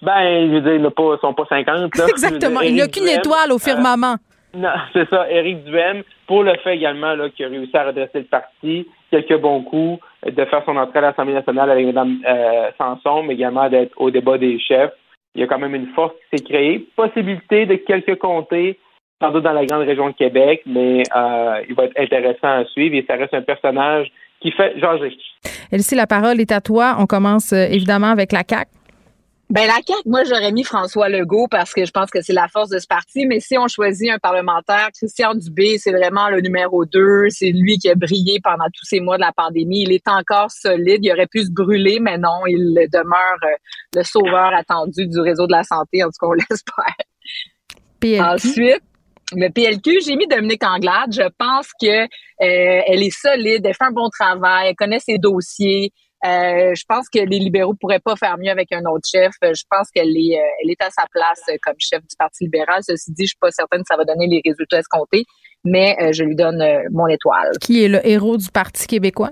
[0.00, 1.96] Ben, je veux dire, ils pas- sont pas 50.
[1.96, 2.06] Là.
[2.08, 2.60] Exactement.
[2.60, 4.16] Il n'y a qu'une étoile au firmament.
[4.54, 8.24] Non, c'est ça, Éric Duhem, pour le fait également qu'il a réussi à redresser le
[8.24, 13.22] parti, quelques bons coups, de faire son entrée à l'Assemblée nationale avec Mme euh, Sanson,
[13.22, 14.92] mais également d'être au débat des chefs.
[15.34, 16.86] Il y a quand même une force qui s'est créée.
[16.94, 18.78] Possibilité de quelques comtés,
[19.20, 22.64] sans doute dans la grande région de Québec, mais euh, il va être intéressant à
[22.66, 24.10] suivre et ça reste un personnage
[24.40, 25.16] qui fait jaser.
[25.70, 26.96] Elsie, la parole est à toi.
[26.98, 28.81] On commence euh, évidemment avec la CAQ.
[29.52, 32.48] Ben la CAQ, moi j'aurais mis François Legault parce que je pense que c'est la
[32.48, 36.40] force de ce parti, mais si on choisit un parlementaire, Christian Dubé, c'est vraiment le
[36.40, 39.92] numéro deux, c'est lui qui a brillé pendant tous ces mois de la pandémie, il
[39.92, 43.56] est encore solide, il aurait pu se brûler, mais non, il demeure euh,
[43.94, 46.96] le sauveur attendu du réseau de la santé, en tout cas on l'espère.
[48.00, 48.22] PLQ.
[48.22, 48.82] Ensuite,
[49.34, 51.12] le PLQ, j'ai mis Dominique Anglade.
[51.12, 52.06] Je pense que euh,
[52.38, 55.92] elle est solide, elle fait un bon travail, elle connaît ses dossiers.
[56.24, 59.32] Euh, je pense que les libéraux pourraient pas faire mieux avec un autre chef.
[59.44, 62.44] Euh, Je pense qu'elle est, euh, elle est à sa place comme chef du Parti
[62.44, 62.80] libéral.
[62.82, 65.24] Ceci dit, je suis pas certaine que ça va donner les résultats escomptés,
[65.64, 66.62] mais je lui donne
[66.92, 67.50] mon étoile.
[67.60, 69.30] Qui est le héros du Parti québécois?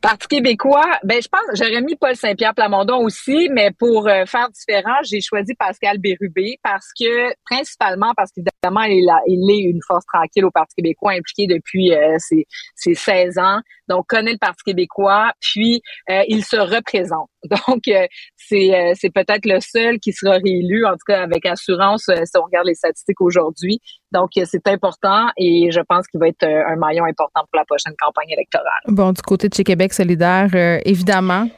[0.00, 4.48] Parti québécois, ben je pense j'aurais mis Paul Saint-Pierre Plamondon aussi, mais pour euh, faire
[4.48, 9.80] différent, j'ai choisi Pascal Bérubé parce que principalement parce qu'évidemment il, a- il est une
[9.86, 13.58] force tranquille au Parti québécois impliqué depuis euh, ses, ses 16 ans,
[13.88, 17.28] donc connaît le Parti québécois, puis euh, il se représente.
[17.68, 18.06] Donc euh,
[18.36, 22.38] c'est euh, c'est peut-être le seul qui sera réélu en tout cas avec assurance si
[22.38, 23.80] on regarde les statistiques aujourd'hui.
[24.12, 27.94] Donc c'est important et je pense qu'il va être un maillon important pour la prochaine
[27.98, 28.66] campagne électorale.
[28.88, 30.48] Bon, du côté de chez Québec solidaire,
[30.84, 31.48] évidemment.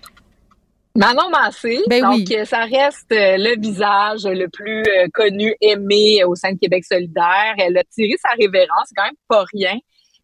[0.95, 2.47] Manon Massé, Ben donc oui.
[2.47, 4.83] ça reste le visage le plus
[5.15, 7.55] connu, aimé au sein de Québec solidaire.
[7.59, 9.79] Elle a tiré sa révérence, c'est quand même pas rien.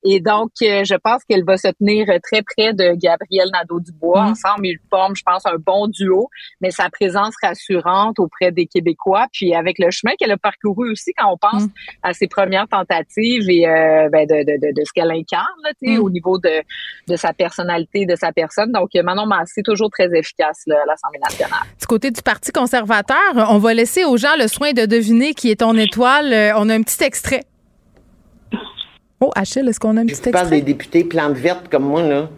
[0.07, 4.23] Et donc, euh, je pense qu'elle va se tenir euh, très près de Gabriel Nadeau-Dubois.
[4.23, 4.31] Mm.
[4.33, 6.29] Ensemble, ils forment, je pense, un bon duo,
[6.61, 11.13] mais sa présence rassurante auprès des Québécois, puis avec le chemin qu'elle a parcouru aussi
[11.17, 11.71] quand on pense Mm.
[12.03, 15.71] à ses premières tentatives et euh, ben, de, de, de, de ce qu'elle incarne là,
[15.83, 16.03] tu sais, Mm.
[16.03, 16.51] au niveau de,
[17.09, 18.73] de sa personnalité, de sa personne.
[18.73, 21.67] Donc, euh, Manon Massé, toujours très efficace là, à l'Assemblée nationale.
[21.81, 25.51] Du côté du Parti conservateur, on va laisser aux gens le soin de deviner qui
[25.51, 26.53] est ton étoile.
[26.57, 27.45] On a un petit extrait.
[29.21, 30.61] Oh, Achille, est-ce qu'on a un petit Tu parles extrait?
[30.61, 32.29] des députés plantes vertes comme moi, là.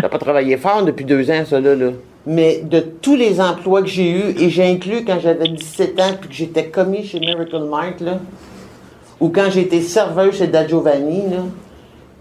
[0.00, 1.90] T'as pas travaillé fort depuis deux ans, ça, là, là.
[2.26, 6.10] Mais de tous les emplois que j'ai eus, et j'ai inclus quand j'avais 17 ans
[6.20, 8.18] puis que j'étais commis chez Miracle Mart, là,
[9.20, 11.42] ou quand j'étais serveuse chez Da Giovanni, là,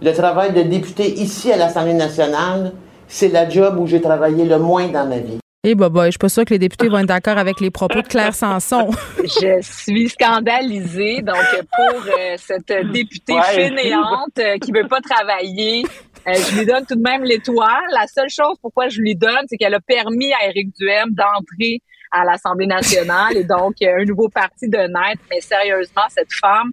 [0.01, 2.73] le travail de député ici à l'Assemblée nationale,
[3.07, 5.39] c'est la job où j'ai travaillé le moins dans ma vie.
[5.67, 7.71] Eh, bah, bah, je suis pas sûre que les députés vont être d'accord avec les
[7.71, 8.91] propos de Claire Sanson.
[9.23, 11.23] Je suis scandalisée.
[11.23, 11.37] Donc,
[11.75, 13.41] pour euh, cette députée Ouais.
[13.41, 15.83] fainéante euh, qui veut pas travailler,
[16.27, 17.83] euh, je lui donne tout de même l'étoile.
[17.91, 21.81] La seule chose pourquoi je lui donne, c'est qu'elle a permis à Éric Duhem d'entrer
[22.11, 25.23] à l'Assemblée nationale et donc euh, un nouveau parti de naître.
[25.31, 26.71] Mais sérieusement, cette femme,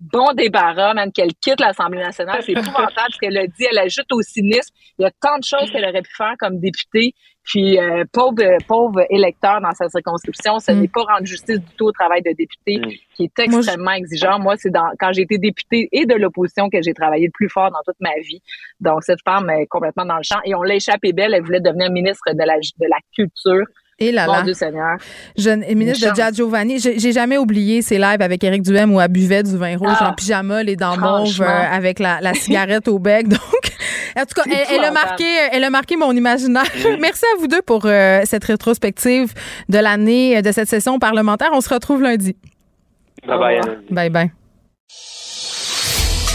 [0.00, 2.42] bon débarras, même qu'elle quitte l'Assemblée nationale.
[2.44, 3.66] C'est épouvantable ce qu'elle a dit.
[3.70, 4.74] Elle ajoute au cynisme.
[4.98, 7.14] Il y a tant de choses qu'elle aurait pu faire comme députée.
[7.42, 8.36] Puis, euh, pauvre,
[8.68, 10.80] pauvre électeur dans sa circonscription, ça Mm.
[10.80, 12.92] n'est pas rendre justice du tout au travail de député, Mm.
[13.16, 14.38] qui est extrêmement exigeant.
[14.38, 17.48] Moi, c'est dans quand j'ai été députée et de l'opposition que j'ai travaillé le plus
[17.48, 18.42] fort dans toute ma vie.
[18.80, 20.38] Donc, cette femme est complètement dans le champ.
[20.44, 21.34] Et on l'a échappé belle.
[21.34, 23.64] Elle voulait devenir ministre de la, de la culture.
[24.02, 24.42] Et là Mon là.
[24.42, 24.96] Dieu Seigneur.
[25.36, 29.00] Jeune ministre Une de Gia Giovanni, j'ai jamais oublié ses lives avec Éric Duhem où
[29.00, 30.08] elle buvait du vin rouge Ah.
[30.08, 33.28] en pyjama, les dents mauves, euh, avec la, la cigarette au bec.
[33.28, 33.40] Donc,
[34.16, 36.64] en tout cas, elle, elle a marqué, elle a marqué mon imaginaire.
[37.00, 39.34] Merci à vous deux pour euh, cette rétrospective
[39.68, 41.50] de l'année euh, de cette session parlementaire.
[41.52, 42.34] On se retrouve lundi.
[43.26, 43.60] Bye bye.
[43.90, 44.30] Bye bye.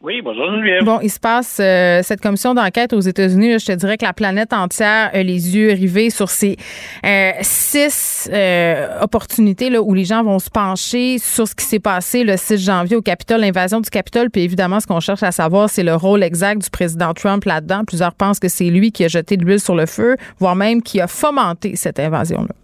[0.00, 0.84] Oui, bonjour Geneviève.
[0.84, 3.58] Bon, il se passe euh, cette commission d'enquête aux États-Unis.
[3.58, 6.56] Je te dirais que la planète entière a les yeux rivés sur ces
[7.04, 11.80] euh, six euh, opportunités là, où les gens vont se pencher sur ce qui s'est
[11.80, 14.30] passé le 6 janvier au Capitole, l'invasion du Capitole.
[14.30, 17.82] Puis évidemment, ce qu'on cherche à savoir, c'est le rôle exact du président Trump là-dedans.
[17.84, 20.80] Plusieurs pensent que c'est lui qui a jeté de l'huile sur le feu, voire même
[20.80, 22.54] qui a fomenté cette invasion-là.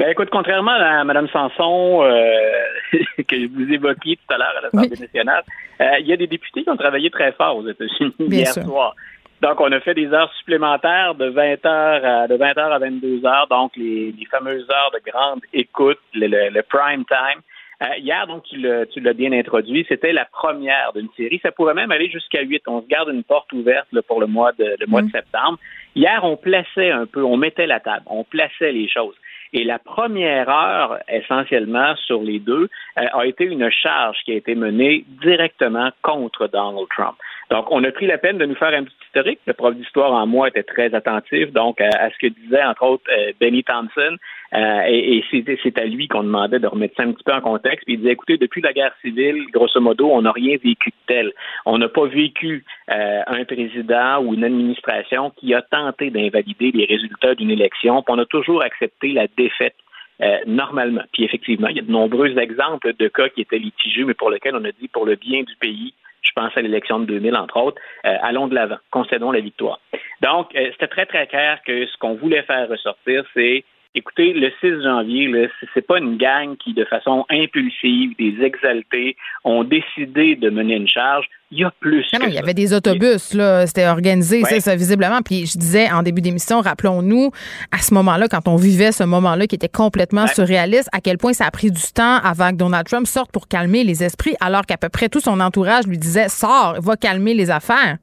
[0.00, 2.50] Ben écoute, contrairement à Mme Sanson euh,
[3.28, 5.42] que vous évoquiez tout à l'heure à l'Assemblée nationale,
[5.82, 8.62] euh, il y a des députés qui ont travaillé très fort aux États-Unis hier sûr.
[8.64, 8.94] soir.
[9.42, 12.78] Donc, on a fait des heures supplémentaires de 20 heures à, de 20 heures à
[12.78, 17.40] 22 heures, donc les, les fameuses heures de grande écoute, le, le- le prime time.
[17.82, 21.40] Euh, hier, donc, tu l'as bien introduit, c'était la première d'une série.
[21.42, 22.62] Ça pourrait même aller jusqu'à 8.
[22.68, 25.58] On se garde une porte ouverte là, pour le mois de le mois de septembre.
[25.94, 29.14] Hier, on plaçait un peu, on mettait la table, on plaçait les choses.
[29.52, 32.68] Et la première heure, essentiellement sur les deux,
[32.98, 37.16] euh, a été une charge qui a été menée directement contre Donald Trump.
[37.50, 39.40] Donc, on a pris la peine de nous faire un petit historique.
[39.46, 42.84] Le prof d'histoire en moi était très attentif, donc à, à ce que disait entre
[42.84, 44.16] autres euh, Benny Thompson.
[44.54, 45.24] Euh, et
[45.62, 47.84] c'est à lui qu'on demandait de remettre ça un petit peu en contexte.
[47.84, 50.94] Puis il disait, écoutez, depuis la guerre civile, grosso modo, on n'a rien vécu de
[51.06, 51.32] tel.
[51.66, 56.84] On n'a pas vécu euh, un président ou une administration qui a tenté d'invalider les
[56.84, 58.02] résultats d'une élection.
[58.02, 59.76] Puis on a toujours accepté la défaite
[60.22, 61.02] euh, normalement.
[61.12, 64.30] Puis effectivement, il y a de nombreux exemples de cas qui étaient litigieux, mais pour
[64.30, 67.36] lesquels on a dit pour le bien du pays, je pense à l'élection de 2000,
[67.36, 69.80] entre autres, euh, allons de l'avant, concédons la victoire.
[70.20, 73.64] Donc, euh, c'était très, très clair que ce qu'on voulait faire ressortir, c'est
[73.96, 79.64] Écoutez, le 6 janvier, c'est- pas une gang qui, de façon impulsive, des exaltés, ont
[79.64, 81.26] décidé de mener une charge.
[81.50, 82.06] Il y a plus.
[82.12, 84.48] Non, il y avait des autobus, là, c'était organisé, Ouais.
[84.48, 85.22] ça, ça, visiblement.
[85.24, 87.32] Puis je disais en début d'émission, rappelons-nous,
[87.72, 91.32] à ce moment-là, quand on vivait ce moment-là qui était complètement surréaliste, à quel point
[91.32, 94.62] ça a pris du temps avant que Donald Trump sorte pour calmer les esprits, alors
[94.66, 97.96] qu'à peu près tout son entourage lui disait, sors, va calmer les affaires.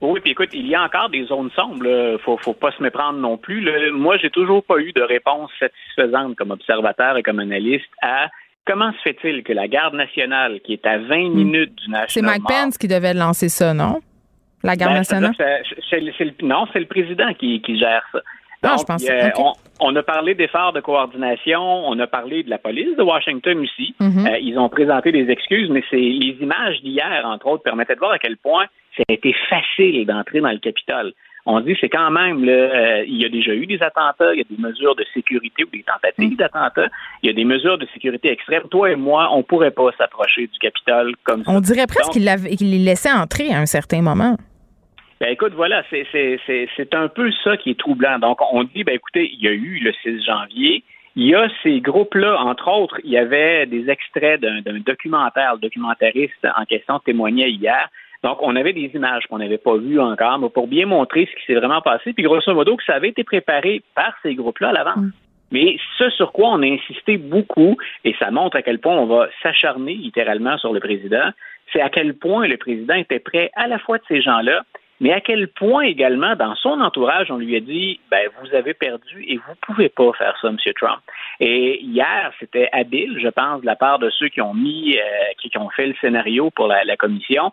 [0.00, 1.84] Oui, puis écoute, il y a encore des zones sombres.
[1.84, 2.18] Là.
[2.18, 3.60] Faut, faut pas se méprendre non plus.
[3.60, 3.72] là.
[3.92, 8.28] Moi, j'ai toujours pas eu de réponse satisfaisante comme observateur et comme analyste à
[8.64, 12.06] comment se fait-il que la garde nationale, qui est à 20 minutes du National Hmm.
[12.08, 14.00] C'est Mike Pence qui devait lancer ça, non?
[14.62, 15.32] La garde ben, nationale?
[15.38, 18.20] le- non, c'est le président qui, qui gère ça.
[18.62, 19.30] Ah, Donc, je pensais, euh,
[19.80, 23.94] on a parlé d'efforts de coordination, on a parlé de la police de Washington aussi.
[24.00, 24.26] Mhm.
[24.26, 28.00] Euh, ils ont présenté des excuses, mais c'est les images d'hier, entre autres, permettaient de
[28.00, 28.66] voir à quel point
[28.96, 31.12] ça a été facile d'entrer dans le Capitole.
[31.46, 34.38] On dit c'est quand même là, euh, il y a déjà eu des attentats, il
[34.38, 36.88] y a des mesures de sécurité ou des tentatives d'attentats,
[37.22, 38.64] il y a des mesures de sécurité extrêmes.
[38.70, 41.50] Toi et moi, on pourrait pas s'approcher du Capitole comme ça.
[41.50, 44.36] On dirait presque qu'il les laissait entrer à un certain moment.
[45.20, 48.18] ben écoute, voilà, c'est un peu ça qui est troublant.
[48.18, 50.84] Donc, on dit, ben écoutez, il y a eu le 6 janvier,
[51.16, 55.54] il y a ces groupes-là, entre autres, il y avait des extraits d'un d'un documentaire,
[55.54, 57.88] le documentariste en question témoignait hier.
[58.24, 61.36] Donc, on avait des images qu'on n'avait pas vues encore, mais pour bien montrer ce
[61.38, 64.70] qui s'est vraiment passé, puis grosso modo, que ça avait été préparé par ces groupes-là
[64.70, 65.12] à l'avance.
[65.50, 69.06] Mais ce sur quoi on a insisté beaucoup, et ça montre à quel point on
[69.06, 71.30] va s'acharner littéralement sur le président,
[71.72, 74.62] c'est à quel point le président était prêt à la fois de ces gens-là,
[75.00, 78.74] mais à quel point également dans son entourage, on lui a dit ben vous avez
[78.74, 80.56] perdu et vous pouvez pas faire ça, M.
[80.76, 81.00] Trump.
[81.40, 85.02] Et hier, c'était habile, je pense, de la part de ceux qui ont mis, euh,
[85.40, 87.52] qui, qui ont fait le scénario pour la, la commission.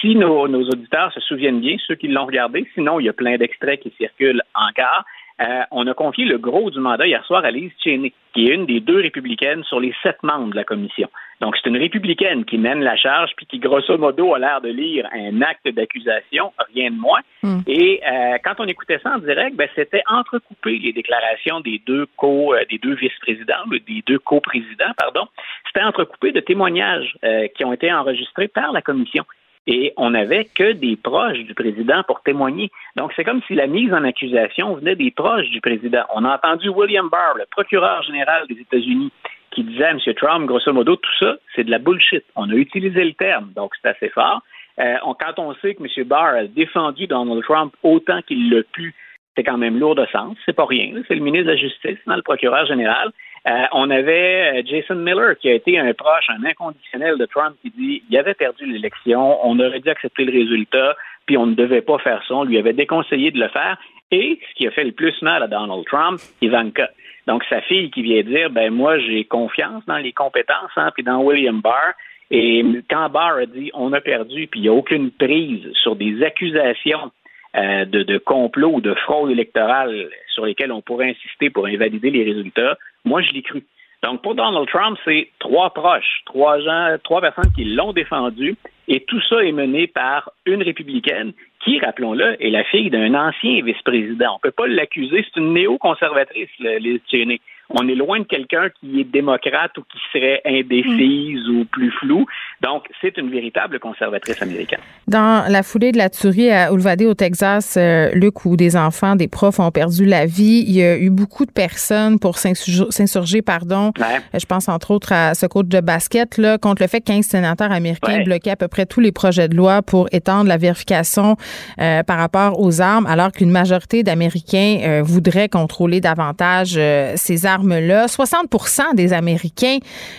[0.00, 3.12] Si nos, nos auditeurs se souviennent bien, ceux qui l'ont regardé, sinon il y a
[3.12, 5.04] plein d'extraits qui circulent encore.
[5.40, 8.54] Euh, on a confié le gros du mandat hier soir à Liz Cheney, qui est
[8.54, 11.08] une des deux républicaines sur les sept membres de la commission.
[11.40, 14.70] Donc, c'est une républicaine qui mène la charge, puis qui, grosso modo, a l'air de
[14.70, 17.20] lire un acte d'accusation, rien de moins.
[17.66, 22.06] Et euh, quand on écoutait ça en direct, ben, c'était entrecoupé les déclarations des deux
[22.16, 25.26] co, euh, des deux vice-présidents, des deux co-présidents, pardon.
[25.66, 29.24] C'était entrecoupé de témoignages euh, qui ont été enregistrés par la commission
[29.66, 32.70] et on n'avait que des proches du président pour témoigner.
[32.96, 36.04] Donc, c'est comme si la mise en accusation venait des proches du président.
[36.14, 39.12] On a entendu William Barr, le procureur général des États-Unis,
[39.50, 39.98] qui disait à M.
[40.16, 42.24] Trump, grosso modo, tout ça, c'est de la bullshit.
[42.36, 44.42] On a utilisé le terme, donc c'est assez fort.
[44.78, 46.06] Euh, quand on sait que M.
[46.06, 48.94] Barr a défendu Donald Trump autant qu'il l'a pu,
[49.34, 50.36] c'est quand même lourd de sens.
[50.44, 50.92] C'est pas rien.
[51.08, 53.10] C'est le ministre de la Justice, non, le procureur général.
[53.46, 57.54] Euh, on avait euh, Jason Miller, qui a été un proche, un inconditionnel de Trump,
[57.62, 60.96] qui dit il avait perdu l'élection, on aurait dû accepter le résultat,
[61.26, 62.34] puis on ne devait pas faire ça.
[62.34, 63.78] On lui avait déconseillé de le faire.
[64.10, 66.90] Et ce qui a fait le plus mal à Donald Trump, Ivanka.
[67.26, 71.04] Donc, sa fille qui vient dire ben moi, j'ai confiance dans les compétences, hein, puis
[71.04, 71.92] dans William Barr.
[72.32, 75.94] Et quand Barr a dit on a perdu, puis il n'y a aucune prise sur
[75.94, 77.12] des accusations
[77.56, 82.10] euh, de, de complot ou de fraude électorale sur lesquelles on pourrait insister pour invalider
[82.10, 83.64] les résultats, moi, je l'ai cru.
[84.02, 88.56] Donc, pour Donald Trump, c'est trois proches, trois gens, trois personnes qui l'ont défendu,
[88.88, 91.32] et tout ça est mené par une républicaine
[91.64, 94.32] qui, rappelons-le, est la fille d'un ancien vice-président.
[94.32, 98.68] On ne peut pas l'accuser, c'est une néo-conservatrice, les Cheney on est loin de quelqu'un
[98.80, 102.26] qui est démocrate ou qui serait indécise ou plus flou.
[102.62, 104.80] Donc, c'est une véritable conservatrice américaine.
[105.08, 109.16] Dans la foulée de la tuerie à Uvalde, au Texas, euh, Luc, où des enfants,
[109.16, 113.42] des profs ont perdu la vie, il y a eu beaucoup de personnes pour s'insurger,
[113.42, 113.92] pardon.
[114.00, 117.06] Euh, je pense entre autres à ce coach de basket, là, contre le fait que
[117.06, 120.56] 15 sénateurs américains bloquaient à peu près tous les projets de loi pour étendre la
[120.56, 121.36] vérification
[121.80, 126.78] euh, par rapport aux armes, alors qu'une majorité d'Américains voudraient contrôler davantage
[127.16, 127.74] ces armes
[128.06, 129.78] 60 des Américains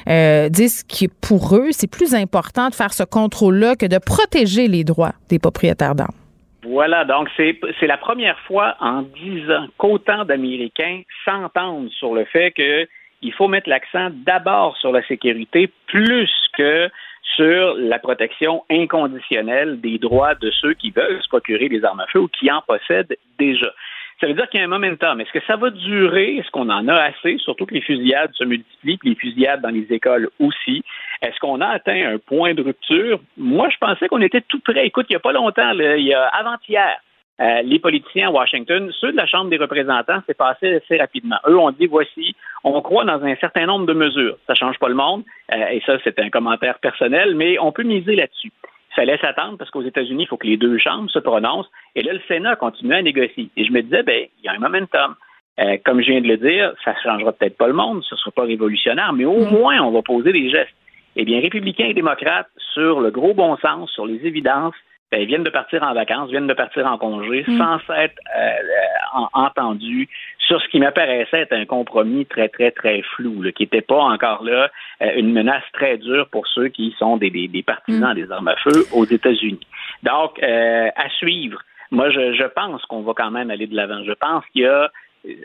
[0.10, 4.68] euh, disent que pour eux, c'est plus important de faire ce contrôle-là que de protéger
[4.68, 6.16] les droits des propriétaires d'armes.
[6.64, 12.52] Voilà, donc c'est la première fois en dix ans qu'autant d'Américains s'entendent sur le fait
[12.52, 16.90] qu'il faut mettre l'accent d'abord sur la sécurité plus que
[17.36, 22.08] sur la protection inconditionnelle des droits de ceux qui veulent se procurer des armes à
[22.08, 23.72] feu ou qui en possèdent déjà.
[24.20, 25.22] Ça veut dire qu'il y a un momentum.
[25.22, 26.38] Est-ce que ça va durer?
[26.38, 27.38] Est-ce qu'on en a assez?
[27.38, 30.84] Surtout que les fusillades se multiplient, puis les fusillades dans les écoles aussi.
[31.22, 33.20] Est-ce qu'on a atteint un point de rupture?
[33.38, 34.88] Moi, je pensais qu'on était tout près.
[34.88, 36.98] Écoute, il n'y a pas longtemps, il y a avant-hier,
[37.40, 41.38] euh, les politiciens à Washington, ceux de la Chambre des représentants, c'est passé assez rapidement.
[41.48, 44.38] Eux ont dit voici, on croit dans un certain nombre de mesures.
[44.48, 45.24] Ça ne change pas le monde,
[45.54, 48.52] euh, et ça, c'est un commentaire personnel, mais on peut miser là-dessus
[48.98, 51.70] fallait s'attendre parce qu'aux États-Unis, il faut que les deux chambres se prononcent.
[51.96, 53.50] Et là, le Sénat continue à négocier.
[53.56, 55.16] Et je me disais, ben, il y a un momentum.
[55.60, 58.14] Euh, comme je viens de le dire, ça ne changera peut-être pas le monde, ce
[58.14, 59.52] ne sera pas révolutionnaire, mais au mm.
[59.52, 60.76] moins, on va poser des gestes.
[61.16, 64.76] Eh bien, républicains et démocrates, sur le gros bon sens, sur les évidences,
[65.12, 67.58] ben, viennent de partir en vacances, viennent de partir en congé, mm.
[67.58, 70.10] sans s'être euh, euh, entendus
[70.40, 74.44] sur ce qui m'apparaissait être un compromis très, très, très flou, qui n'était pas encore
[74.44, 74.70] là
[75.02, 78.16] euh, une menace très dure pour ceux qui sont des, des, partisans mm.
[78.16, 79.68] des armes à feu aux États-Unis.
[80.04, 81.62] Donc, à suivre.
[81.90, 84.04] Moi, je, je pense qu'on va quand même aller de l'avant.
[84.04, 84.92] Je pense qu'il y a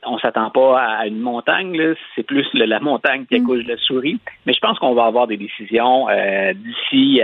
[0.05, 1.77] on s'attend pas à une montagne,
[2.15, 3.45] c'est plus la montagne qui mm.
[3.45, 4.19] accouche de la souris.
[4.47, 7.21] Mais je pense qu'on va avoir des décisions euh, d'ici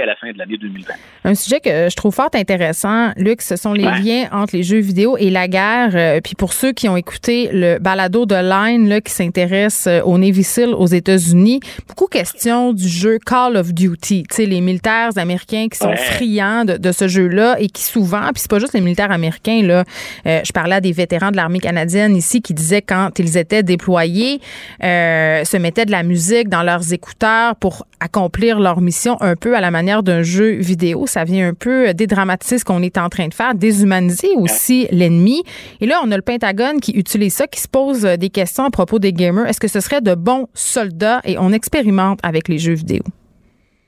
[0.00, 0.92] à la fin de l'année 2020.
[1.24, 4.78] Un sujet que je trouve fort intéressant, Luc, ce sont les liens entre les jeux
[4.78, 5.90] vidéo et la guerre.
[5.94, 10.02] Euh, puis pour ceux qui ont écouté le balado de Line là, qui s'intéresse euh,
[10.02, 14.24] au Navy SEAL aux États-Unis, beaucoup question du jeu Call of Duty.
[14.24, 18.40] Tu sais, les militaires américains qui sont friands de, ce jeu-là et qui souvent, puis
[18.40, 19.84] c'est pas juste les militaires américains là.
[20.24, 23.62] je parlais à des vétérans de la l'armée canadienne ici qui disaient quand ils étaient
[23.62, 24.40] déployés,
[24.82, 29.56] euh, se mettaient de la musique dans leurs écouteurs pour accomplir leur mission un peu
[29.56, 31.06] à la manière d'un jeu vidéo.
[31.06, 35.44] Ça vient un peu dédramatiser ce qu'on est en train de faire, déshumaniser aussi l'ennemi.
[35.80, 38.70] Et là, on a le Pentagone qui utilise ça, qui se pose des questions à
[38.70, 39.46] propos des gamers.
[39.46, 41.20] Est-ce que ce serait de bons soldats?
[41.24, 43.02] Et on expérimente avec les jeux vidéo.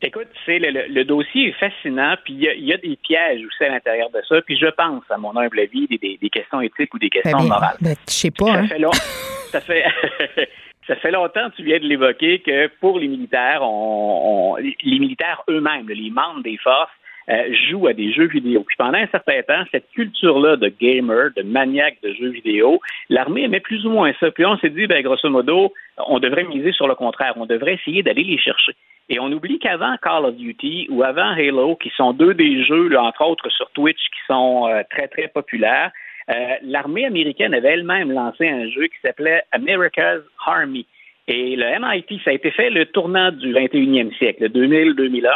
[0.01, 4.11] Écoute, c'est le, dossier est fascinant, puis il y, a, des pièges aussi à l'intérieur
[4.11, 7.11] de ça, puis je pense, à mon humble avis, des, des, questions éthiques ou des
[7.11, 7.77] questions ben, morales.
[7.81, 8.47] Ben, je sais pas.
[8.47, 8.67] Ça, hein.
[8.69, 8.81] fait
[9.51, 9.85] ça, fait,
[10.87, 15.89] ça fait longtemps, tu viens de l'évoquer, que pour les militaires, on, les militaires eux-mêmes,
[15.89, 16.93] les membres des forces,
[17.31, 18.65] euh, jouent à des jeux vidéo.
[18.67, 23.45] Puis pendant un certain temps, cette culture-là de gamer, de maniaque de jeux vidéo, l'armée
[23.45, 24.31] aimait plus ou moins ça.
[24.31, 25.73] Puis on s'est dit, ben, grosso modo,
[26.07, 27.35] on devrait miser sur le contraire.
[27.37, 28.73] On devrait essayer d'aller les chercher.
[29.11, 32.97] Et on oublie qu'avant Call of Duty ou avant Halo, qui sont deux des jeux,
[32.99, 35.91] entre autres sur Twitch, qui sont euh, très, très populaires,
[36.31, 40.87] euh, l'armée américaine avait elle-même lancé un jeu qui s'appelait America's Army.
[41.27, 45.29] Et le MIT, ça a été fait le tournant du 21e siècle, 2000-2001.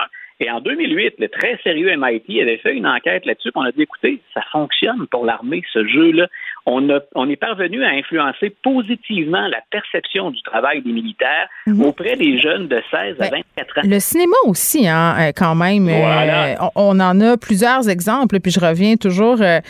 [0.42, 3.52] Et en 2008, le très sérieux MIT avait fait une enquête là-dessus.
[3.54, 6.26] On a dit, écoutez, ça fonctionne pour l'armée, ce jeu-là.
[6.66, 11.82] On, on est parvenu à influencer positivement la perception du travail des militaires mhm.
[11.82, 13.82] auprès des jeunes de 16 à 24 ben, ans.
[13.84, 15.88] Le cinéma aussi, hein, euh, quand même.
[15.88, 18.38] Euh, on, en a plusieurs exemples.
[18.40, 19.60] Puis je reviens toujours euh,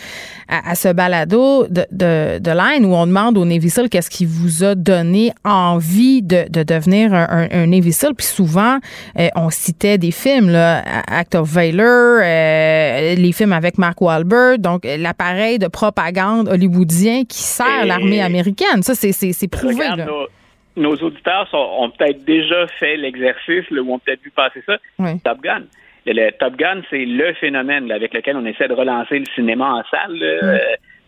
[0.49, 4.27] à, ce balado de, de, de, Line où on demande au Navy Seal qu'est-ce qui
[4.27, 8.15] vous a donné envie de, de devenir un, un, Navy Seal.
[8.15, 8.79] Puis souvent,
[9.35, 15.59] on citait des films Act of Valor, euh, les films avec Mark Wahlberg, donc l'appareil
[15.59, 16.49] de propagande
[16.87, 18.83] qui sert l'armée américaine.
[18.83, 19.85] Ça, c'est prouvé.
[20.75, 24.79] Nos, auditeurs ont peut-être déjà fait l'exercice ou ont peut-être vu passer ça.
[25.23, 25.65] Top Gun.
[26.07, 29.83] Le, Top Gun, c'est le phénomène avec lequel on essaie de relancer le cinéma en
[29.91, 30.19] salle.
[30.23, 30.59] Euh,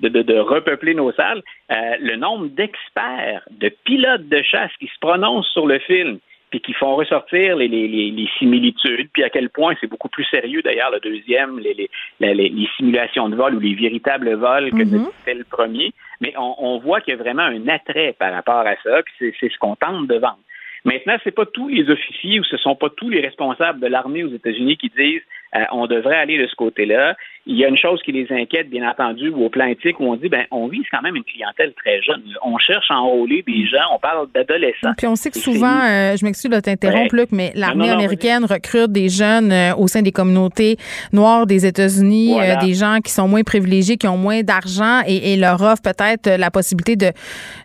[0.01, 4.99] de, de, repeupler nos salles, euh, le nombre d'experts, de pilotes de chasse qui se
[5.01, 6.19] prononcent sur le film,
[6.51, 10.25] puis qui font ressortir les, les, les, similitudes, puis à quel point c'est beaucoup plus
[10.25, 11.89] sérieux d'ailleurs le deuxième, les,
[12.21, 15.93] les, simulations de vol ou les véritables vols que mm le premier.
[16.21, 19.35] Mais on, on voit qu'il y a vraiment un attrait par rapport à ça, puis
[19.41, 20.39] c'est ce qu'on tente de vendre.
[20.85, 24.23] Maintenant, c'est pas tous les officiers ou ce sont pas tous les responsables de l'armée
[24.23, 25.23] aux États-Unis qui disent
[25.57, 27.17] euh, on devrait aller de ce côté-là.
[27.47, 30.17] Il y a une chose qui les inquiète, bien entendu, au plan éthique, où on
[30.17, 32.23] dit, ben, on vise quand même une clientèle très jeune.
[32.43, 34.93] On cherche à enrôler des gens, on parle d'adolescents.
[34.97, 38.91] Puis on sait que souvent, euh, je m'excuse de t'interrompre, Luc, mais l'armée américaine recrute
[38.93, 40.79] des jeunes euh, au sein des communautés
[41.13, 45.61] noires des États-Unis, des gens qui sont moins privilégiés, qui ont moins d'argent et, leur
[45.61, 47.11] offre peut-être la possibilité de,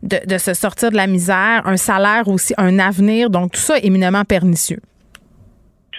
[0.02, 3.30] de, de se sortir de la misère, un salaire aussi, un avenir.
[3.30, 4.80] Donc, tout ça est éminemment pernicieux.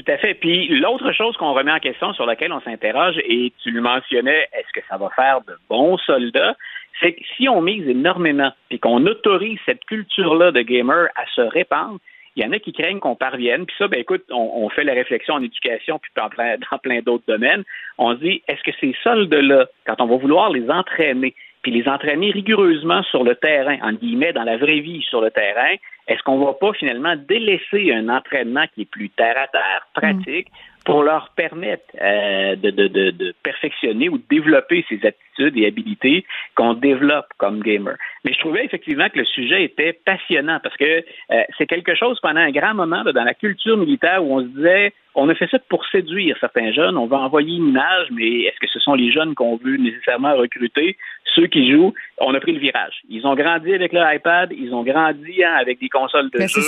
[0.01, 0.33] Tout à fait.
[0.33, 4.49] Puis l'autre chose qu'on remet en question, sur laquelle on s'interroge, et tu le mentionnais,
[4.55, 6.57] est-ce que ça va faire de bons soldats?
[7.01, 11.43] C'est que si on mise énormément, puis qu'on autorise cette culture-là de gamer à se
[11.43, 11.99] répandre,
[12.37, 13.67] il y en a qui craignent qu'on parvienne.
[13.67, 17.01] Puis ça, ben écoute, on, fait la réflexion en éducation, puis dans plein, dans plein
[17.01, 17.65] d'autres domaines.
[17.99, 21.89] On se dit, est-ce que ces soldes-là, quand on va vouloir les entraîner, puis les
[21.89, 25.75] entraîner rigoureusement sur le terrain, en guillemets, dans la vraie vie sur le terrain,
[26.09, 29.87] est-ce qu'on ne va pas finalement délaisser un entraînement qui est plus terre à terre,
[29.95, 30.49] pratique,
[30.85, 35.67] pour leur permettre euh, de, de, de, de, perfectionner ou de développer ces aptitudes et
[35.67, 36.25] habilités
[36.55, 37.97] qu'on développe comme gamer.
[38.25, 42.19] Mais je trouvais effectivement que le sujet était passionnant parce que euh, c'est quelque chose
[42.21, 45.49] pendant un grand moment dans la culture militaire où on se disait on a fait
[45.51, 48.95] ça pour séduire certains jeunes, on va envoyer une image, mais est-ce que ce sont
[48.95, 50.97] les jeunes qu'on veut nécessairement recruter?
[51.35, 53.01] Ceux qui jouent, on a pris le virage.
[53.09, 56.49] Ils ont grandi avec leur iPad, ils ont grandi hein, avec des consoles de mais
[56.49, 56.61] jeu.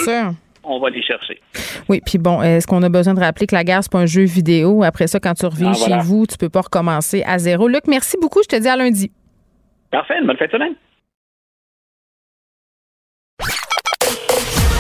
[0.65, 1.41] On va les chercher.
[1.89, 4.07] Oui, puis bon, est-ce qu'on a besoin de rappeler que la guerre, c'est pas un
[4.07, 4.83] jeu vidéo?
[4.85, 7.69] Après ça, quand tu reviens ah, chez vous, tu peux pas recommencer à zéro.
[7.69, 8.41] Luc, merci beaucoup.
[8.43, 9.11] Je te dis à lundi.
[9.91, 10.15] Parfait.
[10.25, 10.75] Bonne fête de semaine.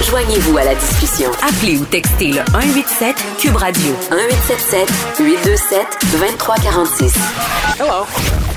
[0.08, 1.30] Joignez-vous à la discussion.
[1.42, 7.80] Appelez ou textez le 187 Cube Radio 1877 827 2346.
[7.80, 8.51] Hello.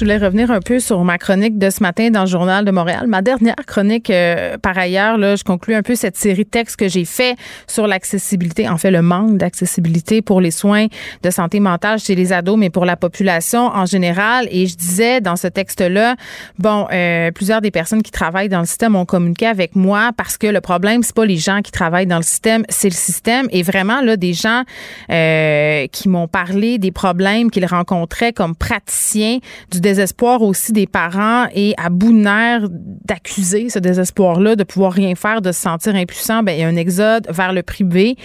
[0.00, 2.70] Je voulais revenir un peu sur ma chronique de ce matin dans le Journal de
[2.70, 3.06] Montréal.
[3.06, 6.76] Ma dernière chronique, euh, par ailleurs, là, je conclue un peu cette série de textes
[6.76, 7.36] que j'ai fait
[7.66, 10.86] sur l'accessibilité, en fait le manque d'accessibilité pour les soins
[11.22, 14.48] de santé mentale chez les ados, mais pour la population en général.
[14.50, 16.16] Et je disais dans ce texte-là,
[16.58, 20.38] bon, euh, plusieurs des personnes qui travaillent dans le système ont communiqué avec moi parce
[20.38, 23.48] que le problème, c'est pas les gens qui travaillent dans le système, c'est le système.
[23.50, 24.62] Et vraiment, là, des gens
[25.10, 29.40] euh, qui m'ont parlé des problèmes qu'ils rencontraient comme praticiens
[29.70, 34.92] du désespoir aussi des parents et à bout de nerfs d'accuser ce désespoir-là, de pouvoir
[34.92, 38.16] rien faire, de se sentir impuissant, ben, il y a un exode vers le privé.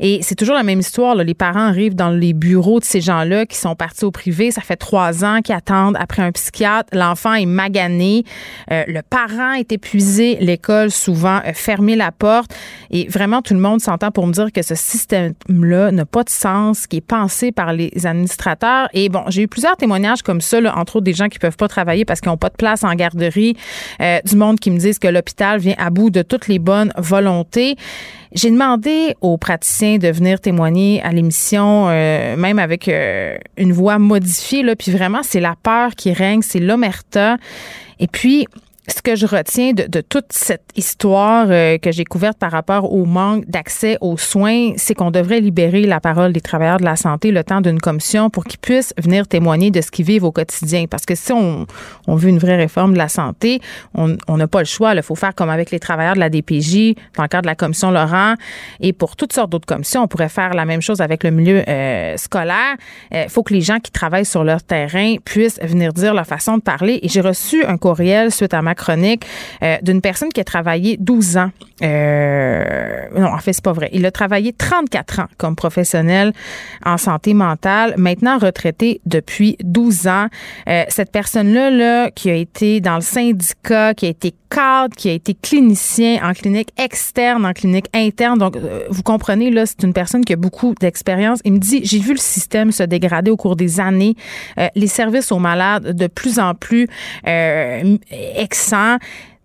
[0.00, 1.14] Et c'est toujours la même histoire.
[1.14, 4.50] Les parents arrivent dans les bureaux de ces gens-là qui sont partis au privé.
[4.50, 6.88] Ça fait trois ans qu'ils attendent après un psychiatre.
[6.92, 8.24] L'enfant est magané.
[8.70, 10.38] Euh, le parent est épuisé.
[10.40, 12.54] L'école, souvent, a fermé la porte.
[12.90, 16.30] Et vraiment, tout le monde s'entend pour me dire que ce système-là n'a pas de
[16.30, 18.88] sens, qui est pensé par les administrateurs.
[18.94, 21.56] Et bon, j'ai eu plusieurs témoignages comme ça, là, entre autres des gens qui peuvent
[21.56, 23.56] pas travailler parce qu'ils n'ont pas de place en garderie,
[24.00, 26.92] euh, du monde qui me disent que l'hôpital vient à bout de toutes les bonnes
[26.96, 27.76] volontés.
[28.32, 33.98] J'ai demandé aux praticiens de venir témoigner à l'émission, euh, même avec euh, une voix
[33.98, 37.38] modifiée, là, puis vraiment, c'est la peur qui règne, c'est l'omerta.
[37.98, 38.46] Et puis,
[38.90, 43.04] ce que je retiens de, toute cette histoire euh, que j'ai couverte par rapport au
[43.04, 47.30] manque d'accès aux soins, c'est qu'on devrait libérer la parole des travailleurs de la santé
[47.30, 50.86] le temps d'une commission pour qu'ils puissent venir témoigner de ce qu'ils vivent au quotidien.
[50.88, 51.66] Parce que si on,
[52.08, 53.60] veut une vraie réforme de la santé,
[53.94, 54.94] on n'a pas le choix.
[54.94, 57.54] Il faut faire comme avec les travailleurs de la DPJ, dans le cadre de la
[57.54, 58.34] commission Laurent.
[58.80, 61.62] Et pour toutes sortes d'autres commissions, on pourrait faire la même chose avec le milieu
[61.68, 62.76] euh, scolaire.
[63.10, 66.26] Il euh, faut que les gens qui travaillent sur leur terrain puissent venir dire leur
[66.26, 66.98] façon de parler.
[67.02, 69.26] Et j'ai reçu un courriel suite à ma chronique
[69.62, 71.50] euh, d'une personne qui a travaillé 12 ans.
[71.82, 73.90] Euh, non, en fait, c'est pas vrai.
[73.92, 76.32] Il a travaillé 34 ans comme professionnel
[76.84, 80.26] en santé mentale, maintenant retraité depuis 12 ans.
[80.68, 85.08] Euh, cette personne-là, là, qui a été dans le syndicat, qui a été cadre, qui
[85.08, 88.38] a été clinicien en clinique externe, en clinique interne.
[88.38, 88.56] Donc,
[88.88, 91.38] vous comprenez, là, c'est une personne qui a beaucoup d'expérience.
[91.44, 94.16] Il me dit, j'ai vu le système se dégrader au cours des années.
[94.74, 96.88] les services aux malades de plus en plus
[97.26, 97.96] euh,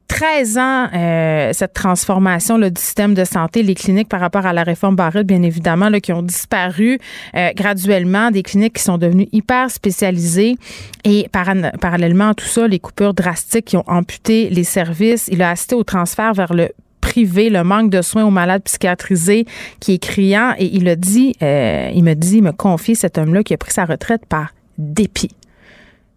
[0.07, 4.63] 13 ans, euh, cette transformation du système de santé, les cliniques par rapport à la
[4.63, 6.99] réforme Barrett, bien évidemment, qui ont disparu
[7.35, 10.55] euh, graduellement, des cliniques qui sont devenues hyper spécialisées.
[11.03, 15.27] Et parallèlement à tout ça, les coupures drastiques qui ont amputé les services.
[15.31, 16.69] Il a assisté au transfert vers le
[17.01, 19.45] privé, le manque de soins aux malades psychiatrisés
[19.79, 20.53] qui est criant.
[20.59, 23.57] Et il a dit, euh, il me dit, il me confie cet homme-là qui a
[23.57, 25.31] pris sa retraite par dépit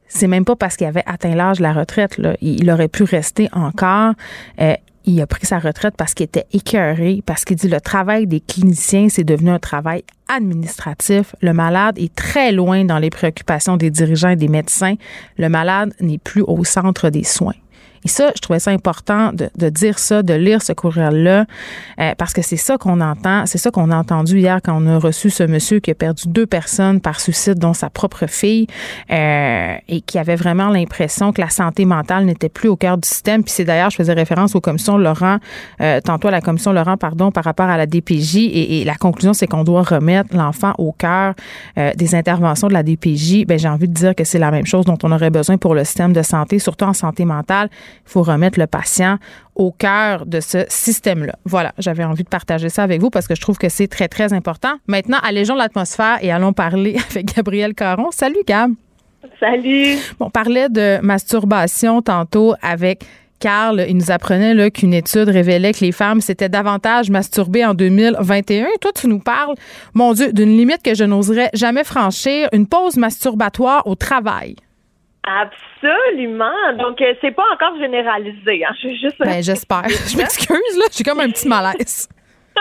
[0.09, 2.19] c'est même pas parce qu'il avait atteint l'âge de la retraite.
[2.19, 2.37] Là.
[2.41, 4.15] Il, aurait pu rester encore.
[4.61, 4.75] Euh,
[5.05, 8.41] il a pris sa retraite parce qu'il était écœuré, parce qu'il dit le travail des
[8.41, 11.35] cliniciens, c'est devenu un travail administratif.
[11.41, 14.97] Le malade est très loin dans les préoccupations des dirigeants et des médecins.
[15.39, 17.55] Le malade n'est plus au centre des soins.
[18.05, 21.47] Et ça, je trouvais ça important de, de dire ça, de lire ce courriel-là,
[22.01, 24.87] euh, parce que c'est ça qu'on entend, c'est ça qu'on a entendu hier quand on
[24.87, 28.67] a reçu ce monsieur qui a perdu deux personnes par suicide, dont sa propre fille,
[29.11, 33.09] euh, et qui avait vraiment l'impression que la santé mentale n'était plus au cœur du
[33.09, 33.43] système.
[33.43, 35.39] Puis c'est d'ailleurs, je faisais référence aux commissions Laurent,
[35.81, 38.95] euh, tantôt à la commission Laurent, pardon, par rapport à la DPJ, et, et la
[38.95, 41.35] conclusion, c'est qu'on doit remettre l'enfant au cœur
[41.79, 43.47] euh, des interventions de la DPJ.
[43.47, 45.75] Ben j'ai envie de dire que c'est la même chose dont on aurait besoin pour
[45.75, 47.69] le système de santé, surtout en santé mentale
[48.07, 49.19] il faut remettre le patient
[49.55, 51.35] au cœur de ce système-là.
[51.45, 54.09] Voilà, j'avais envie de partager ça avec vous parce que je trouve que c'est très,
[54.09, 54.75] très important.
[54.87, 58.11] Maintenant, allégeons l'atmosphère et allons parler avec Gabriel Caron.
[58.11, 58.73] Salut, Gab.
[59.41, 59.97] Salut.
[60.19, 63.05] Bon, on parlait de masturbation tantôt avec
[63.41, 68.67] Carl, il nous apprenait qu'une étude révélait que les femmes s'étaient davantage masturbées en 2021.
[68.67, 69.55] Et toi, tu nous parles,
[69.95, 74.57] mon Dieu, d'une limite que je n'oserais jamais franchir, une pause masturbatoire au travail.
[75.29, 76.73] Absolument.
[76.79, 78.65] Donc, euh, c'est pas encore généralisé.
[78.65, 78.71] Hein.
[78.75, 79.19] Je suis juste.
[79.19, 79.89] Ben, j'espère.
[79.89, 80.87] Je m'excuse, là.
[80.91, 82.09] J'ai comme un petit malaise.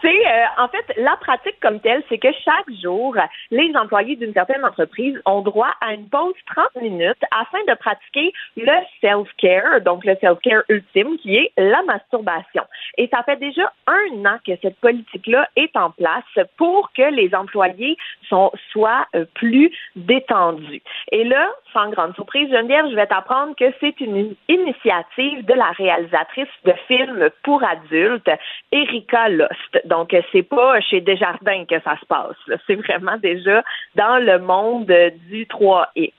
[0.00, 3.16] c'est euh, en fait la pratique comme telle, c'est que chaque jour,
[3.50, 8.32] les employés d'une certaine entreprise ont droit à une pause 30 minutes afin de pratiquer
[8.56, 12.64] le self-care, donc le self-care ultime qui est la masturbation.
[12.98, 17.34] Et ça fait déjà un an que cette politique-là est en place pour que les
[17.34, 17.96] employés
[18.28, 20.82] sont, soient euh, plus détendus.
[21.10, 25.70] Et là, sans grande surprise, Geneviève, je vais t'apprendre que c'est une initiative de la
[25.70, 28.30] réalisatrice de films pour adultes,
[28.72, 29.86] Erika Lost.
[29.86, 32.58] Donc, c'est pas chez Desjardins que ça se passe.
[32.66, 33.62] C'est vraiment déjà
[33.96, 34.92] dans le monde
[35.28, 36.12] du 3X.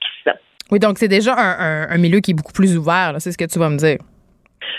[0.72, 3.60] Oui, donc c'est déjà un, milieu qui est beaucoup plus ouvert, c'est ce que tu
[3.60, 3.98] vas me dire.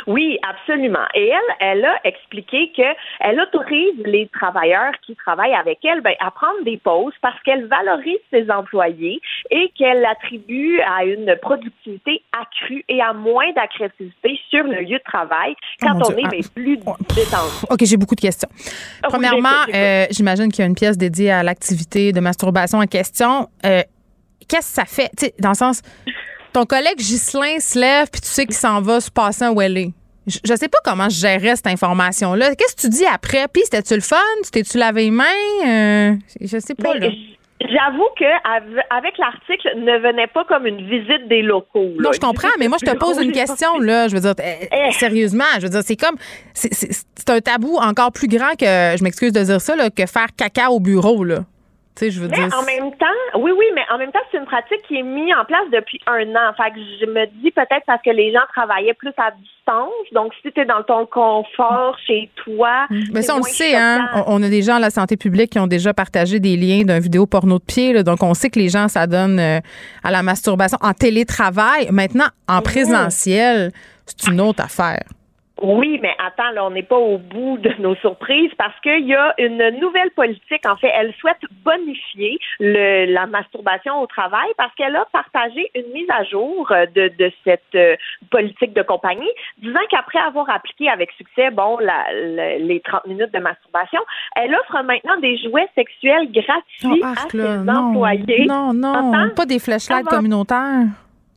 [0.07, 1.07] Oui, absolument.
[1.15, 6.31] Et elle, elle a expliqué qu'elle autorise les travailleurs qui travaillent avec elle ben, à
[6.31, 9.21] prendre des pauses parce qu'elle valorise ses employés
[9.51, 15.05] et qu'elle attribue à une productivité accrue et à moins d'agressivité sur le lieu de
[15.05, 17.53] travail oh quand on est ben, plus détendu.
[17.71, 18.49] OK, j'ai beaucoup de questions.
[19.05, 22.87] Oh, Premièrement, euh, j'imagine qu'il y a une pièce dédiée à l'activité de masturbation en
[22.87, 23.49] question.
[23.65, 23.83] Euh,
[24.49, 25.35] qu'est-ce que ça fait?
[25.39, 25.83] dans le sens,
[26.55, 29.93] ton collègue Ghislain se lève, puis tu sais qu'il s'en va se passer un Welly.
[30.27, 32.55] Je, je sais pas comment je gérais cette information-là.
[32.55, 33.47] Qu'est-ce que tu dis après?
[33.53, 34.17] Puis, c'était-tu le fun?
[34.51, 35.25] T'es-tu lavé les mains?
[35.67, 37.09] Euh, je sais pas, là.
[37.61, 41.93] J'avoue que avec l'article ne venait pas comme une visite des locaux.
[41.99, 44.07] Non, je comprends, mais moi je te pose une question là.
[44.09, 44.93] Je veux dire, eh, eh.
[44.93, 46.17] sérieusement, je veux dire, c'est comme
[46.53, 50.27] c'est un tabou encore plus grand que je m'excuse de dire ça là, que faire
[50.37, 51.45] caca au bureau là
[52.01, 54.83] je veux mais en même temps, oui, oui, mais en même temps, c'est une pratique
[54.89, 56.53] qui est mise en place depuis un an.
[56.57, 59.93] Fait que je me dis peut-être parce que les gens travaillaient plus à distance.
[60.13, 62.87] Donc, si tu es dans ton confort chez toi.
[62.91, 63.03] Mm.
[63.13, 64.25] Mais ça, on le sait, hein.
[64.27, 66.99] On, a des gens à la santé publique qui ont déjà partagé des liens d'un
[66.99, 68.03] vidéo porno de pied.
[68.03, 69.61] donc, on sait que les gens s'adonnent euh,
[70.03, 71.89] à la masturbation en télétravail.
[71.93, 72.63] Maintenant, en mm-hmm.
[72.63, 73.73] présentiel,
[74.07, 75.05] c'est une autre affaire.
[75.63, 79.15] Oui, mais attends, là, on n'est pas au bout de nos surprises parce qu'il y
[79.15, 80.67] a une nouvelle politique.
[80.67, 85.93] En fait, elle souhaite bonifier le, la masturbation au travail parce qu'elle a partagé une
[85.93, 87.95] mise à jour de, de cette euh,
[88.31, 92.13] politique de compagnie, disant qu'après avoir appliqué avec succès, bon, la,
[92.59, 94.01] les 30 minutes de masturbation,
[94.35, 98.47] elle offre maintenant des jouets sexuels gratuits oh, à ses employés.
[98.47, 100.87] Non, non, pas des flashlights communautaires.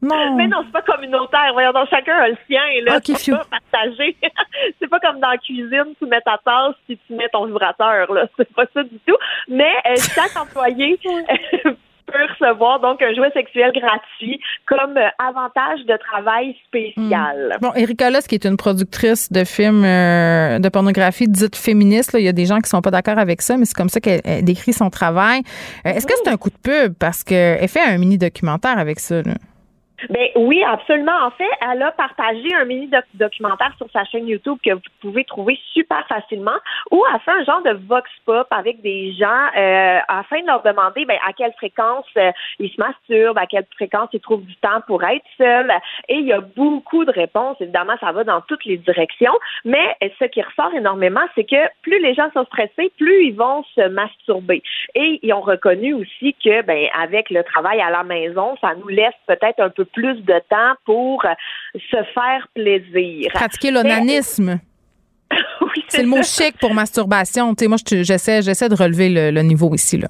[0.01, 0.35] Non.
[0.35, 1.51] Mais non, c'est pas communautaire.
[1.53, 2.61] Voyons donc, chacun a le sien.
[2.85, 4.15] Là, c'est pas partagé.
[4.79, 8.11] c'est pas comme dans la cuisine, tu mets ta tasse puis tu mets ton vibrateur.
[8.13, 8.27] Là.
[8.37, 9.17] C'est pas ça du tout.
[9.47, 10.99] Mais euh, chaque employé
[12.07, 17.57] peut recevoir donc un jouet sexuel gratuit comme euh, avantage de travail spécial.
[17.59, 17.65] Hmm.
[17.65, 22.23] Bon, Erika Loss, qui est une productrice de films euh, de pornographie dite féministe, il
[22.23, 24.21] y a des gens qui sont pas d'accord avec ça, mais c'est comme ça qu'elle
[24.43, 25.41] décrit son travail.
[25.83, 26.93] Est-ce que c'est un coup de pub?
[26.97, 29.23] Parce qu'elle fait un mini documentaire avec ça.
[29.23, 29.33] Là.
[30.09, 31.17] Ben oui, absolument.
[31.23, 35.23] En fait, elle a partagé un mini documentaire sur sa chaîne YouTube que vous pouvez
[35.23, 36.57] trouver super facilement,
[36.91, 40.61] où elle fait un genre de vox pop avec des gens euh, afin de leur
[40.61, 44.55] demander ben, à quelle fréquence euh, ils se masturbent, à quelle fréquence ils trouvent du
[44.57, 45.71] temps pour être seuls.
[46.09, 47.57] Et il y a beaucoup de réponses.
[47.59, 49.33] Évidemment, ça va dans toutes les directions.
[49.65, 53.63] Mais ce qui ressort énormément, c'est que plus les gens sont stressés, plus ils vont
[53.75, 54.61] se masturber.
[54.93, 58.89] Et ils ont reconnu aussi que, ben, avec le travail à la maison, ça nous
[58.89, 61.23] laisse peut-être un peu plus de temps pour
[61.75, 63.31] se faire plaisir.
[63.33, 64.59] Pratiquer l'onanisme.
[65.61, 67.53] oui, c'est le mot chic pour masturbation.
[67.55, 69.97] Tu sais, moi, j'essaie, j'essaie de relever le, niveau ici.
[69.97, 70.07] Là.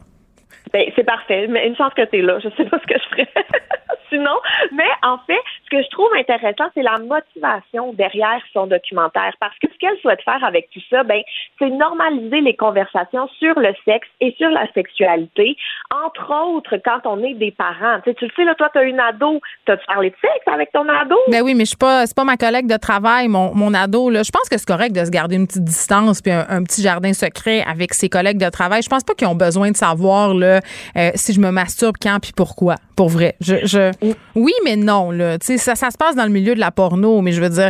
[0.74, 1.48] Ben, c'est parfait.
[1.48, 2.40] Mais une chance que tu es là.
[2.40, 3.30] Je sais pas ce que je ferais.
[4.10, 4.38] sinon.
[4.72, 9.34] Mais en fait, ce que je trouve intéressant, c'est la motivation derrière son documentaire.
[9.40, 11.22] Parce que ce qu'elle souhaite faire avec tout ça, ben,
[11.60, 15.56] c'est normaliser les conversations sur le sexe et sur la sexualité.
[15.92, 18.00] Entre autres, quand on est des parents.
[18.04, 19.40] Tu, le sais, là, toi, tu as une ado.
[19.66, 21.16] T'as-tu parlé de sexe avec ton ado?
[21.30, 24.10] Ben oui, mais je suis pas, c'est pas ma collègue de travail, mon, mon ado,
[24.10, 24.24] là.
[24.24, 27.14] Je pense que c'est correct de se garder une petite distance puis un, petit jardin
[27.14, 28.82] secret avec ses collègues de travail.
[28.82, 30.60] Je pense pas qu'ils ont besoin de savoir, là,
[30.96, 32.76] euh, si je me masturbe quand puis pourquoi.
[32.98, 33.36] Pour vrai.
[33.40, 33.94] Je, je,
[34.36, 35.38] oui, mais non, là.
[35.40, 37.70] Ça, ça se passe dans le milieu de la porno, mais je veux dire,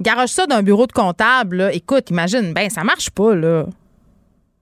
[0.00, 1.72] garage ça d'un bureau de comptable, là.
[1.72, 3.66] Écoute, imagine, ben, ça marche pas, là.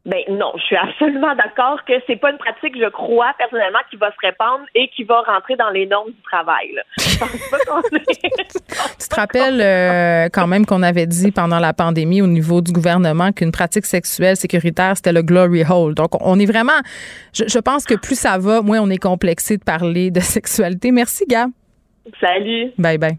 [0.04, 3.96] Ben non, je suis absolument d'accord que c'est pas une pratique, je crois personnellement, qui
[3.96, 6.72] va se répandre et qui va rentrer dans les normes du travail.
[6.72, 6.82] Là.
[6.98, 7.82] Je pense pas qu'on
[8.98, 12.72] Tu te rappelles euh, quand même qu'on avait dit pendant la pandémie au niveau du
[12.72, 15.94] gouvernement qu'une pratique sexuelle sécuritaire c'était le glory hole.
[15.94, 16.80] Donc on est vraiment,
[17.32, 20.90] je, je pense que plus ça va, moins on est complexé de parler de sexualité.
[20.90, 21.50] Merci, Gab.
[22.20, 22.72] Salut.
[22.76, 23.18] Bye bye.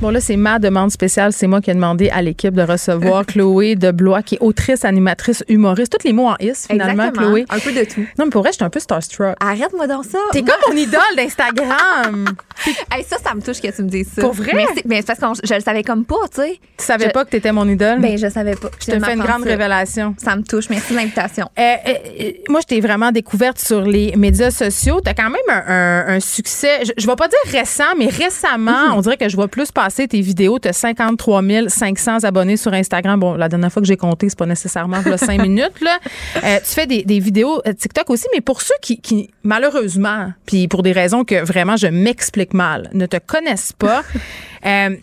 [0.00, 1.32] Bon, là, c'est ma demande spéciale.
[1.32, 4.84] C'est moi qui ai demandé à l'équipe de recevoir Chloé de Blois, qui est autrice,
[4.84, 5.96] animatrice, humoriste.
[5.98, 7.26] Tous les mots en is, finalement, Exactement.
[7.26, 7.44] Chloé.
[7.50, 8.02] Un peu de tout.
[8.16, 9.34] Non, mais pour vrai, j'étais un peu starstruck.
[9.40, 10.18] Arrête-moi dans ça.
[10.30, 12.26] T'es comme mon idole d'Instagram.
[12.92, 14.22] hey, ça, ça me touche que tu me dises ça.
[14.22, 14.52] Pour vrai?
[14.54, 16.60] Mais c'est mais c'est parce que je le savais comme pas, tu sais.
[16.78, 17.98] Tu savais Je- pas que t'étais mon idole?
[17.98, 18.70] Ben, je savais pas.
[18.80, 20.14] Je te fais une grande révélation.
[20.22, 20.70] Ça me touche.
[20.70, 21.50] Merci de l'invitation.
[21.58, 25.00] Euh, euh, euh, moi, je t'ai vraiment découverte sur les médias sociaux.
[25.04, 28.06] Tu as quand même un, un- un succès, je, je vais pas dire récent, mais
[28.06, 30.58] récemment, on dirait que je vois plus passer tes vidéos.
[30.58, 33.18] Tu as 53 500 abonnés sur Instagram.
[33.20, 35.80] Bon, la dernière fois que j'ai compté, c'est pas nécessairement pour 5 minutes.
[35.80, 35.98] Là.
[36.44, 40.32] Euh, tu fais des, des vidéos euh, TikTok aussi, mais pour ceux qui, qui malheureusement,
[40.46, 44.02] puis pour des raisons que vraiment je m'explique mal, ne te connaissent pas,
[44.66, 44.96] euh,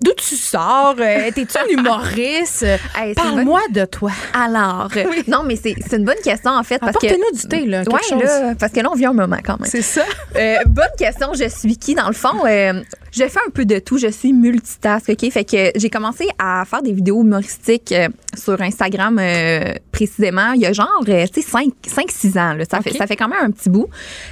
[0.00, 0.96] D'où tu sors?
[0.96, 2.66] T'es-tu un humoriste?
[2.96, 4.10] Hey, Parle-moi de toi.
[4.34, 4.90] Alors,
[5.28, 6.78] non, mais c'est une bonne question, en fait.
[6.78, 8.22] parce que Apporte-nous du thé, là, quelque Ouais, chose.
[8.22, 9.70] là, parce que là, on vit un moment quand même.
[9.70, 10.02] C'est ça.
[10.36, 11.32] Euh, bonne question.
[11.32, 12.44] Je suis qui, dans le fond?
[12.44, 12.82] Euh,
[13.14, 13.98] je fais un peu de tout.
[13.98, 15.30] Je suis multitask, OK?
[15.30, 20.60] Fait que j'ai commencé à faire des vidéos humoristiques euh, sur Instagram euh, précisément il
[20.60, 22.54] y a genre, euh, tu sais, 5-6 ans.
[22.54, 22.64] Là.
[22.68, 23.88] Ça, fait, ça fait quand même un petit bout.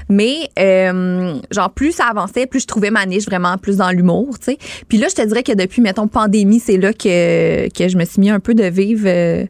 [0.08, 4.38] Mais, euh, genre, plus ça avançait, plus je trouvais ma niche vraiment plus dans l'humour,
[4.38, 4.58] tu sais.
[4.88, 8.04] Puis là, je te dirais que depuis, mettons, pandémie, c'est là que, que je me
[8.04, 9.44] suis mis un peu de vivre, euh,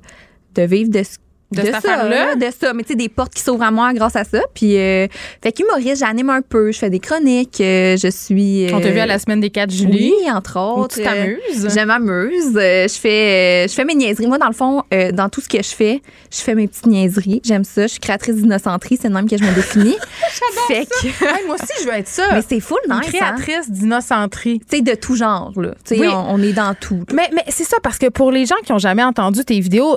[0.55, 1.17] de vivre de ce
[1.53, 2.35] De cette ça, affaire-là?
[2.37, 4.41] de ça, mais tu sais, des portes qui s'ouvrent à moi grâce à ça.
[4.55, 5.07] Puis, euh,
[5.43, 8.67] fait qu'humoriste, j'anime un peu, je fais des chroniques, euh, je suis.
[8.73, 10.13] On t'a vu à la euh, semaine des 4 juillet.
[10.23, 10.97] Oui, entre autres.
[10.97, 11.65] tu t'amuses?
[11.65, 12.53] Euh, Je m'amuse.
[12.55, 14.27] Je fais, je fais mes niaiseries.
[14.27, 17.41] Moi, dans le fond, dans tout ce que je fais, je fais mes petites niaiseries.
[17.45, 17.83] J'aime ça.
[17.83, 19.97] Je suis créatrice d'innocenterie, c'est le même que je me définis.
[20.69, 22.25] fait que, Hey, moi aussi, je veux être ça.
[22.33, 23.07] mais c'est full Une nice.
[23.13, 24.61] créatrice d'innocenterie.
[24.69, 25.71] Tu sais, de tout genre, là.
[25.85, 26.09] Tu sais, Oui.
[26.09, 27.05] on, on est dans tout.
[27.13, 29.97] Mais, mais c'est ça, parce que pour les gens qui ont jamais entendu tes vidéos,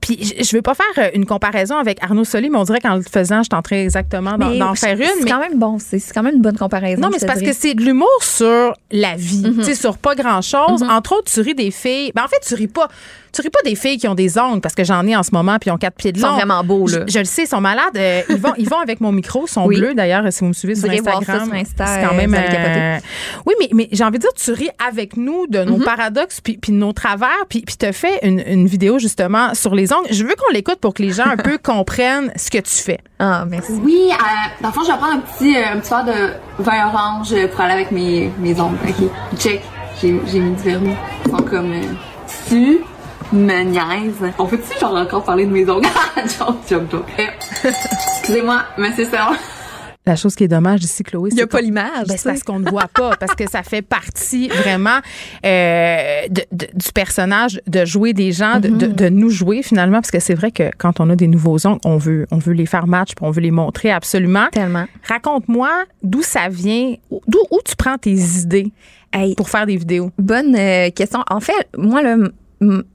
[0.00, 2.80] puis je je veux pas faire euh, une comparaison avec Arnaud Soli, mais on dirait
[2.80, 5.06] qu'en le faisant, je tenterais exactement d'en faire une.
[5.20, 5.78] C'est quand même bon.
[5.78, 7.00] C'est c'est quand même une bonne comparaison.
[7.02, 9.58] Non, mais c'est parce que c'est de l'humour sur la vie, Mhm.
[9.58, 10.82] tu sais, sur pas grand-chose.
[10.88, 12.12] Entre autres, tu ris des filles.
[12.14, 12.88] Ben, en fait, tu ris pas.
[13.32, 15.30] Tu ris pas des filles qui ont des ongles, parce que j'en ai en ce
[15.32, 16.30] moment, puis ils ont quatre pieds de Ils long.
[16.30, 17.00] sont vraiment beaux, là.
[17.06, 17.96] Je, je le sais, ils sont malades.
[17.96, 19.78] Euh, ils, vont, ils vont avec mon micro, ils sont Oui.
[19.78, 21.24] bleus d'ailleurs, si vous me suivez Vous sur Instagram.
[21.24, 22.34] ça sur Insta, c'est quand euh, même.
[22.34, 22.98] euh,
[23.46, 26.58] Oui, mais, mais j'ai envie de dire, tu ris avec nous de nos paradoxes puis,
[26.58, 30.06] puis de nos travers, puis, puis tu fait une, une vidéo justement sur les ongles.
[30.10, 32.98] Je veux qu'on l'écoute pour que les gens un peu comprennent ce que tu fais.
[33.18, 33.72] Ah, merci.
[33.84, 34.14] Oui, euh,
[34.62, 37.34] dans le fond, je vais prendre un petit, euh, un petit verre de vin orange
[37.52, 38.76] pour aller avec mes, mes ongles.
[38.88, 39.08] OK,
[39.38, 39.60] check.
[40.00, 40.94] J'ai j'ai mis du vernis.
[41.26, 41.72] Ils sont comme...
[41.72, 41.82] euh,
[42.48, 42.78] tu
[43.32, 44.32] me niaises.
[44.38, 45.86] On peut-tu genre encore parler de mes ongles?
[46.38, 47.06] joke, joke, joke.
[47.18, 47.70] Euh,
[48.18, 49.30] Excusez-moi, mais c'est ça.
[50.06, 52.30] La chose qui est dommage ici, Chloé, Il y a c'est pas l'image, Ben, c'est
[52.30, 54.98] parce qu'on ne voit pas, parce que ça fait partie vraiment
[55.44, 59.98] euh, de- de- du personnage de jouer des gens, de, de- de nous jouer finalement,
[59.98, 62.54] parce que c'est vrai que quand on a des nouveaux ongles, on veut, on veut
[62.54, 64.46] les faire match, puis on veut les montrer absolument.
[64.50, 64.86] Tellement.
[65.06, 65.68] Raconte-moi
[66.02, 66.94] d'où ça vient,
[67.28, 68.72] d'où où tu prends tes idées
[69.12, 70.12] Hey, pour faire des vidéos.
[70.18, 71.24] Bonne euh, question.
[71.28, 72.30] En fait, moi, m-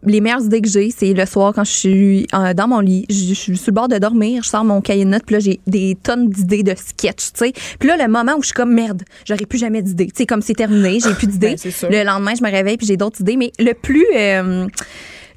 [0.03, 3.05] les meilleures idées que j'ai, c'est le soir quand je suis euh, dans mon lit,
[3.09, 5.33] je, je suis sur le bord de dormir, je sors mon cahier de notes, puis
[5.33, 7.53] là, j'ai des tonnes d'idées de sketch, tu sais.
[7.79, 10.07] Puis là, le moment où je suis comme merde, j'aurais plus jamais d'idées.
[10.07, 11.55] Tu sais, comme c'est terminé, j'ai plus d'idées.
[11.81, 13.37] Ben, le lendemain, je me réveille, puis j'ai d'autres idées.
[13.37, 14.05] Mais le plus.
[14.15, 14.67] euh,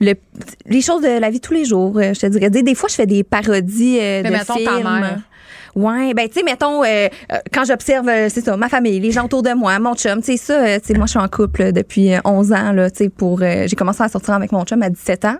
[0.00, 0.14] le,
[0.66, 2.50] les choses de la vie de tous les jours, euh, je te dirais.
[2.50, 4.82] Des, des fois, je fais des parodies euh, Mais de mettons ta films.
[5.00, 5.20] mère.
[5.74, 9.12] Ouais, ben tu sais mettons euh, euh, quand j'observe euh, c'est ça ma famille, les
[9.12, 11.18] gens autour de moi, mon chum, tu sais ça euh, tu sais moi je suis
[11.18, 14.34] en couple depuis euh, 11 ans là, tu sais pour euh, j'ai commencé à sortir
[14.34, 15.36] avec mon chum à 17 ans.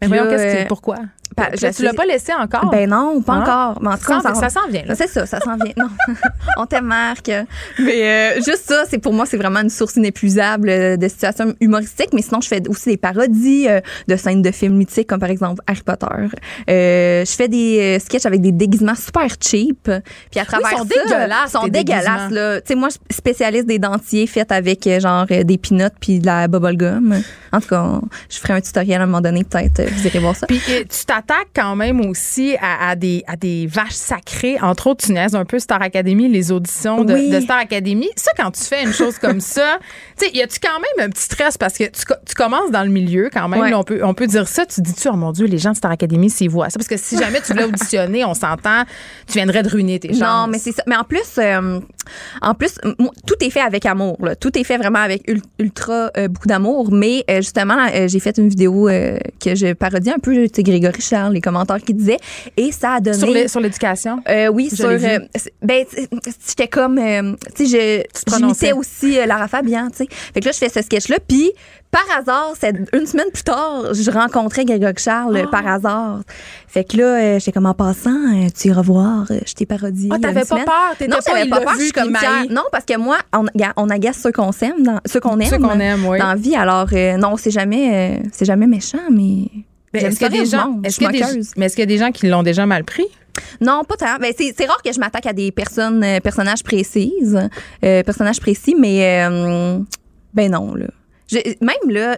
[0.00, 0.96] Mais Puis voyons, là, euh, pourquoi?
[1.36, 2.70] Pa- Tu je l'as- tu l'as sais- pas laissé encore?
[2.70, 3.40] Ben non, pas Ah.
[3.72, 3.82] encore.
[3.82, 4.82] Mais en tout cas, Ça s'en- ça s'en vient.
[4.94, 5.72] C'est ça, ça s'en vient.
[5.76, 5.88] Non.
[6.58, 7.30] on t'aime, Marc.
[7.78, 11.54] Mais euh, juste ça, c'est pour moi, c'est vraiment une source inépuisable euh, de situations
[11.60, 12.10] humoristiques.
[12.12, 15.30] Mais sinon, je fais aussi des parodies euh, de scènes de films mythiques, comme par
[15.30, 16.06] exemple Harry Potter.
[16.70, 19.90] Euh, je fais des sketchs avec des déguisements super cheap.
[20.30, 22.30] Puis à travers ils sont ça, dégueulasses, sont dégueulasses.
[22.30, 22.60] Là.
[22.60, 26.26] Tu sais, moi, je suis spécialiste des dentiers faits avec genre des peanuts puis de
[26.26, 27.20] la bubblegum.
[27.52, 28.00] En tout cas,
[28.30, 29.82] je ferai un tutoriel à un moment donné, peut-être.
[29.90, 30.46] Vous irez voir ça.
[30.46, 34.56] Puis tu t'attaques quand même aussi à, à des, à des vaches sacrées.
[34.60, 37.30] Entre autres, tu niaises un peu Star Academy, les auditions de, Oui.
[37.30, 38.08] de Star Academy.
[38.16, 39.78] Ça, quand tu fais une chose comme ça,
[40.18, 41.56] tu sais, y a-tu quand même un petit stress?
[41.58, 43.60] Parce que tu, co- tu commences dans le milieu quand même.
[43.60, 43.70] Ouais.
[43.70, 44.66] là, on, peut, on peut dire ça.
[44.66, 46.78] Tu dis-tu, oh mon Dieu, les gens de Star Academy, s'ils voient ça?
[46.78, 48.84] Parce que si jamais tu voulais auditionner, on s'entend,
[49.26, 50.20] tu viendrais de ruiner tes chances.
[50.20, 50.82] Non, mais c'est ça.
[50.86, 51.80] Mais en plus, euh,
[52.42, 52.74] en plus,
[53.26, 54.16] tout est fait avec amour.
[54.20, 54.36] là.
[54.36, 56.90] Tout est fait vraiment avec ul- ultra euh, beaucoup d'amour.
[56.92, 58.88] Mais euh, justement, j'ai fait une vidéo
[59.40, 62.18] que je parodie un peu, Grégory Charles, les commentaires qu'il disait,
[62.56, 63.46] et ça a donné.
[63.48, 64.20] Sur l'éducation?
[64.28, 64.86] Euh, oui, Je sur.
[64.86, 65.18] euh,
[65.62, 65.84] ben,
[66.48, 68.04] j'étais comme, euh, tu sais,
[68.36, 70.06] j'imitais aussi euh, Lara Fabian, tu sais.
[70.10, 71.52] Fait que là, je fais ce sketch-là, puis
[71.92, 72.54] par hasard,
[72.92, 75.48] une semaine plus tard, je rencontrais Grégory Charles Ah.
[75.48, 76.22] par hasard.
[76.66, 80.08] Fait que là, j'étais comme en passant, tu iras voir, je t'ai parodié.
[80.12, 80.94] Ah, a t'avais pas peur?
[80.98, 82.16] T'étais Non, pas, j'avais pas peur, je suis comme.
[82.50, 83.18] Non, parce que moi,
[83.76, 85.48] on, agace ceux qu'on s'aime, dans- ceux qu'on aime.
[85.48, 86.18] Ceux qu'on aime, oui.
[86.18, 86.88] Dans la vie, alors,
[87.18, 89.44] non, c'est jamais, c'est jamais méchant, mais.
[89.94, 91.84] Mais j'aime est-ce qu'il y a des gens, est-ce suis des, mais est-ce qu'il y
[91.84, 93.06] a des gens qui l'ont déjà mal pris?
[93.60, 94.16] Non, pas tant.
[94.20, 97.38] Ben, c'est, c'est rare que je m'attaque à des personnes, euh, personnages précises,
[97.84, 99.78] euh, personnages précis, mais euh,
[100.32, 100.86] ben non là.
[101.30, 102.16] Je- même là,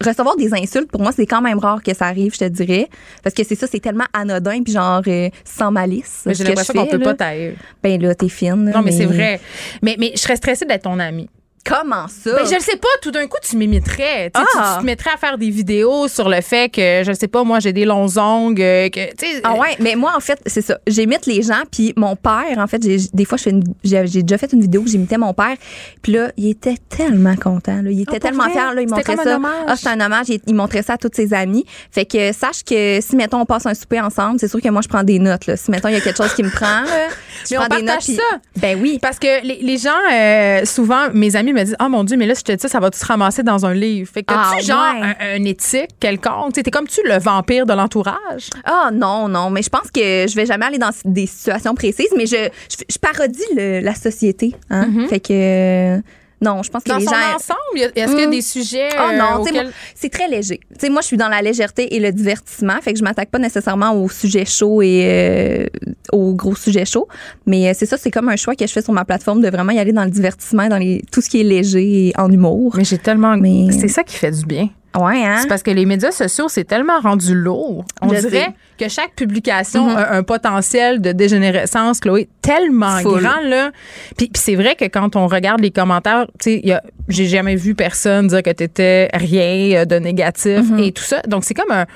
[0.00, 2.88] recevoir des insultes pour moi c'est quand même rare que ça arrive, je te dirais,
[3.22, 5.02] parce que c'est ça, c'est tellement anodin puis genre
[5.44, 6.22] sans malice.
[6.26, 7.04] Mais j'ai que l'impression qu'on peut là.
[7.04, 7.54] pas taire.
[7.82, 8.70] Ben là, t'es fine.
[8.74, 9.40] Non, mais, c'est vrai.
[9.82, 11.28] Mais, mais je serais stressée d'être ton amie.
[11.66, 12.32] Comment ça?
[12.36, 14.30] Ben, je le sais pas, tout d'un coup, tu m'imiterais.
[14.34, 14.74] Tu Ah.
[14.76, 17.58] Tu, te mettrais à faire des vidéos sur le fait que, je sais pas, moi,
[17.60, 19.00] j'ai des longs ongles, euh, que,
[19.42, 20.78] Ah ouais, mais moi en fait, c'est ça.
[20.86, 23.38] J'imite les gens puis mon père en fait, des fois
[23.84, 25.56] j'ai déjà fait une vidéo où j'imitais mon père.
[26.02, 28.52] Puis là, il était tellement content là, il était Oh, pour tellement vrai?
[28.52, 29.32] fier là, il montrait comme ça.
[29.32, 29.64] un hommage?
[29.66, 31.64] Ah, c'est un hommage, il, il montrait ça à tous ses amis.
[31.90, 34.82] Fait que sache que si mettons on passe un souper ensemble, c'est sûr que moi
[34.82, 35.56] je prends des notes là.
[35.56, 37.08] Si mettons il y a quelque chose qui me prend là,
[37.48, 38.02] je Mais on prends des notes.
[38.02, 38.22] ça.
[38.56, 38.98] Ben oui.
[39.02, 42.26] Parce que les, les gens, euh, souvent, mes amis me disent, oh mon Dieu, mais
[42.26, 44.10] là, si je te dis ça, ça va tout se ramasser dans un livre.
[44.12, 45.14] Fait que Ah, genre ouais.
[45.20, 46.52] un, un éthique quelconque?
[46.54, 48.50] Tu T'es comme tu le vampire de l'entourage?
[48.64, 52.12] Ah non, non, mais je pense que je vais jamais aller dans des situations précises,
[52.16, 54.54] mais je, je, je parodie le- la société.
[54.70, 54.88] Hein?
[55.08, 55.98] Fait que euh,
[56.42, 57.34] non, je pense que Dans les son gens.
[57.36, 60.60] ensemble, est-ce qu'il y a des sujets Ah euh, non, auxquels- moi, c'est très léger.
[60.74, 63.30] Tu sais, moi, je suis dans la légèreté et le divertissement, fait que je m'attaque
[63.30, 65.66] pas nécessairement aux sujets chauds et euh,
[66.12, 67.08] aux gros sujets chauds.
[67.46, 69.48] Mais euh, c'est ça, c'est comme un choix que je fais sur ma plateforme de
[69.48, 72.30] vraiment y aller dans le divertissement, dans les tout ce qui est léger et en
[72.30, 72.74] humour.
[72.76, 73.36] Mais j'ai tellement.
[73.36, 74.68] Mais C'est ça qui fait du bien.
[74.98, 75.38] Ouais, hein?
[75.42, 77.84] C'est parce que les médias sociaux, c'est tellement rendu lourd.
[78.02, 78.54] On Je dirait sais.
[78.84, 79.96] que chaque publication Mhm.
[79.96, 83.20] a un potentiel de dégénérescence, Chloé, tellement Full.
[83.22, 83.70] grand, là.
[84.16, 87.74] Puis, puis c'est vrai que quand on regarde les commentaires, tu sais, j'ai jamais vu
[87.74, 90.78] personne dire que t'étais rien euh, de négatif Mhm.
[90.80, 91.20] et tout ça.
[91.28, 91.86] Donc, c'est comme un,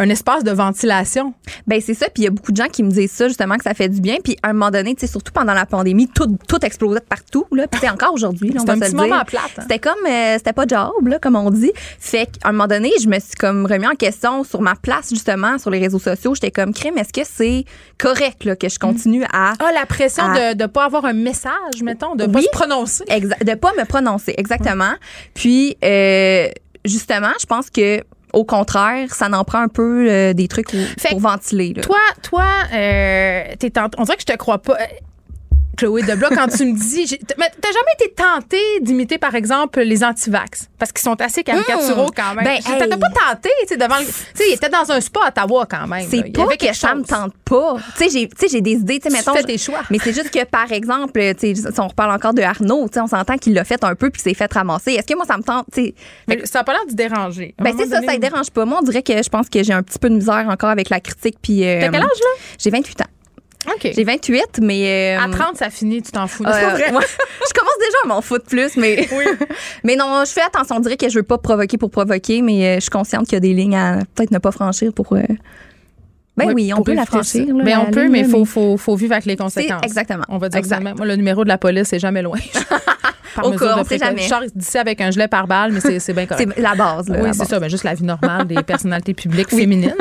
[0.00, 1.34] un espace de ventilation.
[1.66, 3.56] Ben c'est ça, puis il y a beaucoup de gens qui me disent ça justement
[3.56, 5.66] que ça fait du bien, puis à un moment donné, tu sais surtout pendant la
[5.66, 8.80] pandémie, tout tout explosait de partout là, puis c'est encore aujourd'hui, on va un se
[8.80, 9.62] petit le moment plate, hein.
[9.62, 11.70] C'était comme euh, c'était pas job là comme on dit.
[11.98, 15.10] Fait qu'à un moment donné, je me suis comme remis en question sur ma place
[15.10, 17.64] justement sur les réseaux sociaux, j'étais comme crime, est-ce que c'est
[17.98, 21.12] correct là que je continue à Ah, la pression à- de ne pas avoir un
[21.12, 22.44] message, mettons, de pas Oui.
[22.44, 23.04] se prononcer.
[23.04, 24.94] De pas me prononcer exactement.
[25.34, 26.48] Puis euh,
[26.86, 28.02] justement, je pense que
[28.32, 30.68] au contraire, ça en prend un peu euh, des trucs
[31.10, 31.74] pour ventiler.
[31.74, 31.82] là.
[31.82, 33.44] Toi, toi, euh,
[33.98, 34.76] on dirait que je te crois pas.
[35.82, 39.34] Euh, Chloé Deblois, quand tu me dis, j'ai- mais t'as jamais été tentée d'imiter, par
[39.34, 40.68] exemple, les anti-vax?
[40.78, 42.10] Parce qu'ils sont assez caricaturaux Mmh.
[42.16, 42.44] quand même.
[42.44, 42.88] Ben, T'as hey.
[42.88, 45.66] pas tenté, tu sais, devant le- Tu sais, il était dans un spa à Ottawa
[45.70, 46.00] quand même.
[46.00, 46.06] là.
[46.10, 47.76] C'est Il y pas avait que ça me tente pas.
[47.96, 49.34] Tu sais, j'ai, tu des idées, tu sais, Tu mettons.
[49.34, 49.80] fais je- tes choix.
[49.90, 52.94] Mais c'est juste que, par exemple, tu sais, si on reparle encore de Arnaud, tu
[52.94, 54.92] sais, on s'entend qu'il l'a fait un peu puis s'est fait ramasser.
[54.92, 55.94] Est-ce que moi, ça me tente, tu sais?
[56.28, 57.54] Mais ça a pas l'air de déranger.
[57.58, 58.64] Ben, c'est ça, donné, ça ne dérange pas.
[58.64, 60.88] Moi, on dirait que je pense que j'ai un petit peu de misère encore avec
[60.90, 61.36] la critique.
[61.42, 61.64] Puis.
[61.66, 62.42] euh, T'as quel âge, là?
[62.58, 63.04] J'ai 28 ans.
[63.66, 63.90] OK.
[63.94, 65.16] J'ai 28, mais.
[65.18, 66.44] euh, À 30, ça finit, tu t'en fous.
[66.46, 66.84] euh, C'est pas vrai?
[66.88, 69.06] je commence déjà à m'en foutre plus, mais.
[69.84, 70.76] mais non, je fais attention.
[70.76, 73.34] On dirait que je veux pas provoquer pour provoquer, mais euh, je suis consciente qu'il
[73.34, 75.12] y a des lignes à peut-être ne pas franchir pour.
[75.12, 75.22] euh,
[76.36, 77.22] Ben oui, on peut la éviter ça.
[77.22, 77.54] franchir.
[77.56, 79.82] là, Mais la on peut, ligne, mais il faut, faut, faut vivre avec les conséquences.
[79.84, 80.24] exactement.
[80.30, 80.76] On va dire Exact.
[80.76, 80.96] ça de même.
[80.96, 82.38] Moi, le numéro de la police est jamais loin.
[83.42, 84.22] Au cas, on sait jamais.
[84.22, 86.50] Je sors d'ici avec un gilet par balle, mais c'est c'est bien correct.
[86.56, 87.60] C'est la base, là, Oui, la c'est ça.
[87.60, 89.94] Ben, juste la vie normale des personnalités publiques féminines.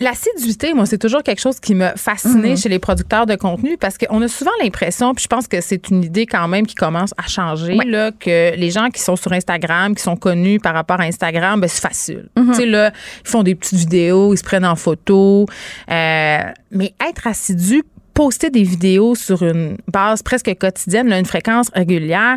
[0.00, 2.56] L'assiduité, moi, c'est toujours quelque chose qui m'a fasciné Mhm.
[2.56, 5.88] chez les producteurs de contenu parce qu'on a souvent l'impression, puis je pense que c'est
[5.88, 9.32] une idée quand même qui commence à changer, là, que les gens qui sont sur
[9.32, 12.28] Instagram, qui sont connus par rapport à Instagram, ben, c'est facile.
[12.36, 12.48] Mhm.
[12.50, 12.92] Tu sais, là,
[13.24, 15.46] ils font des petites vidéos, ils se prennent en photo.
[15.90, 16.38] Euh,
[16.70, 17.82] mais être assidu,
[18.14, 22.36] poster des vidéos sur une base presque quotidienne, là, une fréquence régulière,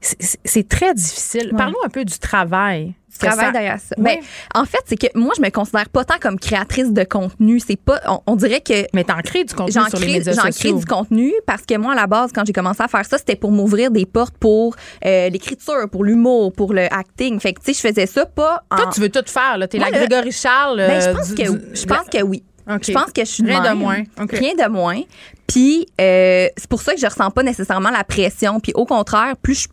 [0.00, 1.48] c'est- très difficile.
[1.52, 1.58] Ouais.
[1.58, 2.94] Parlons un peu du travail.
[3.20, 3.94] Du travail Que ça- derrière ça.
[3.98, 4.20] Ouais.
[4.54, 7.60] Ben, en fait, c'est que moi, je me considère pas tant comme créatrice de contenu.
[7.60, 8.86] C'est pas, on, on dirait que.
[8.94, 10.70] Mais t'en crées du contenu J'en sur les crée, médias j'en sociaux.
[10.70, 13.18] crée du contenu parce que moi, à la base, quand j'ai commencé à faire ça,
[13.18, 17.38] c'était pour m'ouvrir des portes pour euh, l'écriture, pour l'humour, pour le acting.
[17.40, 18.76] Fait que, tu sais, je faisais ça pas en.
[18.76, 19.66] Toi, tu veux tout faire, là.
[19.68, 20.76] T'es la Grégory Charles.
[20.78, 22.42] Ben, je euh, pense du- que, du- je pense que oui.
[22.82, 24.02] Je pense que je suis Rien de moins.
[24.30, 25.00] Rien de moins.
[25.46, 28.60] Puis euh, c'est pour ça que je ressens pas nécessairement la pression.
[28.60, 29.68] Puis au contraire, plus je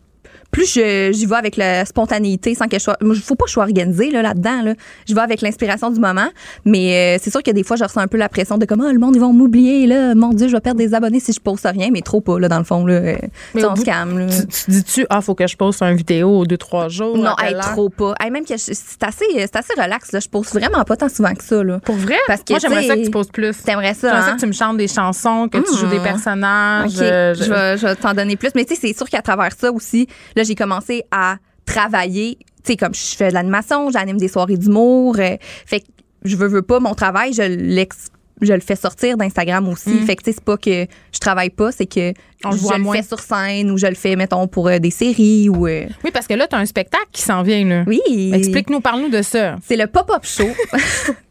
[0.56, 2.96] plus je- j'y vais avec la spontanéité sans que je sois.
[3.02, 4.62] Il faut pas que je sois organisée là, là-dedans.
[4.64, 4.74] Là.
[5.08, 6.28] Je vais avec l'inspiration du moment.
[6.64, 8.90] Mais euh, c'est sûr que des fois, je ressens un peu la pression de comment
[8.90, 9.86] le monde, ils vont m'oublier.
[9.86, 10.16] là.
[10.16, 12.48] Mon Dieu, je vais perdre des abonnés si je poste rien, mais trop pas, là,
[12.48, 12.86] dans le fond.
[12.86, 12.94] Là.
[12.94, 13.16] Euh,
[13.54, 14.28] Mais on se calme.
[14.30, 17.18] Tu, tu dis-tu, ah, faut que je poste une vidéo deux, trois jours?
[17.18, 18.14] Non, hey, trop pas.
[18.22, 20.14] Hey, même que c'est assez, c'est assez relax.
[20.14, 20.20] Là.
[20.22, 21.62] Je poste vraiment pas tant souvent que ça.
[21.66, 21.80] Là.
[21.84, 22.16] Pour vrai?
[22.28, 23.56] Parce que, Moi, j'aimerais ça que tu postes plus.
[23.62, 24.36] T'aimerais ça, J'aimerais ça hein?
[24.36, 26.96] que tu me chantes des chansons, que tu joues des personnages.
[26.96, 28.52] OK, euh, je, vais, je vais t'en donner plus.
[28.56, 30.08] Mais tu sais, c'est sûr qu'à travers ça aussi,
[30.38, 32.38] là, j'ai commencé à travailler.
[32.64, 35.18] Tu sais, comme je fais de l'animation, j'anime des soirées d'humour.
[35.20, 35.36] euh,
[35.66, 35.86] fait que
[36.24, 38.08] je veux, veux pas, mon travail, je l'ex-
[38.42, 39.90] je le fais sortir d'Instagram aussi.
[39.92, 40.06] Mm.
[40.06, 42.14] Fait que tu sais, c'est pas que je travaille pas, c'est que
[42.44, 42.96] On le je voit le moins.
[42.96, 45.68] fais sur scène ou je le fais, mettons, pour euh, des séries ou.
[45.68, 47.64] euh, Oui, parce que là, tu as un spectacle qui s'en vient.
[47.66, 47.84] Là.
[47.88, 48.32] Oui.
[48.34, 49.56] Explique-nous, parle-nous de ça.
[49.66, 50.48] C'est le pop-up show.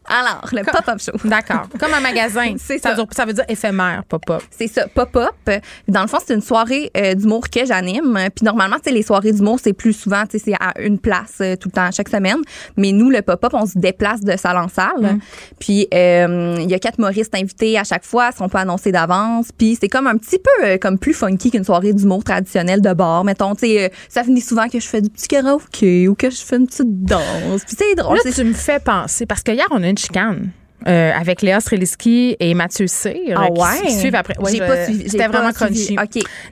[0.07, 1.13] Alors, le pop-up show.
[1.27, 1.67] D'accord.
[1.79, 2.53] Comme un magasin.
[2.59, 2.89] C'est ça.
[2.89, 2.95] ça.
[2.95, 4.43] dure- ça veut dire éphémère, pop-up.
[4.51, 5.33] C'est ça, pop-up.
[5.87, 8.19] Dans le fond, c'est une soirée euh, d'humour que j'anime.
[8.35, 10.99] Puis normalement, tu sais, les soirées d'humour, c'est plus souvent, tu sais, c'est à une
[10.99, 12.37] place euh, tout le temps, chaque semaine.
[12.77, 15.17] Mais nous, le pop-up, on se déplace de salle en salle.
[15.59, 19.47] Puis euh, il y a quatre humoristes invités à chaque fois, sont pas annoncés d'avance.
[19.57, 22.91] Puis c'est comme un petit peu euh, comme plus funky qu'une soirée d'humour traditionnelle de
[22.93, 23.23] bar.
[23.23, 26.31] Mettons, tu sais, euh, ça finit souvent que je fais du petit karaoké ou que
[26.31, 27.63] je fais une petite danse.
[27.67, 28.17] Puis c'est drôle.
[28.25, 30.49] Là, tu me fais penser, parce que hier, on a une chicane.
[30.87, 33.13] euh, avec Léa Streliski et Mathieu Cyr.
[33.37, 33.87] Ah euh, qui ouais?
[33.91, 34.35] s- suivent après.
[34.39, 35.95] Ouais, J'ai je- pas suivi- C'était vraiment crunchy.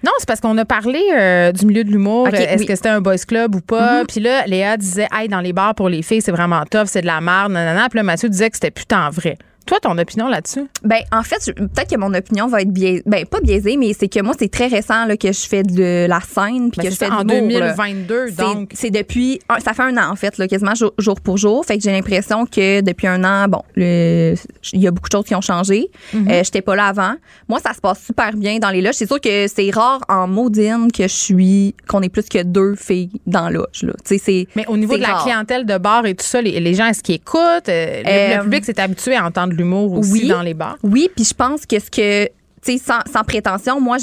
[0.04, 2.28] Non, c'est parce qu'on a parlé euh, du milieu de l'humour.
[2.30, 2.66] Est-ce oui.
[2.66, 4.00] que c'était un boys club ou pas?
[4.02, 4.08] Mhm.
[4.08, 7.02] Puis là, Léa disait, hey, dans les bars pour les filles, c'est vraiment tough, c'est
[7.02, 7.88] de la merde, nanana.
[7.90, 9.38] Puis là, Mathieu disait que c'était putain vrai.
[9.66, 10.68] Toi, ton opinion là-dessus?
[10.84, 13.04] Ben, en fait, peut-être que mon opinion va être biaisée.
[13.06, 16.06] Ben, pas biaisée, mais c'est que moi, c'est très récent là, que je fais de
[16.08, 17.74] la scène puis Ben, que je fais ça, en de l'humour, là.
[17.74, 18.72] 2022, C'est- donc.
[18.74, 19.40] C'est depuis.
[19.64, 21.66] Ça fait un an, en fait, là, quasiment jour, jour pour jour.
[21.66, 24.36] Fait que j'ai l'impression que depuis un an, bon, il
[24.82, 25.90] y a beaucoup de choses qui ont changé.
[26.14, 26.28] Mhm.
[26.30, 27.14] Euh, J'étais pas là avant.
[27.48, 28.96] Moi, ça se passe super bien dans les loges.
[28.96, 32.76] C'est sûr que c'est rare en Maudine que je suis, qu'on est plus que deux
[32.76, 33.94] filles dans la loge, là.
[34.06, 34.48] Tu sais, c'est.
[34.56, 35.24] Mais au niveau de la rare.
[35.24, 37.70] clientèle de bar et tout ça, les, les gens, est-ce qu'ils écoutent?
[37.70, 40.28] Euh, le- le, Euh, public s'est habitué à entendre l'humour aussi oui.
[40.28, 40.78] dans les bars.
[40.84, 42.32] Oui, puis je pense que ce que tu
[42.62, 43.98] sais sans, sans prétention, moi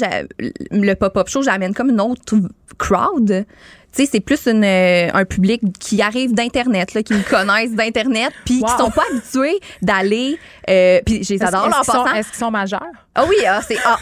[0.71, 2.35] le pop-up show, j'amène comme une autre
[2.77, 3.45] crowd.
[3.93, 8.31] Tu sais, c'est plus une, euh, un public qui arrive d'internet qui me connaissent d'internet
[8.45, 8.67] puis Wow.
[8.67, 10.37] qui sont pas habitués d'aller
[10.69, 12.05] euh, puis je les adore en passant.
[12.13, 12.79] Est-ce qu'ils sont majeurs?
[13.13, 13.97] Ah oui, ah, c'est ah,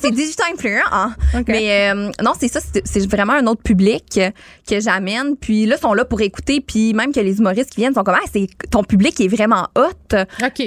[0.00, 0.80] c'est digital influent.
[0.90, 1.14] Hein.
[1.46, 4.30] Mais euh, non, c'est ça, c'est vraiment un autre public que,
[4.68, 5.36] que j'amène.
[5.36, 6.62] Puis là, ils sont là pour écouter.
[6.62, 9.68] Puis même que les humoristes qui viennent sont comme, ah, c'est ton public est vraiment
[9.76, 10.16] hot.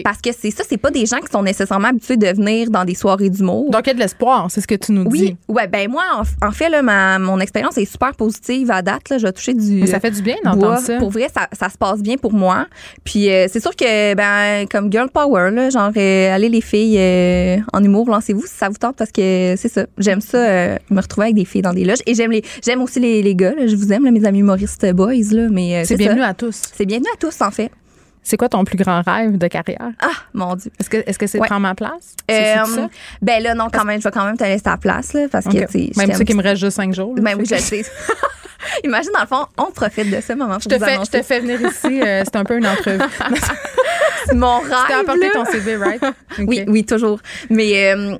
[0.04, 2.86] Parce que c'est ça, c'est pas des gens qui sont nécessairement habitués de venir dans
[2.86, 3.72] des soirées d'humour.
[3.72, 5.38] Donc, il y a de l'espoir, c'est ce que tu nous Oui, dis.
[5.48, 9.10] ouais, ben moi, en, en fait, là, ma, mon expérience est super positive à date.
[9.10, 9.80] Là, je vais toucher du.
[9.82, 10.98] Mais ça fait du bien d'entendre ça.
[10.98, 12.68] Pour vrai, ça, ça se passe bien pour moi.
[13.04, 16.98] Puis euh, c'est sûr que, ben, comme girl power, là, genre, euh, allez les filles
[17.00, 19.86] euh, en humour, lancez-vous si ça vous tente parce que c'est ça.
[19.98, 22.00] J'aime ça, euh, me retrouver avec des filles dans des loges.
[22.06, 23.54] Et j'aime les, j'aime aussi les, les gars.
[23.56, 23.68] là.
[23.68, 25.14] je vous aime, là, mes amis humoristes boys.
[25.32, 25.98] Là, mais euh, C'est ça.
[25.98, 26.62] bienvenue à tous.
[26.76, 27.72] C'est bienvenue à tous, en fait.
[28.30, 29.90] C'est quoi ton plus grand rêve de carrière?
[30.00, 30.70] Ah, mon Dieu.
[30.80, 31.48] Est-ce que est-ce que c'est Ouais.
[31.48, 32.16] prendre ma place?
[32.30, 32.90] Euh, ça?
[33.24, 35.46] ben là, non, quand même, je vais quand même te laisser ta place, là, parce
[35.46, 37.16] que, tu Même ça qu'il me reste juste cinq jours.
[37.16, 37.22] là.
[37.24, 37.84] Ben oui, je le sais.
[38.84, 40.96] Imagine, dans le fond, on profite de ce moment pour Je te, vous fais, je
[40.98, 41.12] annoncer.
[41.12, 42.02] te fais venir ici.
[42.02, 43.00] euh, c'est un peu une entrevue.
[44.36, 44.78] Mon Tu rêve.
[44.88, 45.32] t'es apporté là.
[45.34, 46.04] ton CV, right?
[46.40, 47.20] Oui, oui, toujours.
[47.50, 48.16] Mais euh,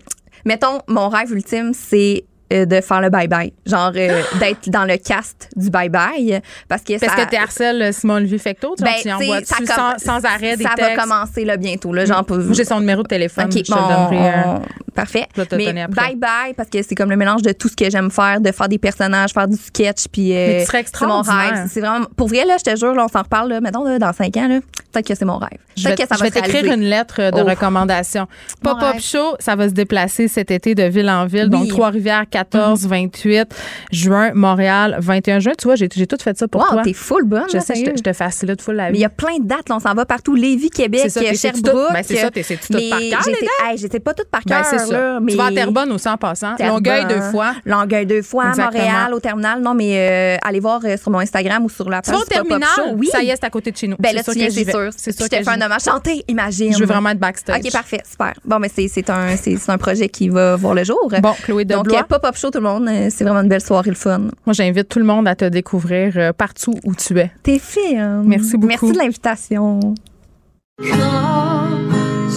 [0.46, 3.52] mettons, mon rêve ultime, c'est euh, de faire le bye-bye.
[3.66, 6.42] Genre, euh, d'être dans le cast du bye-bye.
[6.68, 8.76] Parce que Parce ça, que tu harcèles Simon-Olivier Fecteau.
[8.80, 9.56] Genre, ben, tu tu envoies ça
[9.98, 10.96] sans, sans arrêt des Ça textes?
[10.96, 11.94] va commencer là bientôt.
[11.94, 13.46] Là, genre, J'ai son numéro de téléphone.
[13.46, 14.30] OK, je te bon, le donnerai.
[14.30, 14.62] euh, on-
[14.94, 15.28] Parfait.
[15.36, 16.08] Je vais te Mais après.
[16.08, 18.52] bye bye parce que c'est comme le mélange de tout ce que j'aime faire, de
[18.52, 21.68] faire des personnages, faire du sketch, puis euh, c'est mon rêve.
[21.72, 24.00] C'est vraiment pour vrai là, je te jure, là, on s'en reparle là, mettons là,
[24.00, 24.60] dans cinq ans là,
[24.92, 25.50] peut-être que c'est mon rêve.
[25.78, 27.46] Je vais, Peut-être que ça je va vais se t'écrire une lettre de Oh.
[27.46, 28.28] recommandation.
[28.62, 31.48] Pop-up show, ça va se déplacer cet été de ville en ville.
[31.50, 31.68] Donc.
[31.70, 33.48] Trois-Rivières, 14, 28
[33.92, 35.54] juin, Montréal, 21 juin.
[35.58, 36.82] Tu vois, j'ai tout fait ça pour Wow, toi.
[36.84, 37.44] t'es full bonne.
[37.50, 38.98] Je là, sais, je te, facilite full la Mais vie.
[38.98, 40.36] il y a plein de dates, là, on s'en va partout.
[40.36, 41.94] Lévis, Québec, C'est ça, Sherbrooke.
[41.94, 43.22] ben, c'est ça, t'es- c'est-tu tout par cœur,
[43.70, 44.66] hey, J'étais pas toutes par Ben, cœur.
[44.66, 44.79] c'est.
[44.88, 46.56] Là, mais Tu vas à Terrebonne aussi en passant.
[46.56, 47.54] Terrebonne, Longueuil deux fois.
[47.66, 48.84] Longueuil deux fois, Exactement.
[48.84, 49.62] Montréal, au terminal.
[49.62, 52.22] Non, mais euh, allez voir euh, sur mon Instagram ou sur la Tu page vas
[52.22, 52.70] au du Pop-Up terminal?
[52.76, 52.96] Show.
[52.98, 53.08] Oui.
[53.12, 53.96] Ça y est, c'est à côté de chez nous.
[54.00, 54.90] Ben C'est là, c'est sûr.
[54.96, 56.74] C'est sûr Je te fais un hommage chanté, imagine.
[56.74, 57.60] Je veux vraiment être backstage.
[57.66, 58.34] OK, parfait, super.
[58.46, 59.36] Bon, mais c'est un,
[59.68, 61.12] un projet qui va voir le jour.
[61.22, 62.02] Bon, Chloé Donc, Deblois.
[62.02, 64.20] euh, Pop-Up Show, tout le monde, c'est vraiment une belle soirée, le fun.
[64.46, 67.32] Moi, j'invite tout le monde à te découvrir partout où tu es.
[67.44, 68.24] T'es fine.
[68.26, 68.68] Merci beaucoup.
[68.68, 69.80] Merci de l'invitation.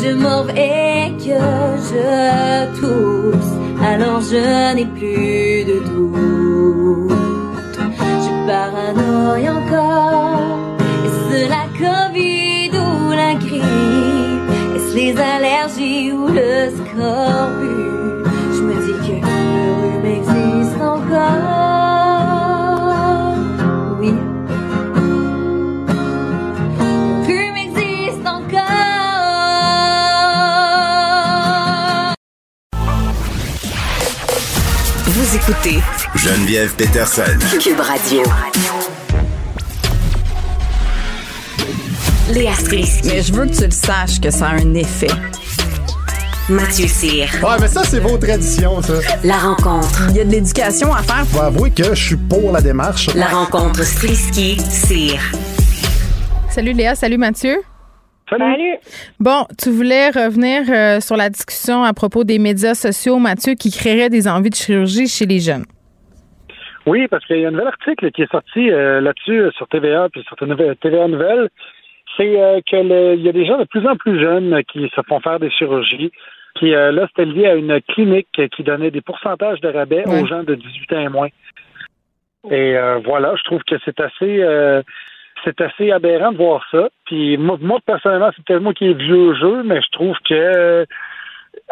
[0.05, 1.39] Je m'en vais que
[1.89, 7.13] je tousse, alors je n'ai plus de doute.
[8.25, 10.77] Je paranoïe encore.
[11.07, 14.51] Est-ce la Covid ou la grippe?
[14.75, 18.25] Est-ce les allergies ou le scorbut?
[18.55, 21.72] Je me dis que le rhume existe encore.
[35.33, 35.79] Vous écoutez
[36.15, 37.23] Geneviève Peterson.
[37.59, 38.23] Cube Radio.
[42.29, 43.09] Léa Strisky.
[43.09, 45.09] Mais je veux que tu le saches que ça a un effet.
[46.51, 47.31] Mathieu Cyr.
[47.43, 48.93] Ouais, mais ça, c'est vos traditions, ça.
[49.25, 50.03] La rencontre.
[50.11, 51.25] Il y a de l'éducation à faire.
[51.33, 53.09] Je vais avouer que je suis pour la démarche.
[53.15, 55.19] La rencontre Strisky-Cyr.
[56.51, 57.63] Salut Léa, salut Mathieu.
[58.39, 58.77] Salut.
[59.21, 63.71] Bon, tu voulais revenir euh, sur la discussion à propos des médias sociaux, Mathieu, qui
[63.71, 65.65] créeraient des envies de chirurgie chez les jeunes.
[66.87, 69.69] Oui, parce qu'il y a un nouvel article qui est sorti euh, là-dessus euh, sur
[69.69, 71.49] TVA puis sur TVA Nouvelle.
[72.17, 74.91] C'est euh, que le- il y a des gens de plus en plus jeunes qui
[74.95, 76.11] se font faire des chirurgies.
[76.57, 80.27] Puis euh, là, c'était lié à une clinique qui donnait des pourcentages de rabais aux
[80.27, 81.29] gens de 18 ans et moins.
[82.51, 84.83] Et euh, voilà, je trouve que c'est assez euh,
[85.45, 86.89] c'est assez aberrant de voir ça.
[87.07, 90.35] Puis moi, moi personnellement, c'est peut-être moi qui ai vieux jeu, mais je trouve que
[90.35, 90.85] euh,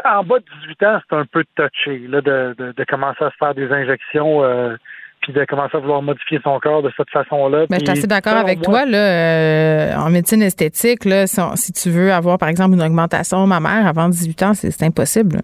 [0.04, 3.30] en bas de 18 ans, c'est un peu touché là, de, de, de commencer à
[3.30, 4.76] se faire des injections euh,
[5.22, 7.66] puis de commencer à vouloir modifier son corps de cette façon-là.
[7.68, 8.86] Ben, je suis assez d'accord avec moi, toi.
[8.86, 12.82] Là, euh, en médecine esthétique, là, si, on- si tu veux avoir, par exemple, une
[12.82, 15.40] augmentation mammaire avant 18 ans, c'est impossible.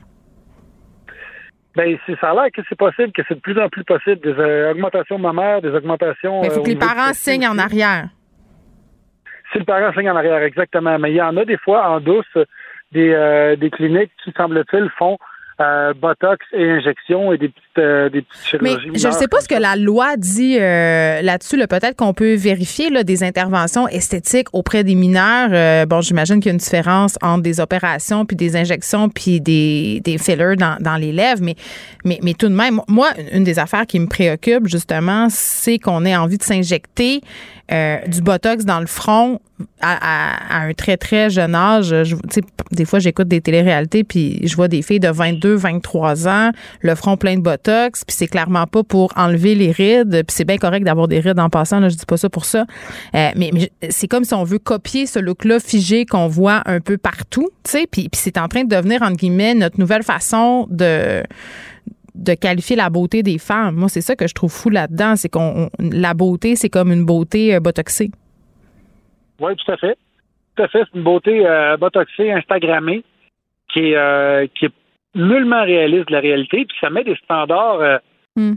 [1.76, 4.18] Ben, c'est- ça a l'air que c'est possible, que c'est de plus en plus possible.
[4.22, 6.40] Des euh, augmentations mammaires, des augmentations.
[6.40, 8.08] Mais il faut au que les parents signent en arrière.
[9.56, 10.98] Si le parent signe en arrière, exactement.
[10.98, 12.26] Mais il y en a des fois en douce
[12.92, 15.16] des, euh, des cliniques qui, semble-t-il, font
[15.58, 19.00] euh, botox et injections et des petites, euh, des petites Mais chirurgies.
[19.00, 21.56] je ne sais pas ce que la loi dit euh, là-dessus.
[21.56, 21.66] là.
[21.66, 25.48] Peut-être qu'on peut vérifier là, des interventions esthétiques auprès des mineurs.
[25.52, 29.40] Euh, bon, j'imagine qu'il y a une différence entre des opérations puis des injections puis
[29.40, 31.40] des, des fillers dans, dans les lèvres.
[31.40, 31.54] Mais,
[32.04, 36.04] mais, mais tout de même, moi, une des affaires qui me préoccupe justement, c'est qu'on
[36.04, 37.22] ait envie de s'injecter
[37.72, 39.40] euh, du botox dans le front
[39.80, 39.96] à,
[40.56, 41.94] à- à un très, très jeune âge.
[42.04, 42.16] Je,
[42.72, 46.50] des fois, j'écoute des téléréalités puis je vois des filles de 22, 23 ans,
[46.80, 50.44] le front plein de botox, puis c'est clairement pas pour enlever les rides, puis c'est
[50.44, 52.66] bien correct d'avoir des rides en passant, là, je dis pas ça pour ça.
[53.14, 56.80] Euh, mais mais c'est comme si on veut copier ce look-là figé qu'on voit un
[56.80, 60.02] peu partout, tu sais, puis, puis c'est en train de devenir, entre guillemets, notre nouvelle
[60.02, 61.22] façon de
[62.14, 63.74] de qualifier la beauté des femmes.
[63.76, 66.90] Moi, c'est ça que je trouve fou là-dedans, c'est qu'on on- la beauté, c'est comme
[66.90, 68.10] une beauté euh, botoxée.
[69.40, 69.96] Oui, tout à fait.
[70.56, 70.84] Tout à fait.
[70.84, 73.04] C'est une beauté euh, botoxée, Instagrammée,
[73.72, 74.72] qui est, euh, qui est
[75.14, 76.64] nullement réaliste de la réalité.
[76.64, 77.98] Puis ça met des standards, euh,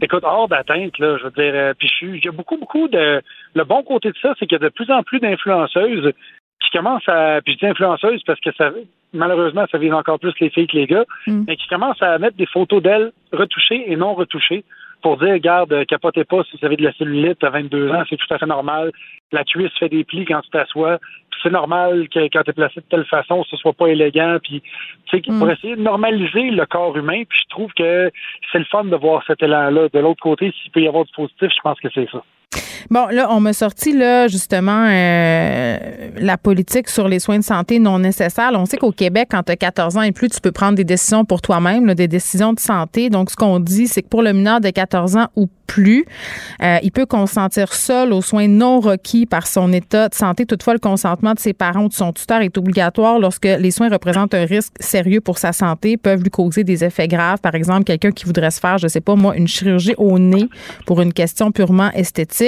[0.02, 1.18] écoute, hors d'atteinte, là.
[1.18, 3.22] Je veux dire, puis il y a beaucoup, beaucoup de.
[3.56, 6.14] Le bon côté de ça, c'est qu'il y a de plus en plus d'influenceuses
[6.62, 7.42] qui commencent à.
[7.44, 8.72] Puis je dis influenceuses parce que ça.
[9.12, 12.38] Malheureusement, ça vise encore plus les filles que les gars, mais qui commencent à mettre
[12.38, 14.64] des photos d'elles retouchées et non retouchées
[15.02, 18.04] pour dire, regarde, euh, capotez pas si vous avez de la cellulite à 22 ans,
[18.10, 18.92] c'est tout à fait normal.
[19.32, 20.98] La cuisse fait des plis quand tu t'assois.
[21.32, 24.38] Puis C'est normal que quand tu es placé de telle façon, ce soit pas élégant.
[24.44, 24.62] Puis,
[25.06, 28.12] tu sais, pour essayer de normaliser le corps humain, puis je trouve que
[28.52, 29.90] c'est le fun de voir cet élan-là.
[29.94, 32.24] De l'autre côté, s'il peut y avoir du positif, je pense que c'est ça.
[32.90, 35.78] Bon, là, on m'a sorti, là, justement, euh,
[36.18, 38.50] la politique sur les soins de santé non nécessaires.
[38.56, 40.84] On sait qu'au Québec, quand tu as 14 ans et plus, tu peux prendre des
[40.84, 43.12] décisions pour toi-même, des décisions de santé.
[43.12, 46.04] Donc, ce qu'on dit, c'est que pour le mineur de 14 ans ou plus,
[46.64, 50.48] euh, il peut consentir seul aux soins non requis par son état de santé.
[50.48, 53.90] Toutefois, le consentement de ses parents ou de son tuteur est obligatoire lorsque les soins
[53.90, 57.38] représentent un risque sérieux pour sa santé, peuvent lui causer des effets graves.
[57.40, 60.50] Par exemple, quelqu'un qui voudrait se faire, je sais pas moi, une chirurgie au nez
[60.88, 62.39] pour une question purement esthétique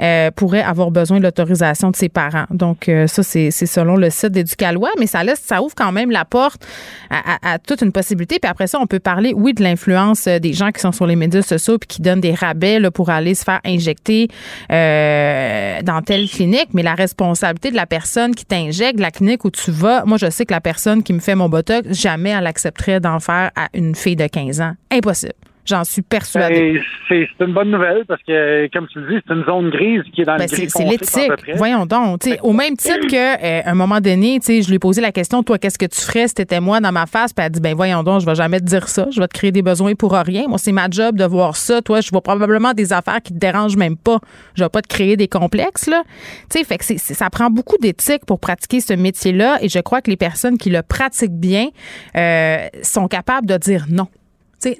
[0.00, 2.46] euh, pourrait avoir besoin de l'autorisation de ses parents.
[2.50, 6.10] Donc, euh, ça, c'est selon le site d'Éducalois, mais ça laisse, ça ouvre quand même
[6.10, 6.66] la porte
[7.10, 8.38] à, toute une possibilité.
[8.40, 11.06] Puis après ça, on peut parler, oui, de l'influence euh, des gens qui sont sur
[11.06, 14.28] les médias sociaux puis qui donnent des rabais là, pour aller se faire injecter
[14.68, 19.70] dans telle clinique, mais la responsabilité de la personne qui t'injecte, la clinique où tu
[19.70, 23.00] vas, moi, je sais que la personne qui me fait mon botox, jamais elle accepterait
[23.00, 24.74] d'en faire à une fille de 15 ans.
[24.90, 25.43] Impossible.
[25.66, 26.82] J'en suis persuadée.
[27.08, 30.02] Ben, C'est une bonne nouvelle parce que, comme tu le dis, c'est une zone grise
[30.12, 31.56] qui est dans Ben, le c'est l'éthique.
[31.56, 32.20] Voyons donc.
[32.42, 35.58] Au même titre que euh, un moment donné, je lui ai posé la question, toi,
[35.58, 37.32] qu'est-ce que tu ferais si t'étais moi dans ma face?
[37.32, 39.06] Puis elle a dit, ben voyons donc, je vais jamais te dire ça.
[39.10, 40.46] Je vais te créer des besoins pour rien.
[40.48, 41.82] Moi, c'est ma job de voir ça.
[41.82, 44.18] Toi, je vois probablement des affaires qui te dérangent même pas.
[44.54, 46.02] Je vais pas te créer des complexes, là.
[46.50, 49.58] Tu sais, fait que ça prend beaucoup d'éthique pour pratiquer ce métier-là.
[49.62, 51.68] Et je crois que les personnes qui le pratiquent bien
[52.16, 54.08] euh, sont capables de dire non.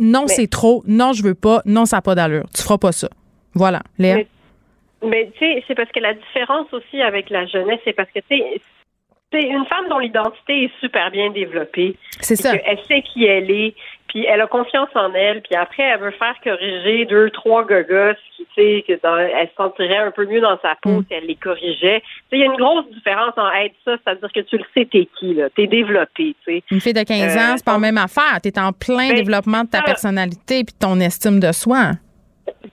[0.00, 0.82] Non, c'est trop.
[0.86, 1.62] Non, je veux pas.
[1.66, 2.44] Non, ça n'a pas d'allure.
[2.54, 3.08] Tu feras pas ça.
[3.54, 3.82] Voilà.
[3.98, 4.16] Léa?
[4.16, 4.26] Mais,
[5.06, 8.20] mais tu sais, c'est parce que la différence aussi avec la jeunesse, c'est parce que
[8.20, 8.60] tu sais,
[9.32, 11.96] c'est une femme dont l'identité est super bien développée.
[12.20, 12.52] C'est ça.
[12.54, 13.74] Elle sait qui elle est,
[14.14, 18.14] puis elle a confiance en elle, puis après elle veut faire corriger deux, trois gogos
[18.36, 21.04] qui, tu sais, que dans- elle se sentirait un peu mieux dans sa peau Mm.
[21.08, 22.00] si elle les corrigeait.
[22.00, 24.64] Tu sais, il y a une grosse différence en être ça, c'est-à-dire que tu le
[24.72, 26.62] sais t'es qui là, t'es développé, tu sais.
[26.70, 28.40] Une fille de 15 Euh, ans, c'est pas la même affaire.
[28.40, 29.84] Tu es en plein Ben, développement de ta ça.
[29.84, 31.90] personnalité puis de ton estime de soi.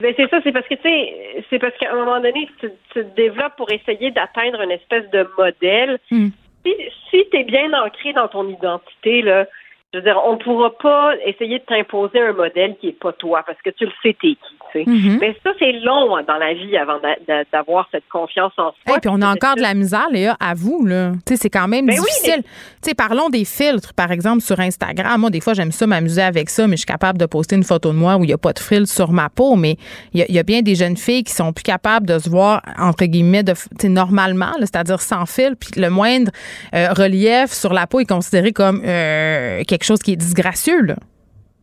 [0.00, 2.68] Ben, c'est ça, c'est parce que tu sais, c'est parce qu'à un moment donné, tu,
[2.92, 5.98] tu te développes pour essayer d'atteindre une espèce de modèle.
[6.10, 6.28] Hmm.
[6.64, 6.72] Si,
[7.10, 9.46] si tu es bien ancré dans ton identité, là,
[9.92, 13.42] je veux dire, on pourra pas essayer de t'imposer un modèle qui est pas toi,
[13.46, 14.90] parce que tu le sais t'es qui, tu sais.
[14.90, 15.18] Mhm.
[15.20, 18.72] Mais ça, c'est long hein, dans la vie avant d'a- d'a- d'avoir cette confiance en
[18.86, 18.96] soi.
[18.96, 21.12] Et puis on a encore de la misère, Léa, à vous, là.
[21.26, 22.42] Tu sais, c'est quand même Ben oui, difficile.
[22.82, 25.20] Tu sais, parlons des filtres, par exemple, sur Instagram.
[25.20, 27.64] Moi, des fois, j'aime ça m'amuser avec ça, mais je suis capable de poster une
[27.64, 29.56] photo de moi où il n'y a pas de filtre sur ma peau.
[29.56, 29.76] Mais
[30.12, 32.18] il y, a- il y a bien des jeunes filles qui sont plus capables de
[32.18, 33.54] se voir, entre guillemets, de,
[33.88, 35.54] normalement, là, c'est-à-dire sans fil.
[35.60, 36.30] Puis le moindre
[36.74, 40.96] euh, relief sur la peau est considéré comme euh, quelque chose qui est disgracieux, là.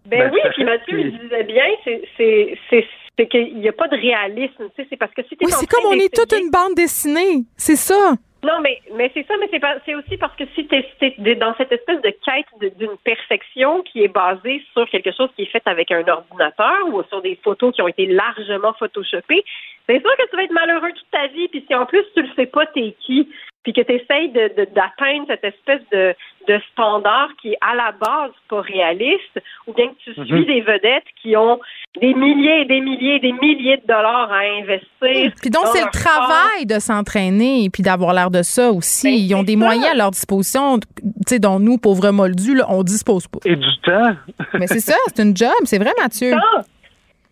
[0.05, 0.63] Ben, Ben, oui, puis.
[0.65, 1.63] Mathieu il disait bien,
[2.17, 2.87] c'est
[3.19, 5.51] c'est qu'il n'y a pas de réalisme, tu sais, c'est parce que si t'es Oui,
[5.51, 7.43] c'est comme on est toute une bande dessinée.
[7.57, 8.13] C'est ça.
[8.41, 11.73] Non, mais, mais c'est ça, mais c'est, aussi parce que si tu es, dans cette
[11.73, 15.91] espèce de quête d'une perfection qui est basée sur quelque chose qui est fait avec
[15.91, 19.43] un ordinateur ou sur des photos qui ont été largement photoshopées,
[19.87, 21.49] c'est sûr que tu vas être malheureux toute ta vie.
[21.49, 23.27] Puis si en plus tu le sais pas, t'es qui,
[23.63, 26.15] puis que tu essayes de, de- d'atteindre cette espèce de,
[26.51, 30.25] de standard qui est à la base pas réaliste, ou bien que tu Mhm.
[30.25, 31.59] suis des vedettes qui ont
[32.01, 35.31] des milliers et des milliers et des milliers de dollars à investir.
[35.41, 39.07] Puis donc, c'est le travail de s'entraîner et puis d'avoir l'air de ça aussi.
[39.07, 40.85] Ben, Ils ont des moyens à leur disposition, tu
[41.27, 43.39] sais, dont nous, pauvres moldus, là, on dispose pas.
[43.45, 44.15] Et du temps.
[44.55, 46.33] Mais c'est ça, c'est une job, c'est vrai, Mathieu.
[46.35, 46.61] Ah!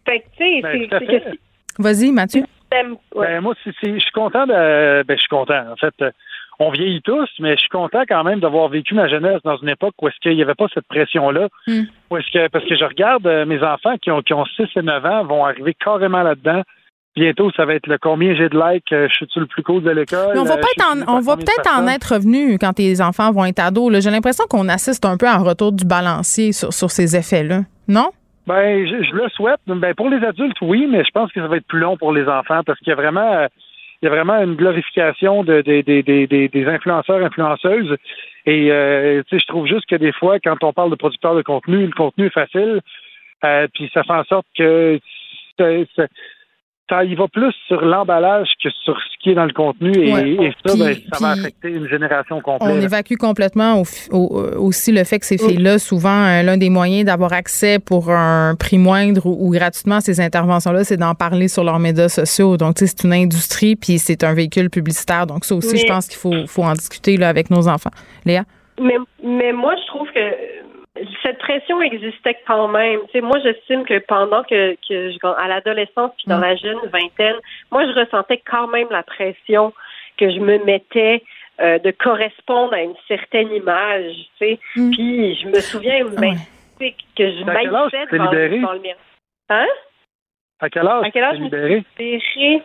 [0.05, 1.39] Fait que, tu sais, Ben, c'est,
[1.79, 2.41] Vas-y, Mathieu.
[2.71, 3.27] ouais.
[3.27, 5.03] Ben, moi, je suis content de.
[5.03, 5.63] Ben, je suis content.
[5.71, 6.11] En fait, euh,
[6.59, 9.69] on vieillit tous, mais je suis content quand même d'avoir vécu ma jeunesse dans une
[9.69, 11.47] époque où est-ce qu'il n'y avait pas cette pression-là.
[11.67, 11.83] Hmm.
[12.09, 14.63] Où est-ce que, parce que je regarde euh, mes enfants qui ont, qui ont 6
[14.75, 16.63] et 9 ans vont arriver carrément là-dedans.
[17.15, 19.81] Bientôt, ça va être le combien j'ai de likes, euh, je suis le plus cool
[19.81, 20.33] de l'école.
[20.35, 23.45] Mais on va, euh, en- on va peut-être en être revenu quand tes enfants vont
[23.45, 23.91] être ados.
[23.91, 23.99] là.
[24.01, 27.61] J'ai l'impression qu'on assiste un peu à un retour du balancier sur, sur ces effets-là.
[27.87, 28.09] Non?
[28.45, 29.59] Ben, je, je le souhaite.
[29.65, 32.13] Ben, pour les adultes, oui, mais je pense que ça va être plus long pour
[32.13, 33.47] les enfants parce qu'il y a vraiment,
[34.01, 37.95] il y a vraiment une glorification de, des- des- des- influenceurs, influenceuses.
[38.45, 41.85] Et euh, je trouve juste que des fois, quand on parle de producteurs de contenu,
[41.85, 42.81] le contenu est facile,
[43.43, 44.99] euh, puis ça fait en sorte que
[45.57, 45.87] c'est-
[46.89, 49.91] ça y va plus sur l'emballage que sur ce qui est dans le contenu.
[49.97, 50.29] Et, Ouais.
[50.31, 52.69] et ça, Puis- ben, ça va affecter une génération complète.
[52.73, 53.85] On évacue complètement au-
[54.15, 57.79] au- euh, aussi le fait que ces filles-là, souvent, euh, l'un des moyens d'avoir accès
[57.79, 61.79] pour un prix moindre ou, ou gratuitement à ces interventions-là, c'est d'en parler sur leurs
[61.79, 62.55] médias sociaux.
[62.57, 65.27] Donc, tu sais, c'est une industrie, puis c'est un véhicule publicitaire.
[65.27, 67.91] Donc, ça aussi, Mais- je pense qu'il faut, faut en discuter là, avec nos enfants.
[68.25, 68.43] Léa?
[68.79, 70.19] Mais, mais moi, je trouve que
[71.23, 72.99] cette pression existait quand même.
[73.07, 76.41] Tu sais, moi, j'estime que pendant que, que je- à l'adolescence puis dans Mm.
[76.41, 77.35] la jeune vingtaine,
[77.71, 79.73] moi, je ressentais quand même la pression
[80.17, 81.23] que je me mettais
[81.59, 84.13] euh, de correspondre à une certaine image.
[84.39, 84.91] Tu sais, Mm.
[84.91, 86.35] puis je me souviens ben,
[86.79, 88.59] tu sais, que je devant, libérée?
[88.59, 89.03] devant le miroir.
[89.49, 89.65] Hein?
[90.59, 92.63] À quel âge À quel âge je me suis libérée?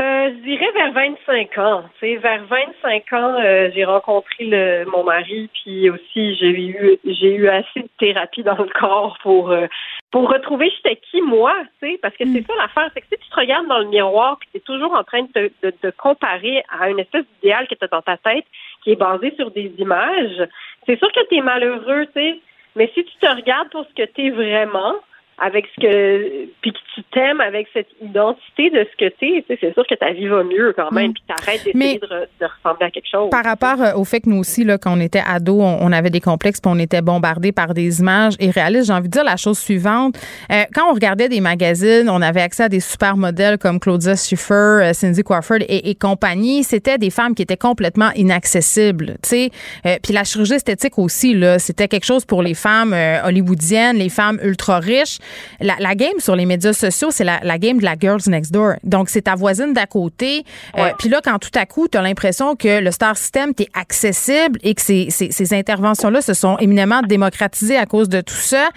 [0.00, 1.82] Euh, je dirais vers 25 ans.
[1.98, 6.98] Tu sais, vers 25 ans, euh, j'ai rencontré le, mon mari, puis aussi j'ai eu
[7.04, 9.66] j'ai eu assez de thérapie dans le corps pour euh,
[10.12, 11.52] pour retrouver j'étais qui moi,
[11.82, 13.88] tu sais, parce que c'est ça l'affaire, c'est que si tu te regardes dans le
[13.88, 17.66] miroir, puis es toujours en train de te de, de comparer à une espèce d'idéal
[17.66, 18.46] que as dans ta tête,
[18.84, 20.46] qui est basé sur des images,
[20.86, 22.40] c'est sûr que tu es malheureux, tu sais.
[22.76, 24.94] Mais si tu te regardes pour ce que tu es vraiment,
[25.40, 29.44] avec ce que puis que tu t'aimes avec cette identité de ce que t'es, tu
[29.48, 31.14] sais, c'est sûr que ta vie va mieux quand même, Mm.
[31.14, 33.30] puis t'arrêtes d'essayer de, re- de ressembler à quelque chose.
[33.30, 35.92] Par rapport euh, au fait que nous aussi, là, quand on était ados, on, on
[35.92, 39.24] avait des complexes puis on était bombardés par des images irréalistes, j'ai envie de dire
[39.24, 40.16] la chose suivante.
[40.50, 44.16] Euh, quand on regardait des magazines, on avait accès à des super modèles comme Claudia
[44.16, 46.64] Schiffer, euh, Cindy Crawford et, et compagnie.
[46.64, 49.16] C'était des femmes qui étaient complètement inaccessibles.
[49.22, 49.50] tu sais.
[49.86, 53.96] Euh, puis la chirurgie esthétique aussi, là, c'était quelque chose pour les femmes euh, hollywoodiennes,
[53.96, 55.18] les femmes ultra riches.
[55.60, 58.52] La, la game sur les médias sociaux, c'est la, la game de la Girls Next
[58.52, 58.74] Door.
[58.84, 60.44] Donc, c'est ta voisine d'à côté.
[60.76, 63.68] Euh, Puis là, quand tout à coup, tu as l'impression que le star system t'est
[63.74, 68.34] accessible et que ces, ces, ces interventions-là se sont éminemment démocratisées à cause de tout
[68.34, 68.68] ça.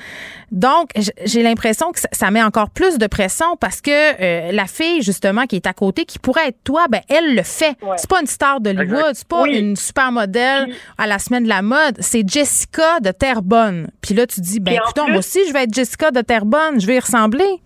[0.52, 0.90] Donc,
[1.24, 5.02] j'ai l'impression que ça, ça met encore plus de pression parce que euh, la fille,
[5.02, 7.76] justement, qui est à côté, qui pourrait être toi, ben, elle le fait.
[7.96, 10.68] C'est pas une star d'Hollywood, c'est pas une super modèle
[10.98, 11.96] à la semaine de la mode.
[12.00, 13.90] C'est Jessica de Terrebonne.
[14.02, 16.41] Puis là, tu dis, ben, écoute, moi aussi, je vais être Jessica de Terrebonne.
[16.80, 17.60] Je vais y ressembler.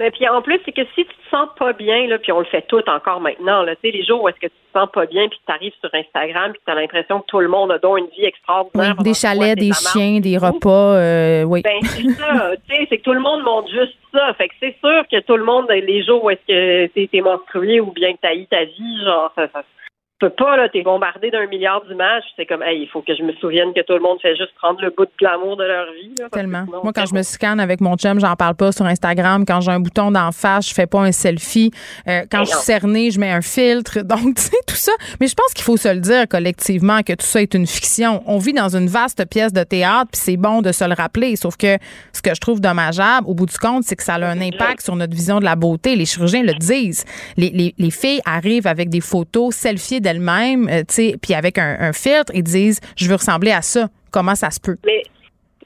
[0.00, 2.38] Mais puis en plus, c'est que si tu te sens pas bien, là, puis on
[2.38, 4.88] le fait tout encore maintenant, là, tu les jours où est-ce que tu te sens
[4.90, 7.70] pas bien, puis tu arrives sur Instagram, puis tu as l'impression que tout le monde
[7.70, 8.94] a donc une vie Oui, extraordinaire.
[8.96, 11.60] des chalets, des chiens, des repas, euh, oui.
[11.60, 14.32] Ben, c'est ça, tu sais, c'est que tout le monde montre juste ça.
[14.38, 17.20] Fait que c'est sûr que tout le monde, les jours où est-ce que t'es t'es
[17.20, 19.79] menstrué ou bien que eu ta vie, genre, ça, ça tu
[20.20, 22.22] peux pas, là, t'es bombardé d'un milliard d'images.
[22.36, 24.54] C'est comme, hey, il faut que je me souvienne que tout le monde fait juste
[24.54, 26.14] prendre le bout de glamour de leur vie.
[26.18, 26.64] là, Tellement.
[26.66, 29.44] sinon, Moi, quand je me scanne avec mon chum, j'en parle pas sur Instagram.
[29.46, 31.70] Quand j'ai un bouton d'en face, je fais pas un selfie.
[32.06, 34.00] Euh, quand Ben je suis cernée, je mets un filtre.
[34.04, 34.92] Donc, tu sais, tout ça.
[35.20, 38.22] Mais je pense qu'il faut se le dire collectivement que tout ça est une fiction.
[38.26, 41.36] On vit dans une vaste pièce de théâtre, puis c'est bon de se le rappeler.
[41.36, 41.78] Sauf que
[42.12, 44.82] ce que je trouve dommageable, au bout du compte, c'est que ça a un impact
[44.82, 45.96] sur notre vision de la beauté.
[45.96, 47.04] Les chirurgiens le disent.
[47.36, 51.58] Les, les, les filles arrivent avec des photos selfies d'elles-mêmes, euh, tu sais, puis avec
[51.58, 53.88] un, un filtre, et disent, je veux ressembler à ça.
[54.10, 54.76] Comment ça se peut?
[54.84, 55.02] Mais,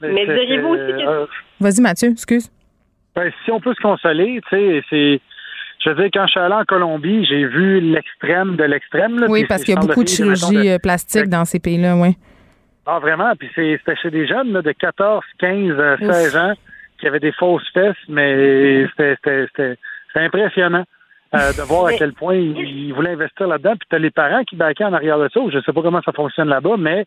[0.01, 1.25] mais diriez-vous aussi que Euh,
[1.59, 2.51] Vas-y, Mathieu, excuse.
[3.15, 5.21] Ben, si on peut se consoler, tu sais, c'est.
[5.83, 9.19] Je veux dire, quand je suis allé en Colombie, j'ai vu l'extrême de l'extrême.
[9.19, 11.45] là, Oui, parce qu'il y a beaucoup de filles, mettons, chirurgie de- euh, plastique dans
[11.45, 12.17] ces pays-là, oui.
[12.87, 13.33] Ah, vraiment?
[13.37, 16.11] Puis c'est- c'était chez des jeunes là, de 14, 15, euh, Ouf.
[16.11, 16.53] 16 ans
[16.99, 19.75] qui avaient des fausses fesses, mais c'était- c'était c'était-
[20.07, 20.83] c'était impressionnant
[21.33, 23.73] euh, de voir à quel point ils, voulaient investir là-dedans.
[23.79, 25.39] Puis t'as les parents qui baquaient en arrière de ça.
[25.51, 27.05] Je sais pas comment ça fonctionne là-bas, mais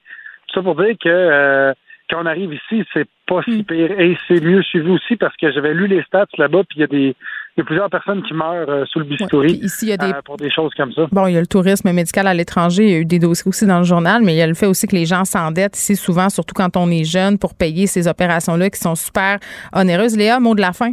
[0.48, 1.72] tout ça pour dire que euh,
[2.10, 3.52] quand on arrive ici, c'est pas Hmm.
[3.52, 3.90] si pire.
[4.00, 6.84] Et c'est mieux suivi aussi parce que j'avais lu les stats là-bas, puis il y
[6.84, 7.14] a des
[7.56, 9.96] il y a plusieurs personnes qui meurent euh, sous le bistouri ici, il y a
[9.96, 11.06] des- euh, pour des choses comme ça.
[11.10, 12.84] Bon, il y a le tourisme médical à l'étranger.
[12.84, 14.54] Il y a eu des dossiers aussi dans le journal, mais il y a le
[14.54, 17.88] fait aussi que les gens s'endettent ici souvent, surtout quand on est jeune, pour payer
[17.88, 19.38] ces opérations-là qui sont super
[19.74, 20.16] onéreuses.
[20.16, 20.92] Léa, mot de la fin.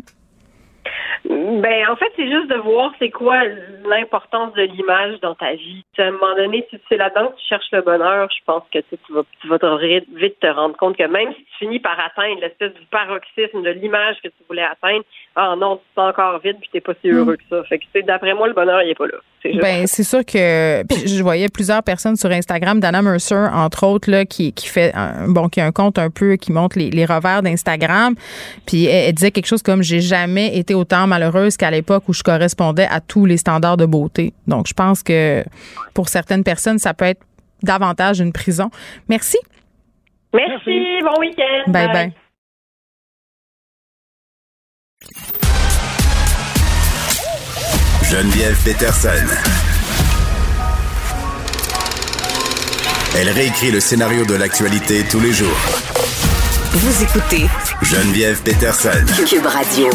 [1.27, 3.41] Ben, en fait, c'est juste de voir c'est quoi
[3.85, 5.83] l'importance de l'image dans ta vie.
[5.97, 8.79] À un moment donné, si c'est là-dedans que tu cherches le bonheur, je pense que
[8.79, 11.99] tu vas, tu vas te vite, te rendre compte que même si tu finis par
[11.99, 15.03] atteindre l'espèce du paroxysme de l'image que tu voulais atteindre,
[15.35, 17.63] ah non, tu te sens encore vide puis t'es pas si heureux que ça.
[17.63, 19.17] Fait que, tu sais, d'après moi, le bonheur, il est pas là.
[19.61, 24.09] Ben, c'est sûr que puis je voyais plusieurs personnes sur Instagram, Dana Mercer entre autres
[24.09, 26.89] là qui, qui fait un, bon qui a un compte un peu qui montre les,
[26.89, 28.15] les revers d'Instagram,
[28.65, 32.13] puis elle, elle disait quelque chose comme j'ai jamais été autant malheureuse qu'à l'époque où
[32.13, 34.33] je correspondais à tous les standards de beauté.
[34.47, 35.43] Donc je pense que
[35.93, 37.23] pour certaines personnes ça peut être
[37.63, 38.69] davantage une prison.
[39.07, 39.37] Merci.
[40.33, 41.71] Merci, bon week-end.
[41.71, 42.13] Bye bye.
[48.11, 49.27] Geneviève Peterson.
[53.17, 55.61] Elle réécrit le scénario de l'actualité tous les jours.
[56.73, 57.45] Vous écoutez
[57.81, 59.05] Geneviève Peterson.
[59.25, 59.89] Cube Radio.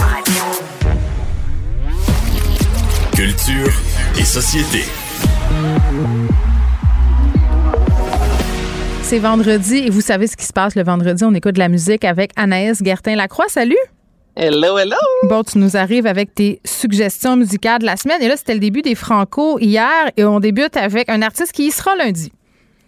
[3.20, 3.70] Culture
[4.18, 4.78] et société.
[9.02, 11.22] C'est vendredi et vous savez ce qui se passe le vendredi.
[11.24, 13.44] On écoute de la musique avec Anaïs Gertin-Lacroix.
[13.48, 13.76] Salut!
[14.36, 14.96] Hello, hello!
[15.28, 18.22] Bon, tu nous arrives avec tes suggestions musicales de la semaine.
[18.22, 21.66] Et là, c'était le début des Franco hier et on débute avec un artiste qui
[21.66, 22.32] y sera lundi.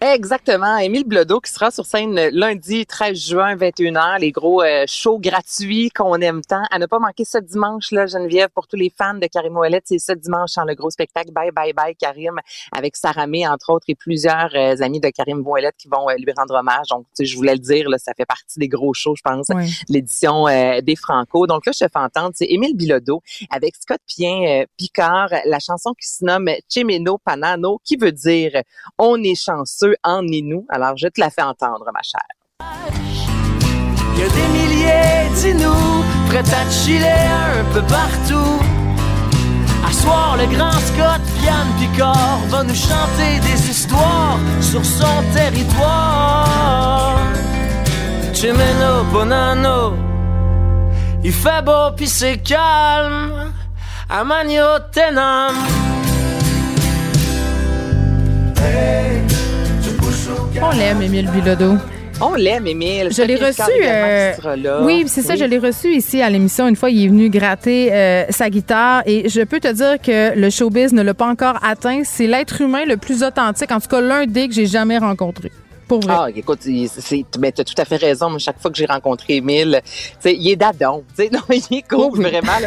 [0.04, 0.78] Exactement.
[0.78, 5.90] Émile Blodeau qui sera sur scène lundi 13 juin 21h, les gros euh, shows gratuits
[5.90, 6.64] qu'on aime tant.
[6.72, 9.80] À ne pas manquer ce dimanche là, Geneviève, pour tous les fans de Karim Ouellet,
[9.84, 12.40] c'est ce dimanche dans le gros spectacle Bye Bye Bye Karim
[12.72, 16.14] avec Sarah May entre autres et plusieurs euh, amis de Karim Ouellet qui vont euh,
[16.18, 16.88] lui rendre hommage.
[16.90, 19.22] Donc tu sais, je voulais le dire là, ça fait partie des gros shows, je
[19.22, 19.72] pense, Oui.
[19.88, 21.46] l'édition euh, des Franco.
[21.46, 25.60] Donc là, je te fais entendre, c'est Émile Bilodeau avec Scott Pien euh, Picard, la
[25.60, 28.62] chanson qui se nomme Chemeno Panano, qui veut dire
[28.98, 30.66] on est chanceux en nous.
[30.69, 32.20] Alors je te la fais entendre, ma chère.
[34.14, 38.60] Il y a des milliers, dis-nous, prêts à chiller un peu partout.
[39.86, 47.19] À soir, le grand Scott Yann Picard va nous chanter des histoires sur son territoire.
[48.32, 49.94] Chimeno Bonano,
[51.24, 53.52] il fait beau pis c'est calme.
[54.09, 55.55] À Magno Tenam.
[60.62, 61.74] On l'aime, Émile Bilodeau.
[62.20, 63.09] On l'aime, Émile.
[63.10, 63.62] Je l'ai reçu.
[63.84, 66.68] Euh, oui, c'est ça, je l'ai reçu ici à l'émission.
[66.68, 70.39] Une fois, il est venu gratter euh, sa guitare et je peux te dire que
[70.39, 72.02] le showbiz ne l'a pas encore atteint.
[72.05, 75.51] C'est l'être humain le plus authentique, en tout cas l'un des que j'ai jamais rencontré.
[75.89, 76.14] Pour vrai.
[76.16, 78.30] Ah, écoute, c'est, mais t'as tout à fait raison.
[78.30, 79.43] Moi, chaque fois que j'ai rencontré
[80.20, 81.02] sais, il est dadon.
[81.32, 82.20] Non, il est cool, Oh oui.
[82.22, 82.59] vraiment.
[82.60, 82.66] là.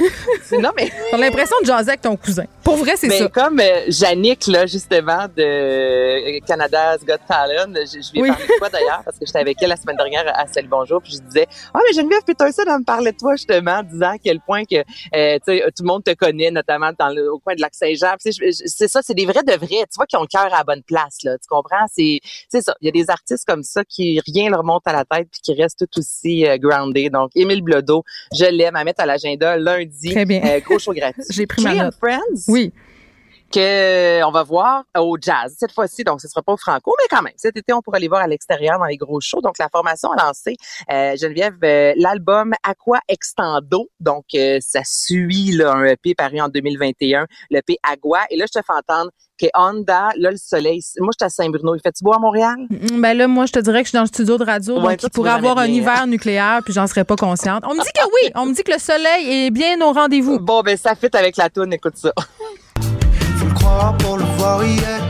[0.62, 0.92] Non, mais.
[1.12, 2.44] T'as l'impression de jaser avec ton cousin.
[2.66, 3.30] Pour vrai, c'est Mais ça.
[3.30, 8.30] comme euh, Yannick, là, justement, de euh, Canada's Got Talent, je, je lui ai Oui.
[8.30, 11.00] parlé de toi d'ailleurs, parce que j'étais avec elle la semaine dernière à Salut Bonjour,
[11.02, 14.18] puis je disais, ah, mais Geneviève Peterson, elle me parlait de toi, justement, disant à
[14.18, 17.38] quel point que, euh, tu sais, tout le monde te connaît, notamment dans le, au
[17.38, 18.16] coin de Lac-Saint-Jean.
[18.20, 19.68] C'est ça, c'est des vrais de vrais.
[19.86, 21.38] Tu vois, qui ont le cœur à la bonne place, là.
[21.38, 21.86] Tu comprends?
[21.94, 22.20] C'est,
[22.50, 22.74] c'est ça.
[22.82, 25.40] Il y a des artistes comme ça qui rien leur monte à la tête puis
[25.44, 27.12] qui restent tout aussi euh, grounded.
[27.14, 28.04] Donc, Émile Blodeau,
[28.36, 30.12] je l'aime à mettre à l'agenda lundi.
[30.14, 30.42] Très bien.
[30.44, 31.22] Euh, gros show gratuit.
[31.30, 31.94] J'ai pris ma note.
[32.02, 32.20] Friends?
[32.48, 32.55] Oui.
[32.56, 32.72] Oui
[33.52, 33.60] que
[34.22, 36.04] euh, on va voir au jazz cette fois-ci.
[36.04, 38.22] Donc, ce sera pas au Franco, mais quand même, cet été, on pourra les voir
[38.22, 39.42] à l'extérieur dans les gros shows.
[39.42, 40.56] Donc, la formation a lancé,
[40.92, 43.90] euh, Geneviève, euh, l'album Aqua Extendo.
[44.00, 48.22] Donc, euh, ça suit là, un EP paru en 2021, le EP Agua.
[48.30, 51.30] Et là, je te fais entendre que Honda, là, le soleil, moi, je suis à
[51.30, 51.76] Saint-Bruno.
[51.76, 52.56] Il fait-tu beau à Montréal?
[52.70, 54.76] Mm, Ben là, moi, je te dirais que je suis dans le studio de radio,
[54.78, 55.76] Ouais, donc il pourrait avoir un bien.
[55.76, 57.64] hiver nucléaire, puis j'en serais pas consciente.
[57.68, 60.40] On me dit que oui, on me dit que le soleil est bien au rendez-vous.
[60.40, 62.14] Bon, ben, ça fit avec la toune, écoute ça.
[63.66, 65.02] Croire pour le voir hier.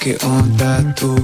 [0.00, 1.14] que onda tú,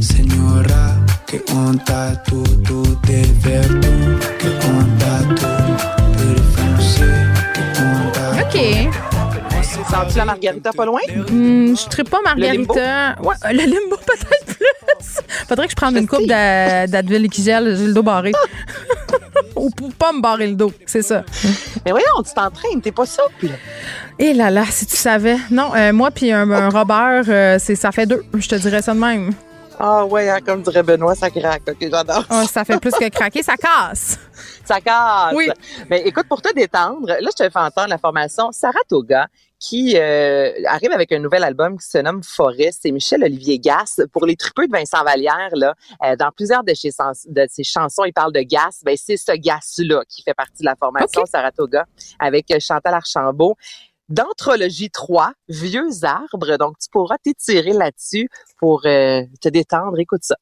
[0.00, 0.94] señora,
[1.26, 5.50] que onda tú, tú de verdad, que onda tú,
[6.16, 7.10] perfumé,
[7.54, 8.56] que onda OK.
[9.90, 11.00] Sens-tu la margarita pas loin?
[11.28, 12.74] Hmm, je ne pas Le limbo?
[12.74, 13.16] Margarita.
[13.22, 15.20] Ouais, euh, le limbo peut-être plus.
[15.48, 18.32] Faudrait que je prenne une coupe d'A- d'Advil Liquigel, j'ai le dos barré.
[19.56, 21.24] Ou pour pas me barrer le dos, c'est ça.
[21.84, 23.48] Mais voyons, tu t'entraînes, t'es pas souple.
[24.18, 25.38] Et là là, si tu savais.
[25.50, 28.22] Non, euh, moi puis un, un Robert, euh, c'est ça fait deux.
[28.34, 29.32] Je te dirais ça de même.
[29.78, 31.62] Ah ouais, hein, comme dirait Benoît, ça craque.
[31.68, 32.24] OK, j'adore.
[32.30, 34.18] Ah, ça fait plus que craquer, ça casse.
[34.64, 35.34] Ça casse.
[35.34, 35.50] Oui.
[35.90, 39.26] Mais écoute, pour te détendre, là, je te fais entendre la formation Saratoga
[39.58, 42.80] qui euh, arrive avec un nouvel album qui se nomme Forest.
[42.82, 44.00] C'est Michel-Olivier Gas.
[44.12, 45.74] Pour les tripeux de Vincent Vallière, là,
[46.04, 48.80] euh, dans plusieurs de ses, sens- de ses chansons, il parle de gas.
[48.84, 51.84] Ben, c'est ce gas-là qui fait partie de la formation Saratoga
[52.18, 53.56] avec euh, Chantal Archambault.
[54.08, 56.56] D'Anthologie 3, Vieux arbres.
[56.58, 58.28] Donc, tu pourras t'étirer là-dessus
[58.58, 59.98] pour euh, te détendre.
[59.98, 60.36] Écoute ça.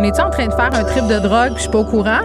[0.00, 1.52] On est-tu en train de faire un trip de drogue?
[1.56, 2.20] Je suis pas au courant?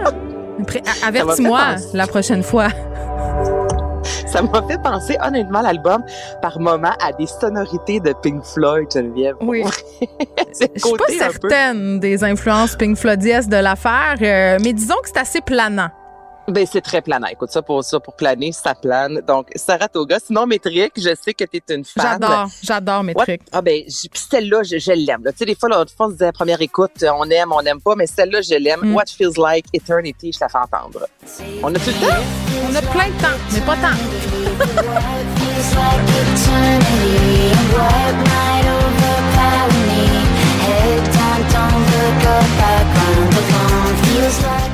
[1.06, 2.68] Avertis-moi la prochaine fois.
[4.26, 6.02] Ça m'a fait penser, honnêtement, l'album,
[6.40, 9.34] par moment, à des sonorités de Pink Floyd, Geneviève.
[9.40, 9.62] Oui.
[10.52, 15.08] C'est Je suis pas certaine des influences Pink Floydies de l'affaire, euh, mais disons que
[15.08, 15.90] c'est assez planant.
[16.48, 17.26] Ben, c'est très planant.
[17.26, 19.20] Écoute, ça pour ça, pour planer, ça plane.
[19.26, 20.18] Donc, Saratoga.
[20.24, 22.18] Sinon, Métrique, je sais que tu es une fan.
[22.20, 23.40] J'adore, j'adore trucs.
[23.52, 25.24] Ah ben, puis celle-là, je, je l'aime.
[25.24, 25.32] là.
[25.32, 27.52] Tu sais, des fois, l'autre fois, on se disait à première écoute, euh, on aime,
[27.52, 28.80] on n'aime pas, mais celle-là, je l'aime.
[28.82, 28.94] Mm.
[28.94, 31.06] What Feels Like Eternity, je la fais entendre.
[31.62, 32.22] On a tout le temps?
[32.70, 33.96] On a plein de temps, mais pas tant.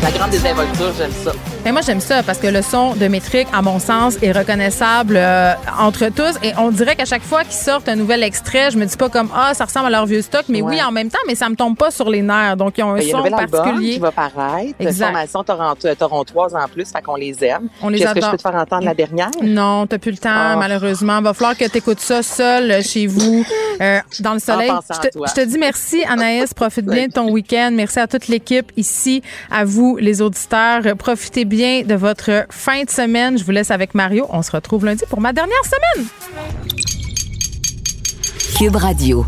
[0.02, 1.32] La grande désinvolture, j'aime ça.
[1.64, 5.14] Mais moi, j'aime ça parce que le son de Métrique, à mon sens, est reconnaissable
[5.16, 6.36] euh, entre tous.
[6.42, 9.08] Et on dirait qu'à chaque fois qu'ils sortent un nouvel extrait, je me dis pas
[9.08, 10.74] comme Ah, ça ressemble à leur vieux stock, mais Ouais.
[10.76, 12.56] oui, en même temps, mais ça me tombe pas sur les nerfs.
[12.56, 13.92] Donc, ils ont un Ben, Il y a un son album particulier.
[13.94, 14.74] qui va paraître.
[14.80, 15.06] Exact.
[15.06, 17.68] Formation Toronto, euh, torontoise en plus, fait qu'on les aime.
[17.80, 19.30] On les Est-ce que je peux te faire entendre la dernière?
[19.40, 20.56] Non, t'as plus le temps, Ah.
[20.58, 21.22] malheureusement.
[21.22, 23.44] Va falloir que tu écoutes ça seul euh, chez vous,
[23.80, 24.70] euh, dans le soleil.
[24.92, 25.26] Je te, toi.
[25.28, 26.52] je te dis merci, Anaïs.
[26.54, 27.70] Profite bien de ton week-end.
[27.72, 30.82] Merci à toute l'équipe ici, à vous, les auditeurs.
[30.98, 33.36] Profitez de votre fin de semaine.
[33.38, 34.26] Je vous laisse avec Mario.
[34.30, 36.06] On se retrouve lundi pour ma dernière semaine.
[38.56, 39.26] Cube Radio.